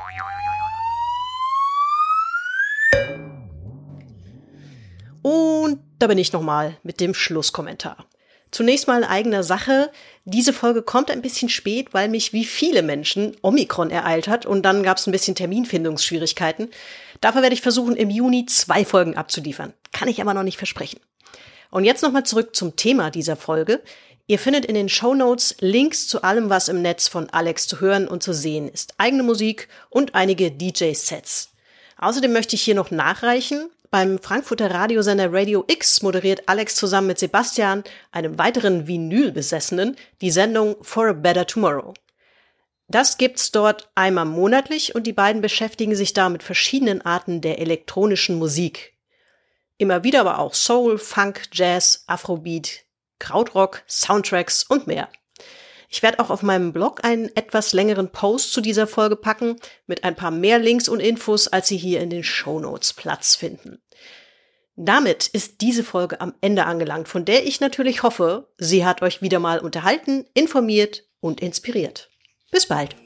Und 5.23 5.81
da 5.99 6.07
bin 6.07 6.19
ich 6.19 6.33
nochmal 6.33 6.77
mit 6.83 7.01
dem 7.01 7.15
Schlusskommentar. 7.15 8.07
Zunächst 8.51 8.89
mal 8.89 9.03
in 9.03 9.09
eigener 9.09 9.45
Sache. 9.45 9.91
Diese 10.25 10.53
Folge 10.53 10.83
kommt 10.83 11.11
ein 11.11 11.23
bisschen 11.23 11.49
spät, 11.49 11.93
weil 11.93 12.09
mich 12.09 12.33
wie 12.33 12.45
viele 12.45 12.83
Menschen 12.83 13.37
Omikron 13.43 13.91
ereilt 13.91 14.29
hat 14.29 14.45
und 14.45 14.63
dann 14.63 14.83
gab 14.83 14.97
es 14.97 15.07
ein 15.07 15.13
bisschen 15.13 15.35
Terminfindungsschwierigkeiten. 15.37 16.71
Dafür 17.21 17.43
werde 17.43 17.55
ich 17.55 17.63
versuchen, 17.63 17.97
im 17.97 18.11
Juni 18.11 18.47
zwei 18.47 18.85
Folgen 18.85 19.17
abzuliefern. 19.17 19.75
Kann 19.93 20.09
ich 20.09 20.21
aber 20.21 20.35
noch 20.35 20.43
nicht 20.43 20.59
versprechen. 20.59 21.01
Und 21.71 21.85
jetzt 21.85 22.03
nochmal 22.03 22.25
zurück 22.25 22.57
zum 22.57 22.77
Thema 22.77 23.11
dieser 23.11 23.37
Folge. 23.37 23.83
Ihr 24.27 24.39
findet 24.39 24.65
in 24.65 24.75
den 24.75 24.89
Show 24.89 25.15
Notes 25.15 25.57
Links 25.61 26.07
zu 26.07 26.23
allem, 26.23 26.51
was 26.51 26.69
im 26.69 26.83
Netz 26.83 27.09
von 27.09 27.29
Alex 27.31 27.67
zu 27.67 27.81
hören 27.81 28.09
und 28.09 28.23
zu 28.23 28.33
sehen 28.33 28.69
ist. 28.69 28.95
Eigene 28.97 29.23
Musik 29.23 29.69
und 29.89 30.15
einige 30.15 30.51
DJ-Sets. 30.51 31.51
Außerdem 31.99 32.33
möchte 32.33 32.57
ich 32.57 32.63
hier 32.63 32.75
noch 32.75 32.91
nachreichen. 32.91 33.71
Beim 33.91 34.21
Frankfurter 34.21 34.71
Radiosender 34.71 35.33
Radio 35.33 35.65
X 35.67 36.03
moderiert 36.03 36.49
Alex 36.49 36.77
zusammen 36.77 37.09
mit 37.09 37.19
Sebastian, 37.19 37.83
einem 38.13 38.39
weiteren 38.39 38.87
Vinyl-Besessenen, 38.87 39.97
die 40.21 40.31
Sendung 40.31 40.77
For 40.81 41.09
a 41.09 41.13
Better 41.13 41.45
Tomorrow. 41.45 41.95
Das 42.91 43.19
gibt's 43.19 43.53
dort 43.53 43.89
einmal 43.95 44.25
monatlich 44.25 44.97
und 44.97 45.07
die 45.07 45.13
beiden 45.13 45.41
beschäftigen 45.41 45.95
sich 45.95 46.13
da 46.13 46.29
mit 46.29 46.43
verschiedenen 46.43 47.03
Arten 47.03 47.41
der 47.41 47.61
elektronischen 47.61 48.37
Musik. 48.37 48.95
Immer 49.79 50.03
wieder 50.03 50.23
aber 50.23 50.41
auch 50.41 50.55
Soul, 50.55 50.99
Funk, 50.99 51.45
Jazz, 51.53 52.03
Afrobeat, 52.09 52.85
Krautrock, 53.21 53.85
Soundtracks 53.87 54.65
und 54.65 54.89
mehr. 54.89 55.09
Ich 55.89 56.03
werde 56.03 56.19
auch 56.19 56.31
auf 56.31 56.43
meinem 56.43 56.73
Blog 56.73 57.05
einen 57.05 57.35
etwas 57.37 57.73
längeren 57.73 58.11
Post 58.11 58.53
zu 58.53 58.61
dieser 58.61 58.89
Folge 58.89 59.15
packen, 59.15 59.61
mit 59.87 60.03
ein 60.03 60.17
paar 60.17 60.33
mehr 60.33 60.59
Links 60.59 60.89
und 60.89 60.99
Infos, 60.99 61.47
als 61.47 61.69
Sie 61.69 61.77
hier 61.77 62.01
in 62.01 62.11
den 62.11 62.25
Shownotes 62.25 62.93
Platz 62.93 63.37
finden. 63.37 63.81
Damit 64.75 65.29
ist 65.29 65.61
diese 65.61 65.85
Folge 65.85 66.21
am 66.21 66.35
Ende 66.41 66.67
angelangt, 66.67 67.07
von 67.07 67.25
der 67.25 67.47
ich 67.47 67.61
natürlich 67.61 68.03
hoffe, 68.03 68.49
sie 68.59 68.85
hat 68.85 69.01
euch 69.03 69.23
wieder 69.23 69.39
mal 69.39 69.61
unterhalten, 69.61 70.25
informiert 70.35 71.05
und 71.21 71.41
inspiriert. 71.41 72.10
Bis 72.51 72.67
bald. 72.67 72.97